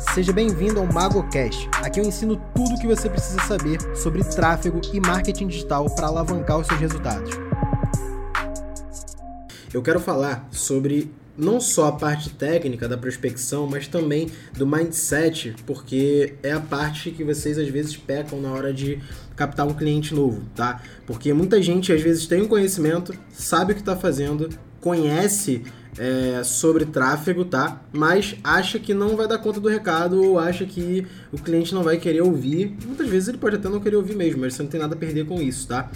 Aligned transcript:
Seja 0.00 0.32
bem-vindo 0.32 0.80
ao 0.80 0.86
MagoCast. 0.86 1.68
Aqui 1.74 2.00
eu 2.00 2.04
ensino 2.04 2.40
tudo 2.54 2.74
o 2.74 2.80
que 2.80 2.86
você 2.86 3.08
precisa 3.08 3.38
saber 3.42 3.78
sobre 3.94 4.24
tráfego 4.24 4.80
e 4.92 4.98
marketing 4.98 5.46
digital 5.46 5.88
para 5.94 6.06
alavancar 6.06 6.58
os 6.58 6.66
seus 6.66 6.80
resultados. 6.80 7.30
Eu 9.72 9.82
quero 9.82 10.00
falar 10.00 10.48
sobre 10.50 11.12
não 11.36 11.60
só 11.60 11.88
a 11.88 11.92
parte 11.92 12.30
técnica 12.30 12.88
da 12.88 12.96
prospecção, 12.96 13.66
mas 13.66 13.86
também 13.86 14.30
do 14.56 14.66
mindset, 14.66 15.54
porque 15.66 16.34
é 16.42 16.52
a 16.52 16.60
parte 16.60 17.10
que 17.10 17.22
vocês 17.22 17.58
às 17.58 17.68
vezes 17.68 17.96
pecam 17.96 18.40
na 18.40 18.52
hora 18.52 18.72
de 18.72 18.98
captar 19.36 19.66
um 19.66 19.74
cliente 19.74 20.14
novo, 20.14 20.42
tá? 20.56 20.82
Porque 21.06 21.32
muita 21.32 21.62
gente 21.62 21.92
às 21.92 22.00
vezes 22.00 22.26
tem 22.26 22.42
um 22.42 22.48
conhecimento, 22.48 23.14
sabe 23.30 23.72
o 23.72 23.74
que 23.74 23.82
está 23.82 23.94
fazendo, 23.94 24.48
conhece 24.80 25.62
é, 25.98 26.42
sobre 26.44 26.84
tráfego, 26.84 27.44
tá? 27.44 27.82
Mas 27.92 28.36
acha 28.42 28.78
que 28.78 28.94
não 28.94 29.16
vai 29.16 29.26
dar 29.26 29.38
conta 29.38 29.60
do 29.60 29.68
recado 29.68 30.22
ou 30.22 30.38
acha 30.38 30.64
que 30.64 31.06
o 31.32 31.38
cliente 31.38 31.74
não 31.74 31.82
vai 31.82 31.96
querer 31.96 32.22
ouvir. 32.22 32.76
Muitas 32.86 33.08
vezes 33.08 33.28
ele 33.28 33.38
pode 33.38 33.56
até 33.56 33.68
não 33.68 33.80
querer 33.80 33.96
ouvir 33.96 34.16
mesmo, 34.16 34.40
mas 34.40 34.54
você 34.54 34.62
não 34.62 34.70
tem 34.70 34.80
nada 34.80 34.94
a 34.94 34.98
perder 34.98 35.26
com 35.26 35.40
isso, 35.40 35.68
tá? 35.68 35.90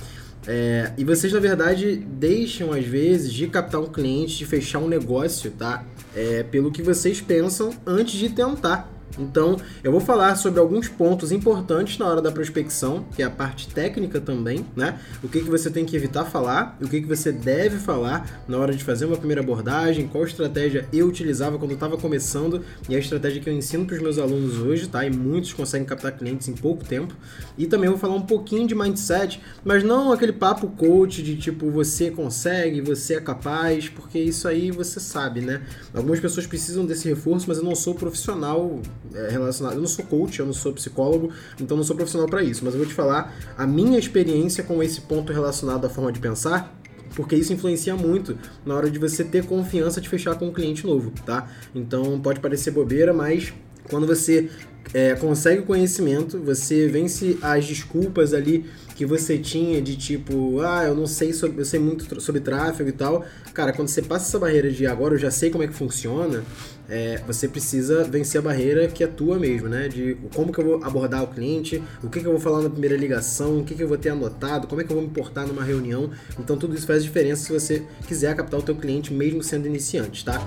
É, 0.46 0.92
e 0.98 1.04
vocês, 1.04 1.32
na 1.32 1.40
verdade, 1.40 1.96
deixam, 1.96 2.72
às 2.72 2.84
vezes, 2.84 3.32
de 3.32 3.46
captar 3.46 3.80
um 3.80 3.86
cliente, 3.86 4.36
de 4.36 4.44
fechar 4.44 4.78
um 4.78 4.88
negócio, 4.88 5.50
tá? 5.52 5.84
É, 6.14 6.42
pelo 6.42 6.70
que 6.70 6.82
vocês 6.82 7.20
pensam 7.20 7.70
antes 7.86 8.14
de 8.14 8.28
tentar 8.28 8.90
então, 9.18 9.56
eu 9.82 9.92
vou 9.92 10.00
falar 10.00 10.34
sobre 10.36 10.60
alguns 10.60 10.88
pontos 10.88 11.30
importantes 11.32 11.98
na 11.98 12.06
hora 12.06 12.20
da 12.20 12.32
prospecção, 12.32 13.04
que 13.14 13.22
é 13.22 13.24
a 13.24 13.30
parte 13.30 13.68
técnica 13.68 14.20
também, 14.20 14.66
né? 14.74 14.98
O 15.22 15.28
que, 15.28 15.40
que 15.40 15.50
você 15.50 15.70
tem 15.70 15.84
que 15.84 15.96
evitar 15.96 16.24
falar, 16.24 16.76
o 16.80 16.88
que, 16.88 17.00
que 17.00 17.06
você 17.06 17.30
deve 17.30 17.78
falar 17.78 18.44
na 18.48 18.58
hora 18.58 18.74
de 18.74 18.82
fazer 18.82 19.04
uma 19.04 19.16
primeira 19.16 19.40
abordagem, 19.40 20.08
qual 20.08 20.24
estratégia 20.24 20.88
eu 20.92 21.06
utilizava 21.06 21.58
quando 21.58 21.70
eu 21.70 21.76
estava 21.76 21.96
começando 21.96 22.64
e 22.88 22.96
a 22.96 22.98
estratégia 22.98 23.40
que 23.40 23.48
eu 23.48 23.54
ensino 23.54 23.84
para 23.86 23.96
os 23.96 24.02
meus 24.02 24.18
alunos 24.18 24.58
hoje, 24.58 24.88
tá? 24.88 25.04
E 25.04 25.10
muitos 25.10 25.52
conseguem 25.52 25.86
captar 25.86 26.12
clientes 26.12 26.48
em 26.48 26.54
pouco 26.54 26.84
tempo. 26.84 27.14
E 27.56 27.66
também 27.66 27.88
vou 27.88 27.98
falar 27.98 28.14
um 28.14 28.22
pouquinho 28.22 28.66
de 28.66 28.74
mindset, 28.74 29.40
mas 29.64 29.84
não 29.84 30.12
aquele 30.12 30.32
papo 30.32 30.68
coach 30.68 31.22
de 31.22 31.36
tipo 31.36 31.70
você 31.70 32.10
consegue, 32.10 32.80
você 32.80 33.14
é 33.14 33.20
capaz, 33.20 33.88
porque 33.88 34.18
isso 34.18 34.48
aí 34.48 34.70
você 34.70 34.98
sabe, 34.98 35.40
né? 35.40 35.62
Algumas 35.92 36.20
pessoas 36.20 36.46
precisam 36.46 36.84
desse 36.84 37.08
reforço, 37.08 37.46
mas 37.48 37.58
eu 37.58 37.64
não 37.64 37.74
sou 37.74 37.94
profissional 37.94 38.80
é, 39.12 39.28
relacionado. 39.28 39.74
Eu 39.74 39.80
não 39.80 39.88
sou 39.88 40.04
coach, 40.04 40.38
eu 40.38 40.46
não 40.46 40.52
sou 40.52 40.72
psicólogo, 40.72 41.30
então 41.60 41.76
não 41.76 41.84
sou 41.84 41.96
profissional 41.96 42.28
para 42.28 42.42
isso. 42.42 42.64
Mas 42.64 42.74
eu 42.74 42.78
vou 42.78 42.88
te 42.88 42.94
falar 42.94 43.34
a 43.56 43.66
minha 43.66 43.98
experiência 43.98 44.62
com 44.62 44.82
esse 44.82 45.00
ponto 45.02 45.32
relacionado 45.32 45.86
à 45.86 45.90
forma 45.90 46.12
de 46.12 46.20
pensar 46.20 46.74
porque 47.14 47.36
isso 47.36 47.52
influencia 47.52 47.94
muito 47.94 48.36
na 48.66 48.74
hora 48.74 48.90
de 48.90 48.98
você 48.98 49.22
ter 49.22 49.44
confiança 49.44 50.00
de 50.00 50.08
fechar 50.08 50.34
com 50.36 50.46
um 50.46 50.52
cliente 50.52 50.84
novo, 50.84 51.12
tá? 51.24 51.48
Então 51.74 52.18
pode 52.20 52.40
parecer 52.40 52.72
bobeira, 52.72 53.12
mas 53.12 53.52
quando 53.88 54.06
você 54.06 54.50
é, 54.92 55.14
consegue 55.14 55.62
o 55.62 55.64
conhecimento, 55.64 56.38
você 56.38 56.88
vence 56.88 57.38
as 57.40 57.66
desculpas 57.66 58.34
ali 58.34 58.66
que 58.94 59.06
você 59.06 59.38
tinha 59.38 59.80
de 59.80 59.96
tipo, 59.96 60.60
ah, 60.60 60.84
eu 60.84 60.94
não 60.94 61.06
sei 61.06 61.32
sobre, 61.32 61.60
eu 61.60 61.64
sei 61.64 61.80
muito 61.80 62.20
sobre 62.20 62.40
tráfego 62.40 62.88
e 62.88 62.92
tal. 62.92 63.24
Cara, 63.52 63.72
quando 63.72 63.88
você 63.88 64.02
passa 64.02 64.28
essa 64.28 64.38
barreira 64.38 64.70
de 64.70 64.86
agora 64.86 65.14
eu 65.14 65.18
já 65.18 65.30
sei 65.30 65.50
como 65.50 65.64
é 65.64 65.66
que 65.66 65.74
funciona, 65.74 66.44
é, 66.88 67.20
você 67.26 67.48
precisa 67.48 68.04
vencer 68.04 68.40
a 68.40 68.42
barreira 68.42 68.86
que 68.88 69.02
é 69.02 69.06
tua 69.06 69.38
mesmo, 69.38 69.68
né? 69.68 69.88
De 69.88 70.16
como 70.34 70.52
que 70.52 70.60
eu 70.60 70.64
vou 70.64 70.84
abordar 70.84 71.22
o 71.22 71.28
cliente, 71.28 71.82
o 72.02 72.08
que, 72.08 72.20
que 72.20 72.26
eu 72.26 72.32
vou 72.32 72.40
falar 72.40 72.62
na 72.62 72.70
primeira 72.70 72.96
ligação, 72.96 73.60
o 73.60 73.64
que, 73.64 73.74
que 73.74 73.82
eu 73.82 73.88
vou 73.88 73.96
ter 73.96 74.10
anotado, 74.10 74.66
como 74.66 74.80
é 74.80 74.84
que 74.84 74.92
eu 74.92 74.96
vou 74.96 75.04
me 75.04 75.10
portar 75.10 75.46
numa 75.46 75.62
reunião. 75.62 76.10
Então 76.38 76.56
tudo 76.56 76.74
isso 76.74 76.86
faz 76.86 77.02
diferença 77.02 77.44
se 77.44 77.52
você 77.52 77.82
quiser 78.06 78.34
captar 78.34 78.60
o 78.60 78.62
teu 78.62 78.74
cliente 78.74 79.12
mesmo 79.12 79.42
sendo 79.42 79.66
iniciante, 79.66 80.24
tá? 80.24 80.40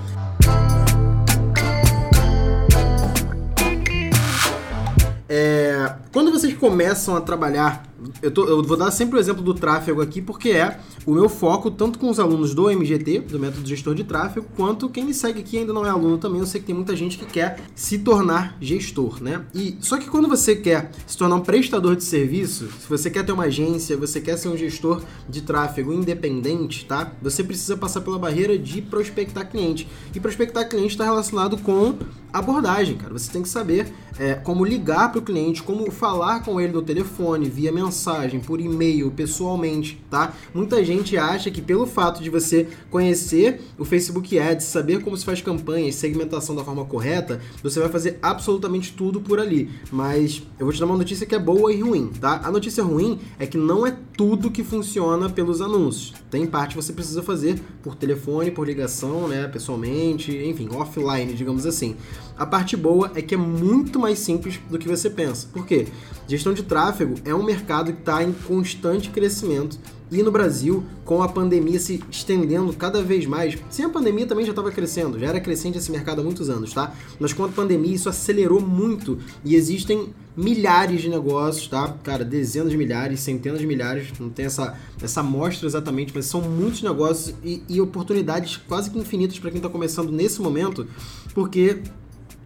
É, 5.28 5.92
quando 6.12 6.30
vocês 6.30 6.54
começam 6.54 7.14
a 7.14 7.20
trabalhar 7.20 7.87
eu, 8.22 8.30
tô, 8.30 8.44
eu, 8.44 8.62
vou 8.62 8.76
dar 8.76 8.90
sempre 8.90 9.16
o 9.16 9.20
exemplo 9.20 9.42
do 9.42 9.54
tráfego 9.54 10.00
aqui, 10.00 10.22
porque 10.22 10.50
é 10.50 10.78
o 11.04 11.12
meu 11.12 11.28
foco, 11.28 11.70
tanto 11.70 11.98
com 11.98 12.08
os 12.08 12.20
alunos 12.20 12.54
do 12.54 12.70
MGT, 12.70 13.20
do 13.20 13.38
método 13.38 13.66
gestor 13.66 13.94
de 13.94 14.04
tráfego, 14.04 14.46
quanto 14.56 14.88
quem 14.88 15.04
me 15.04 15.14
segue 15.14 15.40
aqui 15.40 15.58
ainda 15.58 15.72
não 15.72 15.84
é 15.84 15.90
aluno 15.90 16.18
também. 16.18 16.40
Eu 16.40 16.46
sei 16.46 16.60
que 16.60 16.66
tem 16.66 16.74
muita 16.74 16.94
gente 16.94 17.18
que 17.18 17.26
quer 17.26 17.60
se 17.74 17.98
tornar 17.98 18.56
gestor, 18.60 19.22
né? 19.22 19.44
E 19.54 19.76
só 19.80 19.96
que 19.96 20.08
quando 20.08 20.28
você 20.28 20.54
quer 20.54 20.90
se 21.06 21.16
tornar 21.16 21.36
um 21.36 21.40
prestador 21.40 21.96
de 21.96 22.04
serviço, 22.04 22.68
se 22.78 22.88
você 22.88 23.10
quer 23.10 23.24
ter 23.24 23.32
uma 23.32 23.44
agência, 23.44 23.96
você 23.96 24.20
quer 24.20 24.36
ser 24.36 24.48
um 24.48 24.56
gestor 24.56 25.02
de 25.28 25.42
tráfego 25.42 25.92
independente, 25.92 26.84
tá? 26.84 27.12
Você 27.22 27.42
precisa 27.42 27.76
passar 27.76 28.00
pela 28.00 28.18
barreira 28.18 28.58
de 28.58 28.80
prospectar 28.80 29.50
cliente. 29.50 29.88
E 30.14 30.20
prospectar 30.20 30.68
cliente 30.68 30.92
está 30.92 31.04
relacionado 31.04 31.58
com 31.58 31.94
abordagem, 32.32 32.96
cara. 32.96 33.12
Você 33.12 33.30
tem 33.30 33.42
que 33.42 33.48
saber 33.48 33.92
é, 34.18 34.34
como 34.34 34.64
ligar 34.64 35.10
para 35.10 35.18
o 35.18 35.22
cliente, 35.22 35.62
como 35.62 35.90
falar 35.90 36.42
com 36.42 36.60
ele 36.60 36.72
no 36.72 36.82
telefone, 36.82 37.48
via 37.48 37.72
mensagem, 37.72 37.87
por 38.44 38.60
e-mail, 38.60 39.10
pessoalmente, 39.10 40.02
tá? 40.10 40.34
Muita 40.54 40.84
gente 40.84 41.16
acha 41.16 41.50
que 41.50 41.60
pelo 41.60 41.86
fato 41.86 42.22
de 42.22 42.30
você 42.30 42.68
conhecer 42.90 43.60
o 43.78 43.84
Facebook 43.84 44.38
Ads, 44.38 44.66
saber 44.66 45.02
como 45.02 45.16
se 45.16 45.24
faz 45.24 45.40
campanhas, 45.40 45.94
segmentação 45.94 46.54
da 46.54 46.64
forma 46.64 46.84
correta, 46.84 47.40
você 47.62 47.80
vai 47.80 47.88
fazer 47.88 48.18
absolutamente 48.22 48.92
tudo 48.92 49.20
por 49.20 49.40
ali. 49.40 49.70
Mas 49.90 50.42
eu 50.58 50.66
vou 50.66 50.72
te 50.72 50.80
dar 50.80 50.86
uma 50.86 50.96
notícia 50.96 51.26
que 51.26 51.34
é 51.34 51.38
boa 51.38 51.72
e 51.72 51.80
ruim, 51.80 52.10
tá? 52.20 52.40
A 52.44 52.50
notícia 52.50 52.82
ruim 52.82 53.18
é 53.38 53.46
que 53.46 53.56
não 53.56 53.86
é 53.86 53.96
tudo 54.16 54.50
que 54.50 54.64
funciona 54.64 55.30
pelos 55.30 55.60
anúncios. 55.60 56.12
Tem 56.30 56.46
parte 56.46 56.70
que 56.76 56.82
você 56.82 56.92
precisa 56.92 57.22
fazer 57.22 57.60
por 57.82 57.94
telefone, 57.94 58.50
por 58.50 58.66
ligação, 58.66 59.28
né, 59.28 59.46
pessoalmente, 59.48 60.36
enfim, 60.36 60.68
offline, 60.74 61.32
digamos 61.34 61.64
assim. 61.66 61.96
A 62.38 62.46
parte 62.46 62.76
boa 62.76 63.10
é 63.14 63.20
que 63.20 63.34
é 63.34 63.38
muito 63.38 63.98
mais 63.98 64.20
simples 64.20 64.60
do 64.70 64.78
que 64.78 64.88
você 64.88 65.10
pensa. 65.10 65.48
Por 65.52 65.66
quê? 65.66 65.88
Gestão 66.28 66.54
de 66.54 66.62
tráfego 66.62 67.16
é 67.24 67.34
um 67.34 67.42
mercado 67.42 67.92
que 67.92 67.98
está 67.98 68.22
em 68.22 68.32
constante 68.32 69.10
crescimento 69.10 69.78
e 70.10 70.22
no 70.22 70.30
Brasil, 70.30 70.84
com 71.04 71.22
a 71.22 71.28
pandemia 71.28 71.78
se 71.78 72.02
estendendo 72.10 72.72
cada 72.72 73.02
vez 73.02 73.26
mais, 73.26 73.58
sem 73.68 73.84
a 73.84 73.90
pandemia 73.90 74.24
também 74.24 74.44
já 74.44 74.52
estava 74.52 74.70
crescendo, 74.70 75.18
já 75.18 75.26
era 75.26 75.40
crescente 75.40 75.76
esse 75.76 75.90
mercado 75.90 76.20
há 76.20 76.24
muitos 76.24 76.48
anos, 76.48 76.72
tá? 76.72 76.94
Mas 77.20 77.34
com 77.34 77.44
a 77.44 77.48
pandemia 77.48 77.94
isso 77.94 78.08
acelerou 78.08 78.60
muito 78.60 79.18
e 79.44 79.54
existem 79.54 80.08
milhares 80.34 81.02
de 81.02 81.10
negócios, 81.10 81.68
tá? 81.68 81.94
Cara, 82.02 82.24
dezenas 82.24 82.70
de 82.70 82.78
milhares, 82.78 83.20
centenas 83.20 83.58
de 83.58 83.66
milhares, 83.66 84.08
não 84.18 84.30
tem 84.30 84.46
essa, 84.46 84.78
essa 85.02 85.20
amostra 85.20 85.66
exatamente, 85.66 86.12
mas 86.14 86.24
são 86.24 86.40
muitos 86.40 86.82
negócios 86.82 87.34
e, 87.44 87.62
e 87.68 87.80
oportunidades 87.80 88.56
quase 88.56 88.90
que 88.90 88.98
infinitas 88.98 89.38
para 89.38 89.50
quem 89.50 89.58
está 89.58 89.68
começando 89.68 90.10
nesse 90.10 90.40
momento, 90.40 90.86
porque 91.34 91.82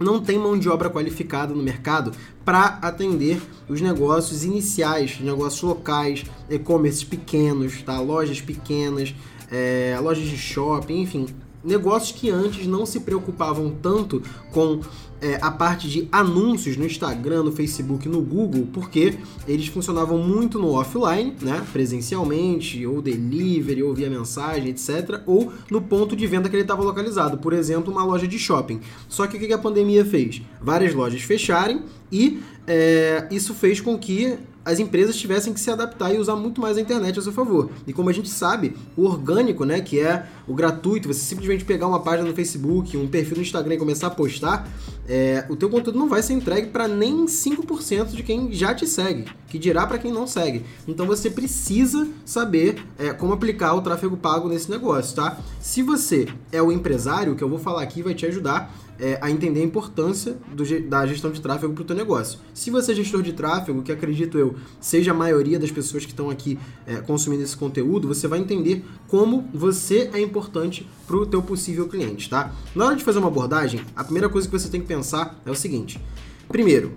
não 0.02 0.20
tem 0.20 0.38
mão 0.38 0.58
de 0.58 0.68
obra 0.68 0.90
qualificada 0.90 1.54
no 1.54 1.62
mercado 1.62 2.12
para 2.44 2.78
atender 2.82 3.40
os 3.68 3.80
negócios 3.80 4.44
iniciais, 4.44 5.20
negócios 5.20 5.62
locais, 5.62 6.24
e-commerce 6.50 7.06
pequenos, 7.06 7.82
tá? 7.82 8.00
lojas 8.00 8.40
pequenas, 8.40 9.14
é, 9.50 9.98
lojas 10.02 10.24
de 10.24 10.36
shopping, 10.36 11.00
enfim, 11.00 11.26
negócios 11.64 12.18
que 12.18 12.30
antes 12.30 12.66
não 12.66 12.84
se 12.84 13.00
preocupavam 13.00 13.70
tanto 13.70 14.22
com 14.50 14.80
é, 15.22 15.38
a 15.40 15.50
parte 15.52 15.88
de 15.88 16.08
anúncios 16.10 16.76
no 16.76 16.84
Instagram, 16.84 17.44
no 17.44 17.52
Facebook, 17.52 18.08
no 18.08 18.20
Google, 18.20 18.66
porque 18.72 19.14
eles 19.46 19.68
funcionavam 19.68 20.18
muito 20.18 20.58
no 20.58 20.72
offline, 20.72 21.34
né, 21.40 21.64
presencialmente, 21.72 22.84
ou 22.84 23.00
delivery, 23.00 23.82
ou 23.84 23.94
via 23.94 24.10
mensagem, 24.10 24.70
etc., 24.70 25.20
ou 25.24 25.52
no 25.70 25.80
ponto 25.80 26.16
de 26.16 26.26
venda 26.26 26.48
que 26.48 26.56
ele 26.56 26.62
estava 26.62 26.82
localizado, 26.82 27.38
por 27.38 27.52
exemplo, 27.52 27.92
uma 27.92 28.04
loja 28.04 28.26
de 28.26 28.38
shopping. 28.38 28.80
Só 29.08 29.28
que 29.28 29.36
o 29.36 29.40
que 29.40 29.52
a 29.52 29.58
pandemia 29.58 30.04
fez? 30.04 30.42
Várias 30.60 30.92
lojas 30.92 31.22
fecharem 31.22 31.82
e 32.10 32.42
é, 32.66 33.28
isso 33.30 33.54
fez 33.54 33.80
com 33.80 33.96
que 33.96 34.36
as 34.64 34.78
empresas 34.78 35.16
tivessem 35.16 35.52
que 35.52 35.60
se 35.60 35.70
adaptar 35.70 36.14
e 36.14 36.18
usar 36.18 36.36
muito 36.36 36.60
mais 36.60 36.76
a 36.76 36.80
internet 36.80 37.18
a 37.18 37.22
seu 37.22 37.32
favor. 37.32 37.70
E 37.86 37.92
como 37.92 38.08
a 38.08 38.12
gente 38.12 38.28
sabe, 38.28 38.76
o 38.96 39.04
orgânico, 39.04 39.64
né, 39.64 39.80
que 39.80 39.98
é 39.98 40.26
o 40.46 40.54
gratuito, 40.54 41.08
você 41.08 41.20
simplesmente 41.20 41.64
pegar 41.64 41.86
uma 41.86 42.00
página 42.00 42.28
no 42.28 42.34
Facebook, 42.34 42.96
um 42.96 43.08
perfil 43.08 43.36
no 43.36 43.42
Instagram 43.42 43.74
e 43.74 43.78
começar 43.78 44.06
a 44.06 44.10
postar, 44.10 44.68
é, 45.08 45.44
o 45.48 45.56
teu 45.56 45.68
conteúdo 45.68 45.98
não 45.98 46.08
vai 46.08 46.22
ser 46.22 46.34
entregue 46.34 46.68
para 46.68 46.86
nem 46.86 47.26
5% 47.26 48.10
de 48.10 48.22
quem 48.22 48.52
já 48.52 48.74
te 48.74 48.86
segue, 48.86 49.26
que 49.48 49.58
dirá 49.58 49.86
para 49.86 49.98
quem 49.98 50.12
não 50.12 50.26
segue. 50.26 50.64
Então 50.86 51.06
você 51.06 51.28
precisa 51.28 52.08
saber 52.24 52.82
é, 52.98 53.12
como 53.12 53.32
aplicar 53.32 53.74
o 53.74 53.82
tráfego 53.82 54.16
pago 54.16 54.48
nesse 54.48 54.70
negócio, 54.70 55.16
tá? 55.16 55.38
Se 55.60 55.82
você 55.82 56.28
é 56.52 56.62
o 56.62 56.70
empresário, 56.70 57.32
o 57.32 57.36
que 57.36 57.42
eu 57.42 57.48
vou 57.48 57.58
falar 57.58 57.82
aqui 57.82 58.02
vai 58.02 58.14
te 58.14 58.26
ajudar 58.26 58.72
é, 58.98 59.18
a 59.20 59.30
entender 59.30 59.60
a 59.60 59.64
importância 59.64 60.36
do, 60.52 60.64
da 60.88 61.06
gestão 61.06 61.30
de 61.30 61.40
tráfego 61.40 61.72
para 61.72 61.82
o 61.82 61.84
teu 61.84 61.96
negócio. 61.96 62.38
Se 62.54 62.70
você 62.70 62.92
é 62.92 62.94
gestor 62.94 63.22
de 63.22 63.32
tráfego, 63.32 63.82
que 63.82 63.92
acredito 63.92 64.38
eu 64.38 64.54
seja 64.80 65.10
a 65.10 65.14
maioria 65.14 65.58
das 65.58 65.70
pessoas 65.70 66.04
que 66.04 66.12
estão 66.12 66.30
aqui 66.30 66.58
é, 66.86 66.96
consumindo 66.96 67.42
esse 67.42 67.56
conteúdo, 67.56 68.08
você 68.08 68.28
vai 68.28 68.38
entender 68.38 68.84
como 69.08 69.48
você 69.52 70.10
é 70.12 70.20
importante 70.20 70.88
para 71.06 71.16
o 71.16 71.26
teu 71.26 71.42
possível 71.42 71.88
cliente, 71.88 72.28
tá? 72.28 72.52
Na 72.74 72.86
hora 72.86 72.96
de 72.96 73.04
fazer 73.04 73.18
uma 73.18 73.28
abordagem, 73.28 73.80
a 73.96 74.04
primeira 74.04 74.28
coisa 74.28 74.48
que 74.48 74.58
você 74.58 74.68
tem 74.68 74.80
que 74.80 74.86
pensar 74.86 75.40
é 75.44 75.50
o 75.50 75.54
seguinte: 75.54 76.00
primeiro, 76.48 76.92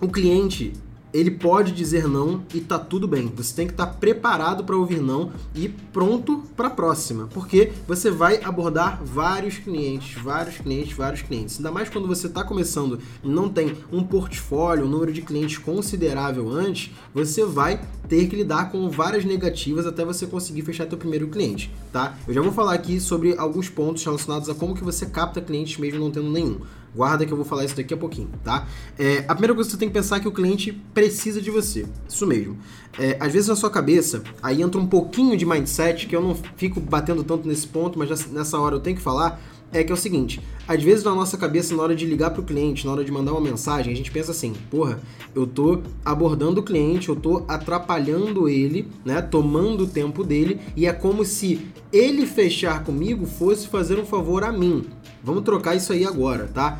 o 0.00 0.08
cliente 0.08 0.72
ele 1.12 1.30
pode 1.30 1.72
dizer 1.72 2.06
não 2.06 2.42
e 2.54 2.60
tá 2.60 2.78
tudo 2.78 3.06
bem. 3.06 3.32
Você 3.36 3.54
tem 3.54 3.66
que 3.66 3.72
estar 3.72 3.86
tá 3.86 3.92
preparado 3.92 4.64
para 4.64 4.76
ouvir 4.76 5.00
não 5.00 5.32
e 5.54 5.68
pronto 5.68 6.42
para 6.56 6.68
a 6.68 6.70
próxima, 6.70 7.28
porque 7.32 7.72
você 7.86 8.10
vai 8.10 8.42
abordar 8.42 9.02
vários 9.02 9.58
clientes, 9.58 10.20
vários 10.22 10.58
clientes, 10.58 10.96
vários 10.96 11.22
clientes. 11.22 11.56
Ainda 11.56 11.70
mais 11.70 11.88
quando 11.88 12.06
você 12.06 12.26
está 12.26 12.44
começando 12.44 12.98
e 13.22 13.28
não 13.28 13.48
tem 13.48 13.76
um 13.92 14.02
portfólio, 14.02 14.86
um 14.86 14.88
número 14.88 15.12
de 15.12 15.22
clientes 15.22 15.58
considerável 15.58 16.48
antes, 16.48 16.92
você 17.14 17.44
vai 17.44 17.80
ter 18.08 18.26
que 18.26 18.36
lidar 18.36 18.70
com 18.70 18.88
várias 18.90 19.24
negativas 19.24 19.86
até 19.86 20.04
você 20.04 20.26
conseguir 20.26 20.62
fechar 20.62 20.88
seu 20.88 20.98
primeiro 20.98 21.28
cliente, 21.28 21.70
tá? 21.92 22.16
Eu 22.26 22.34
já 22.34 22.40
vou 22.40 22.52
falar 22.52 22.74
aqui 22.74 23.00
sobre 23.00 23.36
alguns 23.36 23.68
pontos 23.68 24.04
relacionados 24.04 24.48
a 24.48 24.54
como 24.54 24.74
que 24.74 24.82
você 24.82 25.06
capta 25.06 25.40
clientes 25.40 25.78
mesmo 25.78 26.00
não 26.00 26.10
tendo 26.10 26.30
nenhum. 26.30 26.60
Guarda 26.94 27.24
que 27.24 27.32
eu 27.32 27.36
vou 27.36 27.46
falar 27.46 27.64
isso 27.64 27.76
daqui 27.76 27.94
a 27.94 27.96
pouquinho, 27.96 28.30
tá? 28.42 28.66
É, 28.98 29.24
a 29.28 29.34
primeira 29.34 29.54
coisa 29.54 29.68
que 29.68 29.74
você 29.74 29.78
tem 29.78 29.88
que 29.88 29.94
pensar 29.94 30.16
é 30.16 30.20
que 30.20 30.28
o 30.28 30.32
cliente 30.32 30.72
precisa 30.92 31.40
de 31.40 31.50
você. 31.50 31.86
Isso 32.08 32.26
mesmo. 32.26 32.58
É, 32.98 33.16
às 33.20 33.32
vezes 33.32 33.48
na 33.48 33.56
sua 33.56 33.70
cabeça, 33.70 34.22
aí 34.42 34.60
entra 34.60 34.80
um 34.80 34.86
pouquinho 34.86 35.36
de 35.36 35.46
mindset, 35.46 36.06
que 36.06 36.16
eu 36.16 36.20
não 36.20 36.34
fico 36.56 36.80
batendo 36.80 37.22
tanto 37.22 37.46
nesse 37.46 37.66
ponto, 37.66 37.98
mas 37.98 38.26
nessa 38.30 38.58
hora 38.58 38.74
eu 38.74 38.80
tenho 38.80 38.96
que 38.96 39.02
falar, 39.02 39.40
é 39.72 39.84
que 39.84 39.92
é 39.92 39.94
o 39.94 39.98
seguinte, 39.98 40.40
às 40.66 40.82
vezes 40.82 41.04
na 41.04 41.14
nossa 41.14 41.36
cabeça, 41.38 41.76
na 41.76 41.82
hora 41.82 41.94
de 41.94 42.04
ligar 42.04 42.30
pro 42.30 42.42
cliente, 42.42 42.84
na 42.84 42.92
hora 42.92 43.04
de 43.04 43.12
mandar 43.12 43.32
uma 43.32 43.40
mensagem, 43.40 43.92
a 43.92 43.96
gente 43.96 44.10
pensa 44.10 44.32
assim, 44.32 44.52
porra, 44.68 44.98
eu 45.32 45.46
tô 45.46 45.80
abordando 46.04 46.60
o 46.60 46.64
cliente, 46.64 47.08
eu 47.08 47.14
tô 47.14 47.44
atrapalhando 47.46 48.48
ele, 48.48 48.88
né, 49.04 49.22
tomando 49.22 49.84
o 49.84 49.86
tempo 49.86 50.24
dele, 50.24 50.60
e 50.76 50.86
é 50.86 50.92
como 50.92 51.24
se 51.24 51.68
ele 51.92 52.26
fechar 52.26 52.82
comigo 52.82 53.26
fosse 53.26 53.68
fazer 53.68 53.98
um 53.98 54.04
favor 54.04 54.42
a 54.42 54.50
mim. 54.50 54.84
Vamos 55.22 55.44
trocar 55.44 55.74
isso 55.74 55.92
aí 55.92 56.04
agora, 56.04 56.48
tá? 56.52 56.78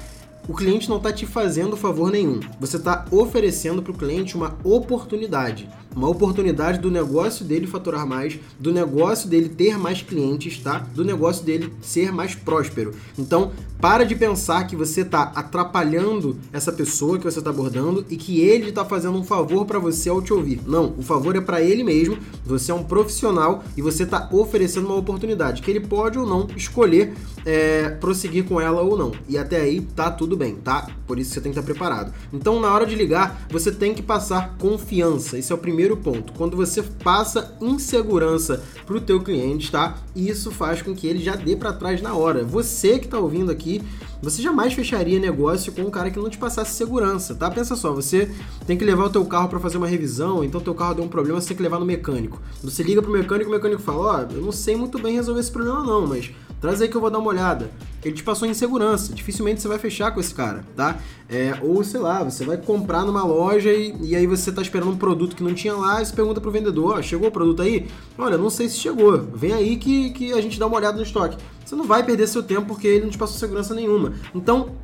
O 0.48 0.54
cliente 0.54 0.88
não 0.88 0.96
está 0.96 1.12
te 1.12 1.26
fazendo 1.26 1.76
favor 1.76 2.10
nenhum. 2.10 2.40
Você 2.58 2.76
está 2.76 3.04
oferecendo 3.10 3.82
para 3.82 3.92
o 3.92 3.96
cliente 3.96 4.36
uma 4.36 4.56
oportunidade 4.64 5.68
uma 5.94 6.08
oportunidade 6.08 6.78
do 6.78 6.90
negócio 6.90 7.44
dele 7.44 7.66
faturar 7.66 8.06
mais, 8.06 8.38
do 8.58 8.72
negócio 8.72 9.28
dele 9.28 9.48
ter 9.48 9.78
mais 9.78 10.02
clientes, 10.02 10.58
tá? 10.58 10.86
Do 10.94 11.04
negócio 11.04 11.44
dele 11.44 11.72
ser 11.80 12.12
mais 12.12 12.34
próspero. 12.34 12.92
Então, 13.18 13.52
para 13.80 14.04
de 14.04 14.14
pensar 14.14 14.66
que 14.66 14.76
você 14.76 15.00
está 15.00 15.32
atrapalhando 15.34 16.36
essa 16.52 16.70
pessoa 16.70 17.18
que 17.18 17.24
você 17.24 17.38
está 17.38 17.50
abordando 17.50 18.04
e 18.10 18.16
que 18.16 18.40
ele 18.40 18.68
está 18.68 18.84
fazendo 18.84 19.18
um 19.18 19.24
favor 19.24 19.64
para 19.64 19.78
você 19.78 20.08
ao 20.08 20.22
te 20.22 20.32
ouvir. 20.32 20.60
Não, 20.66 20.94
o 20.96 21.02
favor 21.02 21.34
é 21.34 21.40
para 21.40 21.62
ele 21.62 21.82
mesmo. 21.82 22.18
Você 22.44 22.70
é 22.70 22.74
um 22.74 22.84
profissional 22.84 23.64
e 23.76 23.82
você 23.82 24.04
está 24.04 24.28
oferecendo 24.30 24.86
uma 24.86 24.96
oportunidade 24.96 25.62
que 25.62 25.70
ele 25.70 25.80
pode 25.80 26.18
ou 26.18 26.26
não 26.26 26.46
escolher 26.54 27.14
é, 27.44 27.88
prosseguir 27.88 28.44
com 28.44 28.60
ela 28.60 28.82
ou 28.82 28.96
não. 28.96 29.12
E 29.28 29.38
até 29.38 29.60
aí 29.60 29.80
tá 29.80 30.10
tudo 30.10 30.29
bem, 30.36 30.56
tá? 30.56 30.88
Por 31.06 31.18
isso 31.18 31.34
você 31.34 31.40
tem 31.40 31.52
que 31.52 31.58
estar 31.58 31.66
preparado. 31.72 32.12
Então, 32.32 32.60
na 32.60 32.72
hora 32.72 32.86
de 32.86 32.94
ligar, 32.94 33.46
você 33.50 33.72
tem 33.72 33.94
que 33.94 34.02
passar 34.02 34.56
confiança. 34.58 35.38
Esse 35.38 35.52
é 35.52 35.54
o 35.54 35.58
primeiro 35.58 35.80
primeiro 35.80 35.96
ponto. 35.96 36.32
Quando 36.34 36.56
você 36.56 36.82
passa 36.82 37.56
insegurança 37.60 38.62
para 38.84 38.96
o 38.96 39.00
teu 39.00 39.20
cliente, 39.22 39.70
tá? 39.70 39.96
Isso 40.14 40.50
faz 40.50 40.82
com 40.82 40.94
que 40.94 41.06
ele 41.06 41.22
já 41.22 41.34
dê 41.34 41.56
para 41.56 41.72
trás 41.72 42.02
na 42.02 42.14
hora. 42.14 42.44
Você 42.44 42.98
que 42.98 43.06
está 43.06 43.18
ouvindo 43.18 43.50
aqui, 43.50 43.82
você 44.22 44.42
jamais 44.42 44.74
fecharia 44.74 45.18
negócio 45.18 45.72
com 45.72 45.82
um 45.82 45.90
cara 45.90 46.10
que 46.10 46.18
não 46.18 46.28
te 46.28 46.36
passasse 46.36 46.74
segurança, 46.74 47.34
tá? 47.34 47.50
Pensa 47.50 47.74
só, 47.76 47.92
você 47.92 48.30
tem 48.66 48.76
que 48.76 48.84
levar 48.84 49.04
o 49.04 49.10
teu 49.10 49.24
carro 49.24 49.48
para 49.48 49.58
fazer 49.58 49.78
uma 49.78 49.86
revisão, 49.86 50.44
então 50.44 50.60
teu 50.60 50.74
carro 50.74 50.94
deu 50.94 51.04
um 51.04 51.08
problema, 51.08 51.40
você 51.40 51.48
tem 51.48 51.56
que 51.56 51.62
levar 51.62 51.78
no 51.78 51.86
mecânico. 51.86 52.40
Você 52.62 52.82
liga 52.82 53.00
pro 53.00 53.10
mecânico, 53.10 53.48
o 53.48 53.52
mecânico 53.52 53.80
fala: 53.80 53.98
"Ó, 53.98 54.26
oh, 54.28 54.34
eu 54.34 54.42
não 54.42 54.52
sei 54.52 54.76
muito 54.76 54.98
bem 54.98 55.14
resolver 55.14 55.40
esse 55.40 55.50
problema 55.50 55.82
não, 55.82 56.06
mas 56.06 56.30
traz 56.60 56.82
aí 56.82 56.88
que 56.88 56.96
eu 56.96 57.00
vou 57.00 57.10
dar 57.10 57.18
uma 57.18 57.28
olhada". 57.28 57.70
Ele 58.02 58.14
te 58.14 58.22
passou 58.22 58.48
insegurança, 58.48 59.12
dificilmente 59.12 59.60
você 59.60 59.68
vai 59.68 59.78
fechar 59.78 60.10
com 60.12 60.20
esse 60.20 60.34
cara, 60.34 60.64
tá? 60.74 60.98
É, 61.28 61.58
ou 61.62 61.84
sei 61.84 62.00
lá, 62.00 62.24
você 62.24 62.44
vai 62.44 62.56
comprar 62.56 63.04
numa 63.04 63.22
loja 63.22 63.70
e, 63.70 63.94
e 64.00 64.16
aí 64.16 64.26
você 64.26 64.50
tá 64.50 64.62
esperando 64.62 64.90
um 64.90 64.96
produto 64.96 65.36
que 65.36 65.42
não 65.42 65.52
tinha 65.52 65.74
lá 65.74 66.00
e 66.00 66.06
você 66.06 66.14
pergunta 66.14 66.40
pro 66.40 66.50
vendedor: 66.50 66.98
"Ó, 66.98 67.02
chegou 67.02 67.28
o 67.28 67.32
produto 67.32 67.62
aí?". 67.62 67.88
Olha, 68.16 68.38
não 68.38 68.48
sei 68.48 68.68
se 68.68 68.78
chegou. 68.78 69.18
Vem 69.34 69.52
aí 69.52 69.76
que, 69.76 70.10
que 70.10 70.32
a 70.32 70.40
gente 70.40 70.58
dá 70.58 70.66
uma 70.66 70.76
olhada 70.76 70.96
no 70.96 71.02
estoque 71.02 71.36
você 71.70 71.76
não 71.76 71.84
vai 71.84 72.02
perder 72.02 72.26
seu 72.26 72.42
tempo 72.42 72.66
porque 72.66 72.88
ele 72.88 73.04
não 73.04 73.10
te 73.10 73.18
passou 73.18 73.38
segurança 73.38 73.74
nenhuma. 73.74 74.12
Então, 74.34 74.74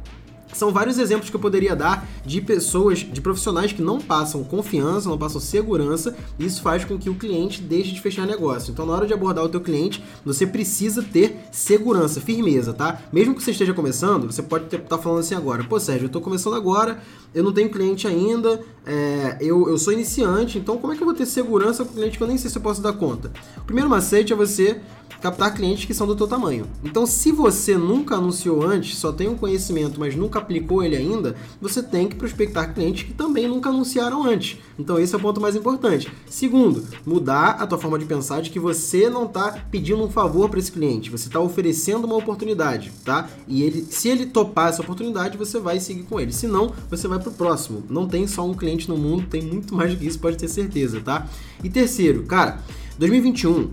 são 0.52 0.72
vários 0.72 0.98
exemplos 0.98 1.28
que 1.28 1.36
eu 1.36 1.40
poderia 1.40 1.74
dar 1.74 2.06
de 2.24 2.40
pessoas, 2.40 2.98
de 2.98 3.20
profissionais 3.20 3.72
que 3.72 3.82
não 3.82 4.00
passam 4.00 4.44
confiança, 4.44 5.08
não 5.08 5.18
passam 5.18 5.40
segurança, 5.40 6.16
e 6.38 6.46
isso 6.46 6.62
faz 6.62 6.84
com 6.84 6.98
que 6.98 7.10
o 7.10 7.14
cliente 7.14 7.60
deixe 7.60 7.92
de 7.92 8.00
fechar 8.00 8.26
negócio. 8.26 8.70
Então, 8.72 8.86
na 8.86 8.92
hora 8.92 9.06
de 9.06 9.12
abordar 9.12 9.44
o 9.44 9.48
teu 9.48 9.60
cliente, 9.60 10.02
você 10.24 10.46
precisa 10.46 11.02
ter 11.02 11.36
segurança, 11.50 12.20
firmeza, 12.20 12.72
tá? 12.72 13.00
Mesmo 13.12 13.34
que 13.34 13.42
você 13.42 13.50
esteja 13.50 13.74
começando, 13.74 14.32
você 14.32 14.42
pode 14.42 14.64
estar 14.64 14.78
tá 14.78 14.98
falando 14.98 15.20
assim 15.20 15.34
agora, 15.34 15.64
pô, 15.64 15.78
Sérgio, 15.78 16.04
eu 16.04 16.08
estou 16.08 16.22
começando 16.22 16.54
agora, 16.54 17.00
eu 17.34 17.42
não 17.42 17.52
tenho 17.52 17.70
cliente 17.70 18.06
ainda, 18.06 18.60
é, 18.86 19.36
eu, 19.40 19.68
eu 19.68 19.76
sou 19.76 19.92
iniciante, 19.92 20.58
então 20.58 20.78
como 20.78 20.92
é 20.92 20.96
que 20.96 21.02
eu 21.02 21.06
vou 21.06 21.14
ter 21.14 21.26
segurança 21.26 21.84
com 21.84 21.90
o 21.90 21.94
cliente 21.94 22.16
que 22.16 22.22
eu 22.22 22.28
nem 22.28 22.38
sei 22.38 22.48
se 22.48 22.56
eu 22.56 22.62
posso 22.62 22.80
dar 22.80 22.92
conta? 22.92 23.32
O 23.58 23.64
primeiro 23.64 23.90
macete 23.90 24.32
é 24.32 24.36
você 24.36 24.80
captar 25.20 25.54
clientes 25.54 25.84
que 25.84 25.94
são 25.94 26.06
do 26.06 26.14
teu 26.14 26.26
tamanho. 26.28 26.66
Então, 26.84 27.06
se 27.06 27.32
você 27.32 27.76
nunca 27.76 28.16
anunciou 28.16 28.62
antes, 28.62 28.98
só 28.98 29.12
tem 29.12 29.28
um 29.28 29.36
conhecimento, 29.36 29.98
mas 29.98 30.14
nunca 30.14 30.38
aplicou 30.38 30.82
ele 30.82 30.96
ainda, 30.96 31.34
você 31.60 31.82
tem 31.82 32.08
que 32.08 32.16
prospectar 32.16 32.72
clientes 32.74 33.04
que 33.04 33.12
também 33.12 33.48
nunca 33.48 33.70
anunciaram 33.70 34.24
antes. 34.24 34.58
Então, 34.78 34.98
esse 34.98 35.14
é 35.14 35.18
o 35.18 35.20
ponto 35.20 35.40
mais 35.40 35.56
importante. 35.56 36.12
Segundo, 36.28 36.84
mudar 37.04 37.56
a 37.58 37.66
tua 37.66 37.78
forma 37.78 37.98
de 37.98 38.04
pensar 38.04 38.42
de 38.42 38.50
que 38.50 38.60
você 38.60 39.08
não 39.08 39.24
está 39.24 39.64
pedindo 39.70 40.02
um 40.02 40.10
favor 40.10 40.48
para 40.48 40.58
esse 40.58 40.70
cliente, 40.70 41.10
você 41.10 41.28
está 41.28 41.40
oferecendo 41.40 42.04
uma 42.04 42.16
oportunidade, 42.16 42.92
tá? 43.04 43.28
E 43.48 43.62
ele, 43.62 43.86
se 43.90 44.08
ele 44.08 44.26
topar 44.26 44.68
essa 44.68 44.82
oportunidade, 44.82 45.38
você 45.38 45.58
vai 45.58 45.80
seguir 45.80 46.02
com 46.04 46.20
ele. 46.20 46.32
Se 46.32 46.46
não, 46.46 46.72
você 46.90 47.08
vai 47.08 47.18
para 47.18 47.30
o 47.30 47.34
próximo. 47.34 47.82
Não 47.88 48.06
tem 48.06 48.26
só 48.26 48.46
um 48.46 48.54
cliente 48.54 48.75
no 48.84 48.96
mundo, 48.96 49.26
tem 49.28 49.42
muito 49.42 49.74
mais 49.74 49.92
do 49.92 49.96
que 49.98 50.06
isso, 50.06 50.18
pode 50.18 50.36
ter 50.36 50.48
certeza, 50.48 51.00
tá? 51.00 51.26
E 51.64 51.70
terceiro, 51.70 52.24
cara, 52.24 52.62
2021 52.98 53.70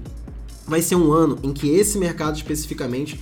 vai 0.66 0.82
ser 0.82 0.96
um 0.96 1.12
ano 1.12 1.38
em 1.44 1.52
que 1.52 1.70
esse 1.70 1.98
mercado 1.98 2.36
especificamente 2.36 3.20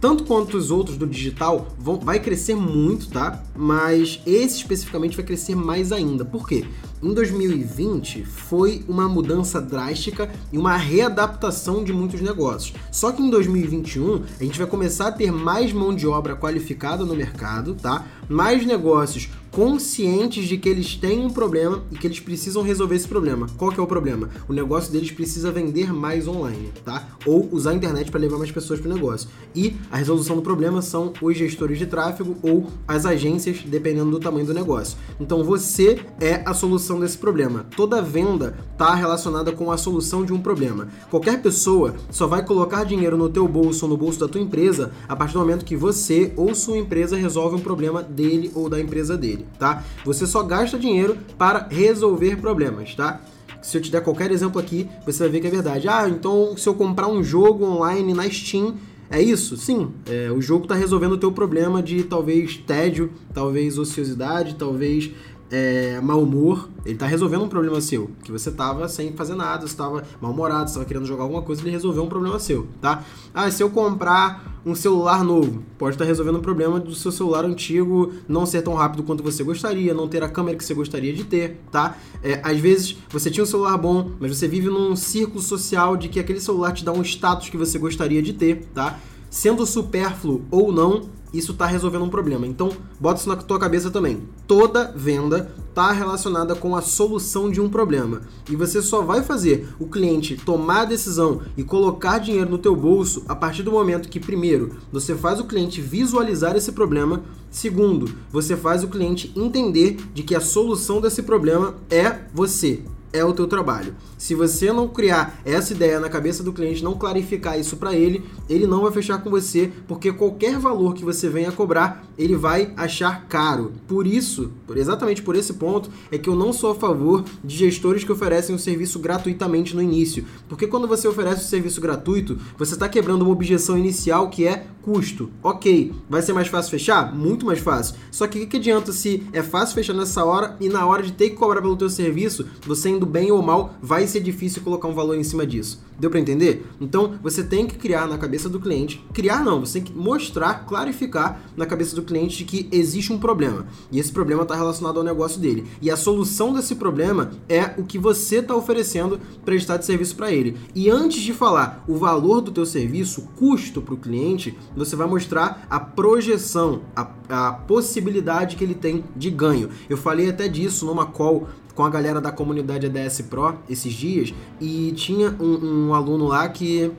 tanto 0.00 0.24
quanto 0.24 0.56
os 0.56 0.70
outros 0.70 0.96
do 0.96 1.06
digital, 1.06 1.68
vão, 1.78 2.00
vai 2.00 2.18
crescer 2.18 2.54
muito, 2.54 3.10
tá? 3.10 3.42
Mas 3.54 4.20
esse 4.24 4.56
especificamente 4.56 5.14
vai 5.14 5.24
crescer 5.24 5.54
mais 5.54 5.92
ainda. 5.92 6.24
Por 6.24 6.48
quê? 6.48 6.64
Em 7.02 7.12
2020 7.12 8.24
foi 8.24 8.82
uma 8.88 9.08
mudança 9.08 9.60
drástica 9.60 10.30
e 10.50 10.56
uma 10.56 10.76
readaptação 10.76 11.84
de 11.84 11.92
muitos 11.92 12.20
negócios. 12.22 12.74
Só 12.90 13.12
que 13.12 13.22
em 13.22 13.28
2021 13.28 14.22
a 14.40 14.42
gente 14.42 14.58
vai 14.58 14.66
começar 14.66 15.08
a 15.08 15.12
ter 15.12 15.30
mais 15.30 15.72
mão 15.72 15.94
de 15.94 16.06
obra 16.06 16.34
qualificada 16.34 17.04
no 17.04 17.14
mercado, 17.14 17.74
tá? 17.74 18.06
Mais 18.28 18.64
negócios 18.64 19.28
conscientes 19.50 20.46
de 20.46 20.56
que 20.56 20.68
eles 20.68 20.94
têm 20.94 21.24
um 21.24 21.30
problema 21.30 21.82
e 21.90 21.96
que 21.96 22.06
eles 22.06 22.20
precisam 22.20 22.62
resolver 22.62 22.94
esse 22.94 23.08
problema. 23.08 23.46
Qual 23.56 23.70
que 23.70 23.80
é 23.80 23.82
o 23.82 23.86
problema? 23.86 24.30
O 24.48 24.52
negócio 24.52 24.92
deles 24.92 25.10
precisa 25.10 25.50
vender 25.50 25.92
mais 25.92 26.28
online, 26.28 26.70
tá? 26.84 27.08
Ou 27.26 27.48
usar 27.50 27.70
a 27.70 27.74
internet 27.74 28.10
para 28.10 28.20
levar 28.20 28.38
mais 28.38 28.50
pessoas 28.50 28.80
para 28.80 28.90
o 28.90 28.94
negócio. 28.94 29.28
E 29.54 29.76
a 29.90 29.96
resolução 29.96 30.36
do 30.36 30.42
problema 30.42 30.80
são 30.82 31.12
os 31.20 31.36
gestores 31.36 31.78
de 31.78 31.86
tráfego 31.86 32.36
ou 32.42 32.68
as 32.86 33.04
agências, 33.04 33.62
dependendo 33.64 34.10
do 34.10 34.20
tamanho 34.20 34.46
do 34.46 34.54
negócio. 34.54 34.96
Então 35.18 35.42
você 35.42 36.00
é 36.20 36.42
a 36.46 36.54
solução 36.54 37.00
desse 37.00 37.18
problema. 37.18 37.66
Toda 37.76 38.02
venda 38.02 38.56
está 38.72 38.94
relacionada 38.94 39.52
com 39.52 39.72
a 39.72 39.76
solução 39.76 40.24
de 40.24 40.32
um 40.32 40.40
problema. 40.40 40.88
Qualquer 41.10 41.42
pessoa 41.42 41.94
só 42.10 42.26
vai 42.26 42.44
colocar 42.44 42.84
dinheiro 42.84 43.16
no 43.16 43.28
teu 43.28 43.48
bolso 43.48 43.84
ou 43.84 43.90
no 43.90 43.96
bolso 43.96 44.20
da 44.20 44.28
tua 44.28 44.40
empresa 44.40 44.92
a 45.08 45.16
partir 45.16 45.34
do 45.34 45.40
momento 45.40 45.64
que 45.64 45.76
você 45.76 46.32
ou 46.36 46.54
sua 46.54 46.78
empresa 46.78 47.16
resolve 47.16 47.56
um 47.56 47.60
problema 47.60 48.02
dele 48.02 48.50
ou 48.54 48.68
da 48.68 48.80
empresa 48.80 49.16
dele 49.16 49.39
dele, 49.40 49.46
tá? 49.58 49.82
Você 50.04 50.26
só 50.26 50.42
gasta 50.42 50.78
dinheiro 50.78 51.16
para 51.38 51.66
resolver 51.70 52.36
problemas, 52.36 52.94
tá? 52.94 53.20
Se 53.62 53.76
eu 53.76 53.82
te 53.82 53.90
der 53.90 54.02
qualquer 54.02 54.30
exemplo 54.30 54.60
aqui, 54.60 54.88
você 55.04 55.24
vai 55.24 55.28
ver 55.32 55.40
que 55.40 55.46
é 55.46 55.50
verdade. 55.50 55.88
Ah, 55.88 56.08
então 56.08 56.56
se 56.56 56.68
eu 56.68 56.74
comprar 56.74 57.08
um 57.08 57.22
jogo 57.22 57.64
online 57.64 58.14
na 58.14 58.28
Steam, 58.30 58.76
é 59.10 59.20
isso? 59.20 59.56
Sim. 59.56 59.90
É, 60.08 60.30
o 60.30 60.40
jogo 60.40 60.64
está 60.64 60.74
resolvendo 60.74 61.12
o 61.12 61.18
teu 61.18 61.32
problema 61.32 61.82
de 61.82 62.04
talvez 62.04 62.56
tédio, 62.56 63.12
talvez 63.34 63.76
ociosidade, 63.76 64.54
talvez 64.54 65.10
é, 65.50 66.00
mau 66.00 66.22
humor, 66.22 66.68
ele 66.84 66.96
tá 66.96 67.06
resolvendo 67.06 67.42
um 67.42 67.48
problema 67.48 67.80
seu, 67.80 68.10
que 68.22 68.30
você 68.30 68.50
tava 68.50 68.88
sem 68.88 69.12
fazer 69.12 69.34
nada, 69.34 69.66
você 69.66 69.76
tava 69.76 70.04
mal-humorado, 70.20 70.70
você 70.70 70.74
tava 70.74 70.86
querendo 70.86 71.06
jogar 71.06 71.24
alguma 71.24 71.42
coisa, 71.42 71.60
ele 71.62 71.70
resolveu 71.70 72.04
um 72.04 72.08
problema 72.08 72.38
seu, 72.38 72.68
tá? 72.80 73.02
Ah, 73.34 73.50
se 73.50 73.62
eu 73.62 73.70
comprar 73.70 74.60
um 74.64 74.74
celular 74.74 75.24
novo, 75.24 75.62
pode 75.76 75.94
estar 75.94 76.04
tá 76.04 76.08
resolvendo 76.08 76.38
um 76.38 76.42
problema 76.42 76.78
do 76.78 76.94
seu 76.94 77.10
celular 77.10 77.44
antigo 77.44 78.12
não 78.28 78.46
ser 78.46 78.62
tão 78.62 78.74
rápido 78.74 79.02
quanto 79.02 79.22
você 79.22 79.42
gostaria, 79.42 79.92
não 79.92 80.06
ter 80.06 80.22
a 80.22 80.28
câmera 80.28 80.56
que 80.56 80.64
você 80.64 80.74
gostaria 80.74 81.12
de 81.12 81.24
ter, 81.24 81.60
tá? 81.70 81.96
É, 82.22 82.40
às 82.42 82.58
vezes 82.58 82.96
você 83.08 83.30
tinha 83.30 83.42
um 83.42 83.46
celular 83.46 83.76
bom, 83.76 84.12
mas 84.20 84.36
você 84.36 84.46
vive 84.46 84.68
num 84.68 84.94
círculo 84.94 85.40
social 85.40 85.96
de 85.96 86.08
que 86.08 86.20
aquele 86.20 86.40
celular 86.40 86.72
te 86.72 86.84
dá 86.84 86.92
um 86.92 87.02
status 87.02 87.48
que 87.48 87.56
você 87.56 87.78
gostaria 87.78 88.22
de 88.22 88.32
ter, 88.32 88.66
tá? 88.74 88.98
Sendo 89.28 89.64
supérfluo 89.64 90.42
ou 90.50 90.72
não, 90.72 91.08
isso 91.32 91.52
está 91.52 91.66
resolvendo 91.66 92.04
um 92.04 92.10
problema. 92.10 92.46
Então, 92.46 92.70
bota 92.98 93.20
isso 93.20 93.28
na 93.28 93.36
tua 93.36 93.58
cabeça 93.58 93.90
também. 93.90 94.22
Toda 94.46 94.92
venda 94.96 95.52
está 95.68 95.92
relacionada 95.92 96.54
com 96.54 96.74
a 96.74 96.82
solução 96.82 97.50
de 97.50 97.60
um 97.60 97.68
problema. 97.68 98.22
E 98.50 98.56
você 98.56 98.82
só 98.82 99.02
vai 99.02 99.22
fazer 99.22 99.68
o 99.78 99.86
cliente 99.86 100.36
tomar 100.36 100.82
a 100.82 100.84
decisão 100.86 101.42
e 101.56 101.62
colocar 101.62 102.18
dinheiro 102.18 102.50
no 102.50 102.58
teu 102.58 102.74
bolso 102.74 103.22
a 103.28 103.34
partir 103.34 103.62
do 103.62 103.70
momento 103.70 104.08
que, 104.08 104.18
primeiro, 104.18 104.76
você 104.92 105.14
faz 105.14 105.40
o 105.40 105.44
cliente 105.44 105.80
visualizar 105.80 106.56
esse 106.56 106.72
problema, 106.72 107.22
segundo, 107.50 108.12
você 108.30 108.56
faz 108.56 108.82
o 108.82 108.88
cliente 108.88 109.32
entender 109.36 109.96
de 110.12 110.22
que 110.22 110.34
a 110.34 110.40
solução 110.40 111.00
desse 111.00 111.22
problema 111.22 111.76
é 111.88 112.20
você, 112.34 112.82
é 113.12 113.24
o 113.24 113.32
teu 113.32 113.46
trabalho. 113.46 113.94
Se 114.16 114.34
você 114.34 114.72
não 114.72 114.88
criar 114.88 115.40
essa 115.44 115.72
ideia 115.72 115.98
na 115.98 116.08
cabeça 116.08 116.42
do 116.42 116.52
cliente, 116.52 116.84
não 116.84 116.94
clarificar 116.94 117.58
isso 117.58 117.76
para 117.76 117.94
ele, 117.94 118.24
ele 118.48 118.66
não 118.66 118.82
vai 118.82 118.92
fechar 118.92 119.18
com 119.22 119.30
você, 119.30 119.72
porque 119.88 120.12
qualquer 120.12 120.58
valor 120.58 120.94
que 120.94 121.04
você 121.04 121.28
venha 121.28 121.50
cobrar, 121.50 122.04
ele 122.18 122.36
vai 122.36 122.72
achar 122.76 123.26
caro. 123.26 123.72
Por 123.88 124.06
isso, 124.06 124.52
por 124.66 124.76
exatamente 124.76 125.22
por 125.22 125.34
esse 125.34 125.54
ponto, 125.54 125.90
é 126.10 126.18
que 126.18 126.28
eu 126.28 126.36
não 126.36 126.52
sou 126.52 126.72
a 126.72 126.74
favor 126.74 127.24
de 127.42 127.56
gestores 127.56 128.04
que 128.04 128.12
oferecem 128.12 128.54
o 128.54 128.58
serviço 128.58 128.98
gratuitamente 128.98 129.74
no 129.74 129.82
início. 129.82 130.24
Porque 130.48 130.66
quando 130.66 130.86
você 130.86 131.08
oferece 131.08 131.44
o 131.44 131.48
serviço 131.48 131.80
gratuito, 131.80 132.38
você 132.58 132.74
está 132.74 132.88
quebrando 132.88 133.22
uma 133.22 133.32
objeção 133.32 133.76
inicial 133.76 134.28
que 134.28 134.46
é 134.46 134.66
custo. 134.82 135.30
Ok, 135.42 135.92
vai 136.08 136.22
ser 136.22 136.32
mais 136.32 136.48
fácil 136.48 136.70
fechar? 136.70 137.14
Muito 137.14 137.46
mais 137.46 137.58
fácil. 137.58 137.96
Só 138.10 138.26
que 138.26 138.38
o 138.38 138.40
que, 138.42 138.46
que 138.46 138.56
adianta 138.56 138.92
se 138.92 139.22
é 139.32 139.42
fácil 139.42 139.74
fechar 139.74 139.94
nessa 139.94 140.24
hora 140.24 140.56
e 140.60 140.68
na 140.68 140.86
hora 140.86 141.02
de 141.02 141.12
ter 141.12 141.30
que 141.30 141.36
cobrar 141.36 141.60
pelo 141.60 141.76
teu 141.76 141.90
serviço, 141.90 142.46
você 142.66 142.88
indo 143.00 143.06
bem 143.06 143.32
ou 143.32 143.40
mal, 143.40 143.74
vai 143.80 144.06
ser 144.06 144.20
difícil 144.20 144.62
colocar 144.62 144.86
um 144.86 144.94
valor 144.94 145.16
em 145.16 145.24
cima 145.24 145.46
disso. 145.46 145.82
Deu 145.98 146.10
para 146.10 146.20
entender? 146.20 146.66
Então, 146.80 147.14
você 147.22 147.42
tem 147.42 147.66
que 147.66 147.76
criar 147.76 148.06
na 148.06 148.18
cabeça 148.18 148.48
do 148.48 148.60
cliente, 148.60 149.04
criar 149.12 149.42
não, 149.42 149.60
você 149.60 149.80
tem 149.80 149.84
que 149.84 149.98
mostrar, 149.98 150.66
clarificar 150.66 151.40
na 151.56 151.66
cabeça 151.66 151.96
do 151.96 152.02
cliente 152.02 152.38
de 152.38 152.44
que 152.44 152.68
existe 152.70 153.12
um 153.12 153.18
problema. 153.18 153.66
E 153.90 153.98
esse 153.98 154.12
problema 154.12 154.42
está 154.42 154.54
relacionado 154.54 154.98
ao 154.98 155.04
negócio 155.04 155.40
dele. 155.40 155.66
E 155.80 155.90
a 155.90 155.96
solução 155.96 156.52
desse 156.52 156.74
problema 156.74 157.30
é 157.48 157.74
o 157.78 157.84
que 157.84 157.98
você 157.98 158.36
está 158.36 158.54
oferecendo 158.54 159.20
para 159.44 159.54
estar 159.54 159.76
de 159.76 159.86
serviço 159.86 160.16
para 160.16 160.30
ele. 160.30 160.56
E 160.74 160.90
antes 160.90 161.22
de 161.22 161.32
falar 161.32 161.84
o 161.88 161.96
valor 161.96 162.40
do 162.40 162.50
teu 162.50 162.66
serviço, 162.66 163.28
custo 163.36 163.80
para 163.80 163.94
o 163.94 163.98
cliente, 163.98 164.56
você 164.76 164.96
vai 164.96 165.06
mostrar 165.06 165.66
a 165.68 165.80
projeção, 165.80 166.82
a, 166.94 167.08
a 167.28 167.52
possibilidade 167.52 168.56
que 168.56 168.64
ele 168.64 168.74
tem 168.74 169.04
de 169.16 169.30
ganho. 169.30 169.70
Eu 169.88 169.96
falei 169.96 170.30
até 170.30 170.48
disso 170.48 170.86
numa 170.86 171.06
call 171.06 171.48
com 171.80 171.84
a 171.86 171.88
galera 171.88 172.20
da 172.20 172.30
comunidade 172.30 172.84
ADS 172.84 173.22
Pro 173.22 173.54
esses 173.66 173.94
dias 173.94 174.34
e 174.60 174.92
tinha 174.92 175.34
um, 175.40 175.86
um 175.86 175.94
aluno 175.94 176.26
lá 176.26 176.46
que 176.46 176.92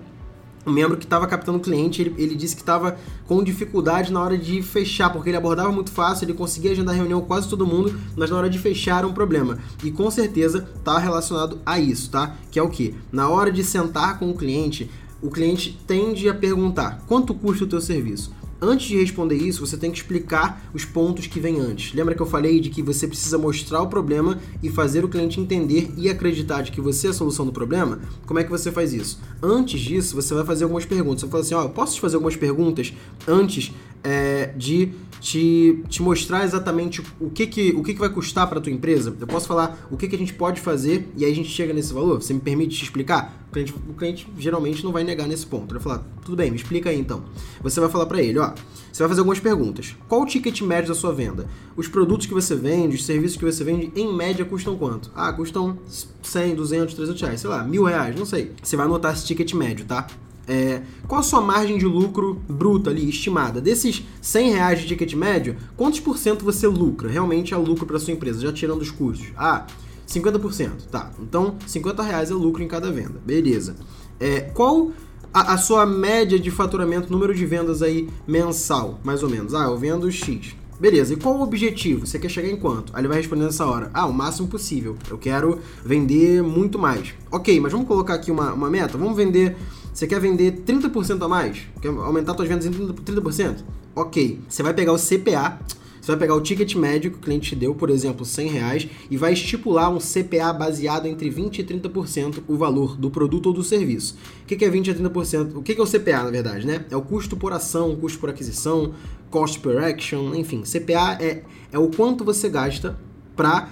um 0.66 0.72
membro 0.72 0.98
que 0.98 1.04
estava 1.04 1.28
captando 1.28 1.60
cliente, 1.60 2.02
ele, 2.02 2.16
ele 2.18 2.36
disse 2.36 2.56
que 2.56 2.64
estava 2.64 2.98
com 3.28 3.44
dificuldade 3.44 4.12
na 4.12 4.20
hora 4.20 4.36
de 4.36 4.60
fechar, 4.64 5.12
porque 5.12 5.30
ele 5.30 5.38
abordava 5.38 5.72
muito 5.72 5.92
fácil, 5.92 6.26
ele 6.26 6.34
conseguia 6.34 6.72
agendar 6.72 6.96
reunião 6.96 7.22
com 7.22 7.28
quase 7.28 7.48
todo 7.48 7.66
mundo, 7.66 7.94
mas 8.16 8.32
na 8.32 8.38
hora 8.38 8.50
de 8.50 8.58
fechar 8.58 8.98
era 8.98 9.08
um 9.08 9.14
problema. 9.14 9.60
E 9.84 9.92
com 9.92 10.10
certeza 10.10 10.68
está 10.76 10.98
relacionado 10.98 11.60
a 11.64 11.80
isso, 11.80 12.10
tá? 12.10 12.36
Que 12.50 12.58
é 12.58 12.64
o 12.64 12.70
que? 12.70 12.96
Na 13.12 13.30
hora 13.30 13.52
de 13.52 13.64
sentar 13.64 14.18
com 14.18 14.32
o 14.32 14.36
cliente, 14.36 14.90
o 15.22 15.30
cliente 15.30 15.80
tende 15.86 16.28
a 16.28 16.34
perguntar: 16.34 17.04
quanto 17.08 17.36
custa 17.36 17.66
o 17.66 17.68
teu 17.68 17.82
serviço? 17.82 18.32
Antes 18.64 18.88
de 18.88 18.96
responder 18.96 19.38
isso, 19.38 19.66
você 19.66 19.76
tem 19.76 19.90
que 19.90 19.98
explicar 19.98 20.62
os 20.72 20.86
pontos 20.86 21.26
que 21.26 21.40
vêm 21.40 21.60
antes. 21.60 21.96
Lembra 21.96 22.14
que 22.14 22.22
eu 22.22 22.28
falei 22.28 22.60
de 22.60 22.70
que 22.70 22.84
você 22.84 23.08
precisa 23.08 23.36
mostrar 23.36 23.82
o 23.82 23.88
problema 23.88 24.40
e 24.62 24.70
fazer 24.70 25.04
o 25.04 25.10
cliente 25.10 25.40
entender 25.40 25.92
e 25.98 26.08
acreditar 26.08 26.62
de 26.62 26.72
que 26.72 26.80
você 26.80 27.08
é 27.08 27.10
a 27.10 27.14
solução 27.14 27.44
do 27.44 27.52
problema? 27.52 28.00
Como 28.28 28.40
é 28.40 28.44
que 28.44 28.52
você 28.52 28.72
faz 28.72 28.94
isso? 28.94 29.20
Antes 29.42 29.82
disso, 29.82 30.16
você 30.16 30.36
vai 30.36 30.46
fazer 30.46 30.66
algumas 30.66 30.86
perguntas. 30.86 31.22
Você 31.22 31.26
vai 31.26 31.32
falar 31.32 31.42
assim: 31.42 31.56
ó, 31.56 31.66
oh, 31.66 31.70
posso 31.70 31.96
te 31.96 32.02
fazer 32.02 32.18
algumas 32.18 32.36
perguntas 32.36 32.94
antes 33.28 33.74
é, 34.04 34.54
de 34.56 34.92
te, 35.22 35.84
te 35.88 36.02
mostrar 36.02 36.44
exatamente 36.44 37.02
o 37.20 37.30
que, 37.30 37.46
que, 37.46 37.70
o 37.72 37.84
que, 37.84 37.94
que 37.94 38.00
vai 38.00 38.10
custar 38.10 38.50
para 38.50 38.60
tua 38.60 38.72
empresa. 38.72 39.16
Eu 39.20 39.28
posso 39.28 39.48
falar 39.48 39.88
o 39.92 39.96
que, 39.96 40.08
que 40.08 40.16
a 40.16 40.20
gente 40.20 40.34
pode 40.34 40.60
fazer 40.60 41.08
e 41.16 41.24
aí 41.24 41.32
a 41.32 41.36
gente 41.36 41.50
chega 41.50 41.72
nesse 41.72 41.94
valor. 41.94 42.22
Você 42.22 42.34
me 42.34 42.40
permite 42.40 42.76
te 42.76 42.84
explicar? 42.84 43.46
O 43.48 43.52
cliente, 43.52 43.74
o 43.88 43.94
cliente 43.94 44.28
geralmente 44.38 44.84
não 44.84 44.92
vai 44.92 45.04
negar 45.04 45.28
nesse 45.28 45.46
ponto. 45.46 45.66
Ele 45.66 45.80
vai 45.80 45.82
falar, 45.82 46.08
tudo 46.26 46.36
bem, 46.36 46.50
me 46.50 46.58
explica 46.58 46.90
aí 46.90 47.00
então. 47.00 47.24
Você 47.62 47.80
vai 47.80 47.90
falar 47.90 48.08
para 48.08 48.22
ele, 48.22 48.40
ó, 48.40 48.54
você 48.92 49.04
vai 49.04 49.10
fazer 49.10 49.22
algumas 49.22 49.40
perguntas. 49.40 49.96
Qual 50.08 50.24
o 50.24 50.26
ticket 50.26 50.60
médio 50.62 50.90
da 50.90 50.96
sua 50.96 51.14
venda? 51.14 51.48
Os 51.76 51.88
produtos 51.88 52.26
que 52.26 52.34
você 52.34 52.56
vende, 52.56 52.96
os 52.96 53.06
serviços 53.06 53.38
que 53.38 53.46
você 53.46 53.64
vende, 53.64 53.92
em 53.96 54.12
média 54.12 54.44
custam 54.44 54.76
quanto? 54.76 55.12
Ah, 55.16 55.32
custam 55.32 55.78
100, 56.24 56.56
200, 56.56 56.96
300 56.96 57.22
reais, 57.22 57.42
sei 57.42 57.50
lá, 57.50 57.64
mil 57.64 57.84
reais, 57.84 58.16
não 58.16 58.26
sei. 58.26 58.54
Você 58.62 58.76
vai 58.76 58.88
anotar 58.88 59.14
esse 59.14 59.26
ticket 59.26 59.54
médio, 59.54 59.86
tá? 59.86 60.08
É, 60.52 60.82
qual 61.08 61.22
a 61.22 61.24
sua 61.24 61.40
margem 61.40 61.78
de 61.78 61.86
lucro 61.86 62.42
bruta 62.46 62.90
ali, 62.90 63.08
estimada? 63.08 63.62
Desses 63.62 64.04
100 64.22 64.52
reais 64.52 64.82
de 64.82 64.88
ticket 64.88 65.14
médio, 65.14 65.56
quantos 65.78 66.02
por 66.02 66.18
cento 66.18 66.44
você 66.44 66.68
lucra? 66.68 67.08
Realmente 67.08 67.54
é 67.54 67.58
lucro 67.58 67.86
para 67.86 67.98
sua 67.98 68.12
empresa, 68.12 68.42
já 68.42 68.52
tirando 68.52 68.82
os 68.82 68.92
custos. 68.92 69.28
Ah, 69.38 69.66
50%. 70.06 70.88
Tá, 70.92 71.10
então 71.22 71.56
50 71.66 72.04
reais 72.04 72.32
é 72.32 72.34
lucro 72.34 72.62
em 72.62 72.68
cada 72.68 72.92
venda. 72.92 73.22
Beleza. 73.26 73.78
É, 74.20 74.42
qual 74.42 74.92
a, 75.34 75.54
a, 75.54 75.58
sua 75.58 75.86
média 75.86 76.38
de 76.38 76.52
faturamento, 76.52 77.10
número 77.10 77.34
de 77.34 77.46
vendas 77.46 77.82
aí 77.82 78.10
mensal, 78.28 79.00
mais 79.06 79.24
ou 79.24 79.30
menos? 79.30 79.54
Ah, 79.54 79.64
eu 79.64 79.78
vendo 79.78 80.12
X. 80.12 80.58
Beleza, 80.78 81.14
e 81.14 81.16
qual 81.16 81.38
o 81.38 81.44
objetivo? 81.44 82.06
Você 82.06 82.20
quer 82.20 82.28
chegar 82.28 82.50
em 82.50 82.58
quanto? 82.58 82.92
Aí 82.94 83.00
ele 83.00 83.08
vai 83.08 83.18
responder 83.18 83.46
nessa 83.46 83.66
hora. 83.66 83.90
Ah, 83.94 84.06
o 84.06 84.12
máximo 84.12 84.50
possível. 84.50 84.98
Eu 85.10 85.18
quero 85.18 85.60
vender 85.86 86.44
muito 86.44 86.78
mais. 86.78 87.14
Ok, 87.32 87.58
mas 87.62 87.72
vamos 87.72 87.88
colocar 87.88 88.16
aqui 88.16 88.32
uma, 88.32 88.52
uma 88.52 88.70
meta? 88.70 88.98
Vamos 88.98 89.16
vender 89.16 89.56
você 89.94 90.08
quer 90.08 90.20
vender 90.20 90.64
30% 90.66 91.24
a 91.24 91.28
mais? 91.28 91.62
Quer 91.82 91.90
aumentar 91.90 92.34
suas 92.36 92.48
vendas 92.48 92.66
em 92.66 92.72
30%? 92.72 93.58
Ok. 93.96 94.40
Você 94.48 94.64
vai 94.64 94.74
pegar 94.74 94.94
o 94.94 94.98
CPA, 94.98 95.60
você 96.02 96.08
vai 96.14 96.18
pegar 96.18 96.34
o 96.34 96.42
ticket 96.42 96.76
médio 96.76 97.12
que 97.12 97.18
o 97.18 97.20
cliente 97.20 97.50
te 97.50 97.56
deu, 97.56 97.76
por 97.76 97.90
exemplo, 97.90 98.26
100 98.26 98.48
reais, 98.48 98.88
e 99.10 99.18
vai 99.18 99.34
estipular 99.34 99.92
um 99.92 100.00
CPA 100.00 100.52
baseado 100.54 101.06
entre 101.06 101.30
20% 101.30 101.60
e 101.60 101.64
30% 101.64 102.44
o 102.48 102.56
valor 102.56 102.96
do 102.96 103.12
produto 103.12 103.48
ou 103.48 103.54
do 103.54 103.64
serviço. 103.64 104.18
O 104.44 104.46
que 104.46 104.64
é 104.66 104.70
20% 104.70 104.92
a 104.92 105.10
30%? 105.10 105.58
O 105.58 105.62
que 105.62 105.74
é 105.74 105.82
o 105.82 105.86
CPA, 105.86 106.24
na 106.24 106.32
verdade, 106.32 106.66
né? 106.66 106.86
É 106.90 106.96
o 106.96 107.02
custo 107.02 107.36
por 107.36 107.52
ação, 107.54 107.96
custo 107.98 108.18
por 108.18 108.30
aquisição, 108.30 108.94
cost 109.30 109.60
per 109.60 109.78
action, 109.84 110.34
enfim. 110.34 110.64
CPA 110.64 111.18
é, 111.20 111.44
é 111.72 111.78
o 111.78 111.90
quanto 111.90 112.24
você 112.24 112.50
gasta 112.50 112.98
para 113.36 113.70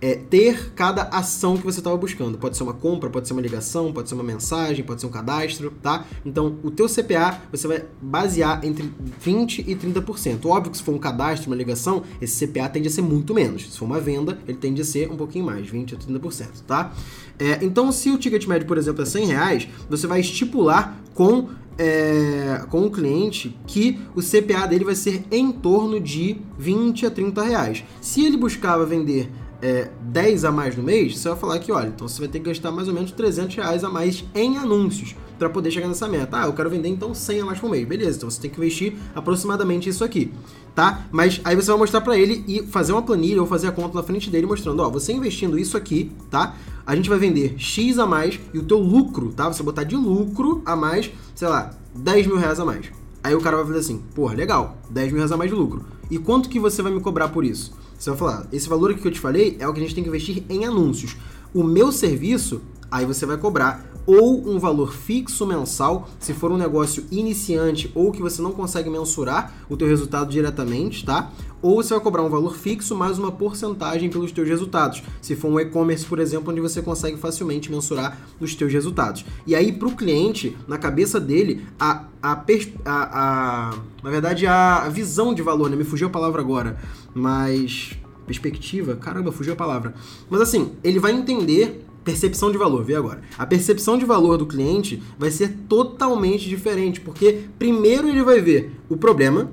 é, 0.00 0.14
ter 0.14 0.72
cada 0.74 1.02
ação 1.04 1.56
que 1.56 1.64
você 1.64 1.80
estava 1.80 1.96
buscando. 1.96 2.38
Pode 2.38 2.56
ser 2.56 2.62
uma 2.62 2.72
compra, 2.72 3.10
pode 3.10 3.26
ser 3.28 3.34
uma 3.34 3.42
ligação, 3.42 3.92
pode 3.92 4.08
ser 4.08 4.14
uma 4.14 4.24
mensagem, 4.24 4.84
pode 4.84 5.00
ser 5.00 5.06
um 5.06 5.10
cadastro, 5.10 5.72
tá? 5.82 6.06
Então, 6.24 6.58
o 6.62 6.70
teu 6.70 6.86
CPA 6.86 7.40
você 7.52 7.68
vai 7.68 7.84
basear 8.00 8.64
entre 8.64 8.90
20 9.20 9.64
e 9.68 9.76
30%. 9.76 10.46
Óbvio 10.46 10.70
que 10.70 10.78
se 10.78 10.82
for 10.82 10.94
um 10.94 10.98
cadastro, 10.98 11.50
uma 11.50 11.56
ligação, 11.56 12.02
esse 12.20 12.46
CPA 12.46 12.68
tende 12.68 12.88
a 12.88 12.90
ser 12.90 13.02
muito 13.02 13.34
menos. 13.34 13.70
Se 13.70 13.78
for 13.78 13.84
uma 13.84 14.00
venda, 14.00 14.38
ele 14.48 14.56
tende 14.56 14.80
a 14.80 14.84
ser 14.84 15.10
um 15.10 15.16
pouquinho 15.16 15.44
mais, 15.44 15.68
20 15.68 15.94
a 15.94 15.98
30%, 15.98 16.46
tá? 16.66 16.92
É, 17.38 17.64
então, 17.64 17.90
se 17.92 18.10
o 18.10 18.18
ticket 18.18 18.46
médio, 18.46 18.66
por 18.66 18.78
exemplo, 18.78 19.02
é 19.02 19.06
100 19.06 19.26
reais, 19.26 19.68
você 19.88 20.06
vai 20.06 20.20
estipular 20.20 20.98
com 21.14 21.48
é, 21.78 22.62
com 22.68 22.84
o 22.84 22.90
cliente 22.90 23.56
que 23.66 23.98
o 24.14 24.20
CPA 24.20 24.66
dele 24.66 24.84
vai 24.84 24.94
ser 24.94 25.24
em 25.30 25.50
torno 25.50 25.98
de 25.98 26.36
20 26.58 27.06
a 27.06 27.10
30 27.10 27.42
reais. 27.42 27.84
Se 28.02 28.22
ele 28.22 28.36
buscava 28.36 28.84
vender 28.84 29.30
é, 29.62 29.90
10 30.00 30.44
a 30.44 30.52
mais 30.52 30.76
no 30.76 30.82
mês, 30.82 31.18
você 31.18 31.28
vai 31.28 31.38
falar 31.38 31.58
que, 31.58 31.70
olha, 31.70 31.88
então 31.88 32.08
você 32.08 32.20
vai 32.20 32.28
ter 32.28 32.38
que 32.38 32.46
gastar 32.46 32.70
mais 32.70 32.88
ou 32.88 32.94
menos 32.94 33.12
300 33.12 33.56
reais 33.56 33.84
a 33.84 33.90
mais 33.90 34.24
em 34.34 34.56
anúncios 34.56 35.14
para 35.38 35.48
poder 35.48 35.70
chegar 35.70 35.88
nessa 35.88 36.06
meta. 36.06 36.38
Ah, 36.38 36.46
eu 36.46 36.52
quero 36.52 36.68
vender 36.68 36.88
então 36.88 37.14
100 37.14 37.40
a 37.40 37.44
mais 37.46 37.58
por 37.58 37.70
mês. 37.70 37.86
Beleza, 37.86 38.18
então 38.18 38.30
você 38.30 38.40
tem 38.40 38.50
que 38.50 38.58
investir 38.58 38.94
aproximadamente 39.14 39.88
isso 39.88 40.04
aqui, 40.04 40.32
tá? 40.74 41.06
Mas 41.10 41.40
aí 41.44 41.56
você 41.56 41.70
vai 41.70 41.78
mostrar 41.78 42.00
para 42.02 42.18
ele 42.18 42.44
e 42.46 42.62
fazer 42.66 42.92
uma 42.92 43.02
planilha 43.02 43.40
ou 43.40 43.46
fazer 43.46 43.68
a 43.68 43.72
conta 43.72 43.94
na 43.94 44.02
frente 44.02 44.30
dele 44.30 44.46
mostrando, 44.46 44.80
ó, 44.80 44.90
você 44.90 45.12
investindo 45.12 45.58
isso 45.58 45.76
aqui, 45.76 46.12
tá? 46.30 46.54
A 46.86 46.94
gente 46.94 47.08
vai 47.08 47.18
vender 47.18 47.54
X 47.58 47.98
a 47.98 48.06
mais 48.06 48.38
e 48.52 48.58
o 48.58 48.64
teu 48.64 48.78
lucro, 48.78 49.32
tá? 49.32 49.48
Você 49.48 49.62
botar 49.62 49.84
de 49.84 49.96
lucro 49.96 50.62
a 50.64 50.76
mais, 50.76 51.10
sei 51.34 51.48
lá, 51.48 51.70
10 51.94 52.26
mil 52.26 52.36
reais 52.36 52.60
a 52.60 52.64
mais. 52.64 52.86
Aí 53.22 53.34
o 53.34 53.40
cara 53.40 53.56
vai 53.56 53.66
fazer 53.66 53.78
assim, 53.78 54.02
porra, 54.14 54.34
legal, 54.34 54.78
10 54.90 55.08
mil 55.08 55.16
reais 55.18 55.32
a 55.32 55.36
mais 55.36 55.50
de 55.50 55.56
lucro. 55.56 55.84
E 56.10 56.18
quanto 56.18 56.48
que 56.48 56.58
você 56.58 56.82
vai 56.82 56.92
me 56.92 57.00
cobrar 57.00 57.28
por 57.28 57.44
isso? 57.44 57.72
Você 58.00 58.08
vai 58.08 58.18
falar, 58.18 58.48
esse 58.50 58.66
valor 58.66 58.92
aqui 58.92 59.02
que 59.02 59.08
eu 59.08 59.12
te 59.12 59.20
falei 59.20 59.58
é 59.60 59.68
o 59.68 59.74
que 59.74 59.78
a 59.78 59.82
gente 59.82 59.94
tem 59.94 60.02
que 60.02 60.08
investir 60.08 60.42
em 60.48 60.64
anúncios. 60.64 61.18
O 61.52 61.62
meu 61.62 61.92
serviço, 61.92 62.62
aí 62.90 63.04
você 63.06 63.24
vai 63.24 63.36
cobrar 63.36 63.90
ou 64.06 64.48
um 64.48 64.58
valor 64.58 64.92
fixo 64.92 65.46
mensal, 65.46 66.08
se 66.18 66.32
for 66.32 66.50
um 66.50 66.56
negócio 66.56 67.04
iniciante 67.10 67.90
ou 67.94 68.10
que 68.10 68.20
você 68.20 68.42
não 68.42 68.52
consegue 68.52 68.90
mensurar 68.90 69.54
o 69.68 69.76
teu 69.76 69.86
resultado 69.86 70.30
diretamente, 70.30 71.04
tá? 71.04 71.30
Ou 71.62 71.82
você 71.82 71.94
vai 71.94 72.02
cobrar 72.02 72.22
um 72.22 72.28
valor 72.28 72.56
fixo 72.56 72.96
mais 72.96 73.18
uma 73.18 73.30
porcentagem 73.30 74.08
pelos 74.08 74.32
teus 74.32 74.48
resultados. 74.48 75.02
Se 75.20 75.36
for 75.36 75.48
um 75.48 75.60
e-commerce, 75.60 76.06
por 76.06 76.18
exemplo, 76.18 76.50
onde 76.50 76.60
você 76.60 76.80
consegue 76.80 77.18
facilmente 77.18 77.70
mensurar 77.70 78.18
os 78.40 78.54
teus 78.54 78.72
resultados. 78.72 79.24
E 79.46 79.54
aí, 79.54 79.70
para 79.70 79.86
o 79.86 79.94
cliente, 79.94 80.56
na 80.66 80.78
cabeça 80.78 81.20
dele, 81.20 81.66
a, 81.78 82.06
a, 82.22 82.32
a, 82.32 82.44
a, 82.86 83.74
na 84.02 84.10
verdade, 84.10 84.46
a 84.46 84.88
visão 84.88 85.34
de 85.34 85.42
valor, 85.42 85.68
né? 85.68 85.76
Me 85.76 85.84
fugiu 85.84 86.08
a 86.08 86.10
palavra 86.10 86.40
agora, 86.40 86.78
mas 87.14 87.96
perspectiva, 88.26 88.96
caramba, 88.96 89.30
fugiu 89.30 89.52
a 89.52 89.56
palavra. 89.56 89.94
Mas 90.30 90.40
assim, 90.40 90.72
ele 90.82 90.98
vai 90.98 91.12
entender 91.12 91.84
percepção 92.04 92.50
de 92.50 92.58
valor, 92.58 92.84
vê 92.84 92.94
agora. 92.94 93.22
A 93.36 93.46
percepção 93.46 93.98
de 93.98 94.04
valor 94.04 94.38
do 94.38 94.46
cliente 94.46 95.02
vai 95.18 95.30
ser 95.30 95.56
totalmente 95.68 96.48
diferente, 96.48 97.00
porque 97.00 97.44
primeiro 97.58 98.08
ele 98.08 98.22
vai 98.22 98.40
ver 98.40 98.72
o 98.88 98.96
problema, 98.96 99.50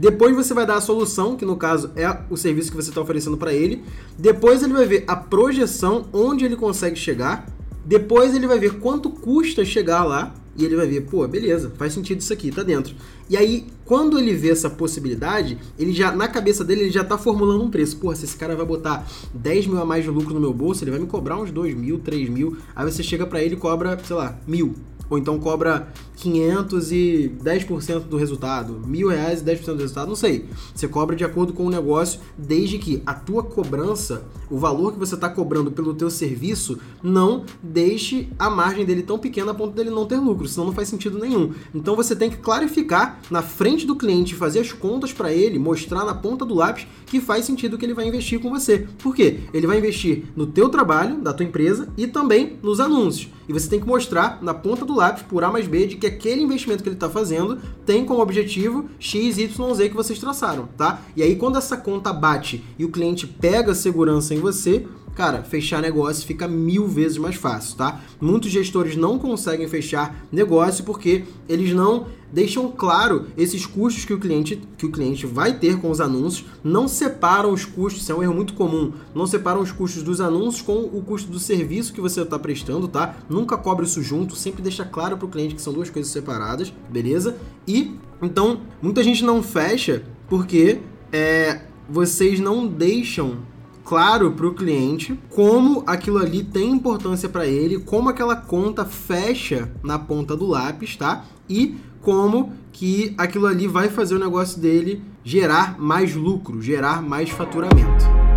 Depois 0.00 0.34
você 0.34 0.54
vai 0.54 0.64
dar 0.64 0.76
a 0.76 0.80
solução, 0.80 1.36
que 1.36 1.44
no 1.44 1.56
caso 1.56 1.90
é 1.96 2.08
o 2.30 2.36
serviço 2.36 2.70
que 2.70 2.76
você 2.76 2.88
está 2.88 3.00
oferecendo 3.00 3.36
para 3.36 3.52
ele. 3.52 3.82
Depois 4.18 4.62
ele 4.62 4.72
vai 4.72 4.86
ver 4.86 5.04
a 5.06 5.16
projeção, 5.16 6.06
onde 6.12 6.44
ele 6.44 6.56
consegue 6.56 6.96
chegar. 6.96 7.46
Depois 7.84 8.34
ele 8.34 8.46
vai 8.46 8.58
ver 8.58 8.78
quanto 8.78 9.10
custa 9.10 9.64
chegar 9.64 10.04
lá. 10.04 10.34
E 10.56 10.64
ele 10.64 10.76
vai 10.76 10.86
ver, 10.86 11.02
pô, 11.02 11.26
beleza, 11.28 11.72
faz 11.76 11.92
sentido 11.92 12.20
isso 12.20 12.32
aqui, 12.32 12.50
tá 12.50 12.62
dentro. 12.62 12.94
E 13.30 13.36
aí, 13.36 13.64
quando 13.84 14.18
ele 14.18 14.34
vê 14.34 14.50
essa 14.50 14.68
possibilidade, 14.68 15.56
ele 15.78 15.92
já, 15.92 16.10
na 16.10 16.26
cabeça 16.26 16.64
dele, 16.64 16.80
ele 16.80 16.90
já 16.90 17.04
tá 17.04 17.16
formulando 17.16 17.62
um 17.62 17.70
preço. 17.70 17.96
Pô, 17.96 18.12
se 18.12 18.24
esse 18.24 18.36
cara 18.36 18.56
vai 18.56 18.66
botar 18.66 19.06
10 19.32 19.68
mil 19.68 19.80
a 19.80 19.84
mais 19.84 20.02
de 20.02 20.10
lucro 20.10 20.34
no 20.34 20.40
meu 20.40 20.52
bolso, 20.52 20.82
ele 20.82 20.90
vai 20.90 20.98
me 20.98 21.06
cobrar 21.06 21.38
uns 21.38 21.52
2 21.52 21.76
mil, 21.76 22.00
3 22.00 22.28
mil. 22.28 22.56
Aí 22.74 22.84
você 22.84 23.04
chega 23.04 23.24
para 23.24 23.40
ele 23.40 23.54
e 23.54 23.56
cobra, 23.56 23.96
sei 24.02 24.16
lá, 24.16 24.36
mil 24.48 24.74
ou 25.10 25.18
então 25.18 25.38
cobra 25.40 25.88
500 26.16 26.92
e 26.92 27.36
10% 27.42 28.04
do 28.04 28.16
resultado, 28.16 28.80
mil 28.86 29.08
reais 29.08 29.40
e 29.40 29.44
10% 29.44 29.64
do 29.74 29.80
resultado, 29.80 30.08
não 30.08 30.14
sei. 30.14 30.48
Você 30.72 30.86
cobra 30.86 31.16
de 31.16 31.24
acordo 31.24 31.52
com 31.52 31.66
o 31.66 31.70
negócio, 31.70 32.20
desde 32.38 32.78
que 32.78 33.02
a 33.04 33.12
tua 33.12 33.42
cobrança, 33.42 34.22
o 34.48 34.56
valor 34.56 34.92
que 34.92 34.98
você 34.98 35.16
está 35.16 35.28
cobrando 35.28 35.72
pelo 35.72 35.94
teu 35.94 36.08
serviço, 36.08 36.78
não 37.02 37.44
deixe 37.60 38.28
a 38.38 38.48
margem 38.48 38.86
dele 38.86 39.02
tão 39.02 39.18
pequena 39.18 39.50
a 39.50 39.54
ponto 39.54 39.74
dele 39.74 39.90
não 39.90 40.06
ter 40.06 40.16
lucro, 40.16 40.46
senão 40.46 40.66
não 40.66 40.72
faz 40.72 40.88
sentido 40.88 41.18
nenhum. 41.18 41.52
Então 41.74 41.96
você 41.96 42.14
tem 42.14 42.30
que 42.30 42.36
clarificar 42.36 43.19
na 43.30 43.42
frente 43.42 43.86
do 43.86 43.96
cliente, 43.96 44.34
fazer 44.34 44.60
as 44.60 44.72
contas 44.72 45.12
para 45.12 45.32
ele, 45.32 45.58
mostrar 45.58 46.04
na 46.04 46.14
ponta 46.14 46.44
do 46.44 46.54
lápis 46.54 46.86
que 47.06 47.20
faz 47.20 47.44
sentido 47.44 47.76
que 47.76 47.84
ele 47.84 47.94
vai 47.94 48.06
investir 48.06 48.40
com 48.40 48.50
você. 48.50 48.86
Por 48.98 49.14
quê? 49.14 49.40
Ele 49.52 49.66
vai 49.66 49.78
investir 49.78 50.24
no 50.36 50.46
teu 50.46 50.68
trabalho, 50.68 51.20
da 51.20 51.32
tua 51.32 51.46
empresa 51.46 51.88
e 51.96 52.06
também 52.06 52.58
nos 52.62 52.80
anúncios. 52.80 53.28
E 53.48 53.52
você 53.52 53.68
tem 53.68 53.80
que 53.80 53.86
mostrar 53.86 54.38
na 54.40 54.54
ponta 54.54 54.84
do 54.84 54.94
lápis, 54.94 55.24
por 55.24 55.42
A 55.42 55.50
mais 55.50 55.66
B, 55.66 55.86
de 55.86 55.96
que 55.96 56.06
aquele 56.06 56.42
investimento 56.42 56.82
que 56.82 56.88
ele 56.88 56.96
está 56.96 57.10
fazendo 57.10 57.58
tem 57.84 58.04
como 58.04 58.20
objetivo 58.20 58.88
X, 58.98 59.38
Y, 59.38 59.74
Z 59.74 59.88
que 59.88 59.96
vocês 59.96 60.18
traçaram, 60.18 60.68
tá? 60.76 61.02
E 61.16 61.22
aí, 61.22 61.34
quando 61.34 61.58
essa 61.58 61.76
conta 61.76 62.12
bate 62.12 62.62
e 62.78 62.84
o 62.84 62.90
cliente 62.90 63.26
pega 63.26 63.74
segurança 63.74 64.34
em 64.34 64.38
você, 64.38 64.86
cara, 65.20 65.42
fechar 65.42 65.82
negócio 65.82 66.26
fica 66.26 66.48
mil 66.48 66.88
vezes 66.88 67.18
mais 67.18 67.36
fácil, 67.36 67.76
tá? 67.76 68.00
Muitos 68.18 68.50
gestores 68.50 68.96
não 68.96 69.18
conseguem 69.18 69.68
fechar 69.68 70.24
negócio 70.32 70.82
porque 70.82 71.24
eles 71.46 71.74
não 71.74 72.06
deixam 72.32 72.72
claro 72.72 73.26
esses 73.36 73.66
custos 73.66 74.06
que 74.06 74.14
o 74.14 74.18
cliente 74.18 74.58
que 74.78 74.86
o 74.86 74.90
cliente 74.90 75.26
vai 75.26 75.58
ter 75.58 75.78
com 75.78 75.90
os 75.90 76.00
anúncios, 76.00 76.46
não 76.64 76.88
separam 76.88 77.52
os 77.52 77.66
custos, 77.66 78.00
isso 78.00 78.12
é 78.12 78.14
um 78.14 78.22
erro 78.22 78.32
muito 78.32 78.54
comum, 78.54 78.94
não 79.14 79.26
separam 79.26 79.60
os 79.60 79.70
custos 79.70 80.02
dos 80.02 80.22
anúncios 80.22 80.62
com 80.62 80.78
o 80.84 81.02
custo 81.02 81.30
do 81.30 81.38
serviço 81.38 81.92
que 81.92 82.00
você 82.00 82.22
está 82.22 82.38
prestando, 82.38 82.88
tá? 82.88 83.16
Nunca 83.28 83.58
cobre 83.58 83.84
isso 83.84 84.02
junto, 84.02 84.34
sempre 84.34 84.62
deixa 84.62 84.86
claro 84.86 85.18
para 85.18 85.26
o 85.26 85.30
cliente 85.30 85.54
que 85.54 85.60
são 85.60 85.74
duas 85.74 85.90
coisas 85.90 86.10
separadas, 86.10 86.72
beleza? 86.88 87.36
E 87.68 87.94
então 88.22 88.62
muita 88.80 89.04
gente 89.04 89.22
não 89.22 89.42
fecha 89.42 90.02
porque 90.30 90.80
é, 91.12 91.60
vocês 91.90 92.40
não 92.40 92.66
deixam 92.66 93.49
claro 93.90 94.30
para 94.30 94.46
o 94.46 94.54
cliente 94.54 95.18
como 95.30 95.82
aquilo 95.84 96.18
ali 96.18 96.44
tem 96.44 96.70
importância 96.70 97.28
para 97.28 97.44
ele, 97.44 97.80
como 97.80 98.08
aquela 98.08 98.36
conta 98.36 98.84
fecha 98.84 99.68
na 99.82 99.98
ponta 99.98 100.36
do 100.36 100.46
lápis, 100.46 100.96
tá? 100.96 101.24
E 101.48 101.76
como 102.00 102.52
que 102.70 103.12
aquilo 103.18 103.48
ali 103.48 103.66
vai 103.66 103.88
fazer 103.88 104.14
o 104.14 104.20
negócio 104.20 104.60
dele 104.60 105.02
gerar 105.24 105.76
mais 105.76 106.14
lucro, 106.14 106.62
gerar 106.62 107.02
mais 107.02 107.30
faturamento. 107.30 108.29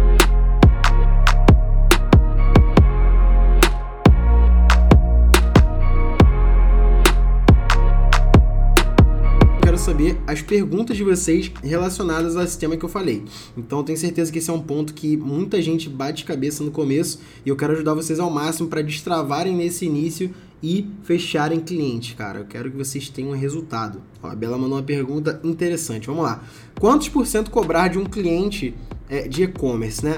Saber 9.83 10.17
as 10.25 10.41
perguntas 10.41 10.95
de 10.95 11.03
vocês 11.03 11.51
relacionadas 11.61 12.37
ao 12.37 12.47
sistema 12.47 12.77
que 12.77 12.85
eu 12.85 12.89
falei. 12.89 13.25
Então 13.57 13.79
eu 13.79 13.83
tenho 13.83 13.97
certeza 13.97 14.31
que 14.31 14.37
esse 14.37 14.49
é 14.49 14.53
um 14.53 14.61
ponto 14.61 14.93
que 14.93 15.17
muita 15.17 15.61
gente 15.61 15.89
bate 15.89 16.23
cabeça 16.23 16.63
no 16.63 16.71
começo 16.71 17.19
e 17.45 17.49
eu 17.49 17.55
quero 17.57 17.73
ajudar 17.73 17.93
vocês 17.93 18.17
ao 18.17 18.29
máximo 18.29 18.69
para 18.69 18.81
destravarem 18.81 19.53
nesse 19.53 19.85
início 19.85 20.33
e 20.63 20.89
fecharem 21.03 21.59
clientes, 21.59 22.15
cara. 22.15 22.39
Eu 22.39 22.45
quero 22.45 22.71
que 22.71 22.77
vocês 22.77 23.09
tenham 23.09 23.31
um 23.31 23.35
resultado. 23.35 24.01
Ó, 24.21 24.29
a 24.29 24.35
Bela 24.35 24.57
mandou 24.57 24.77
uma 24.77 24.83
pergunta 24.83 25.41
interessante. 25.43 26.07
Vamos 26.07 26.23
lá. 26.23 26.41
Quantos 26.79 27.09
por 27.09 27.27
cento 27.27 27.51
cobrar 27.51 27.89
de 27.89 27.99
um 27.99 28.05
cliente 28.05 28.73
é, 29.09 29.27
de 29.27 29.43
e-commerce, 29.43 30.03
né? 30.05 30.17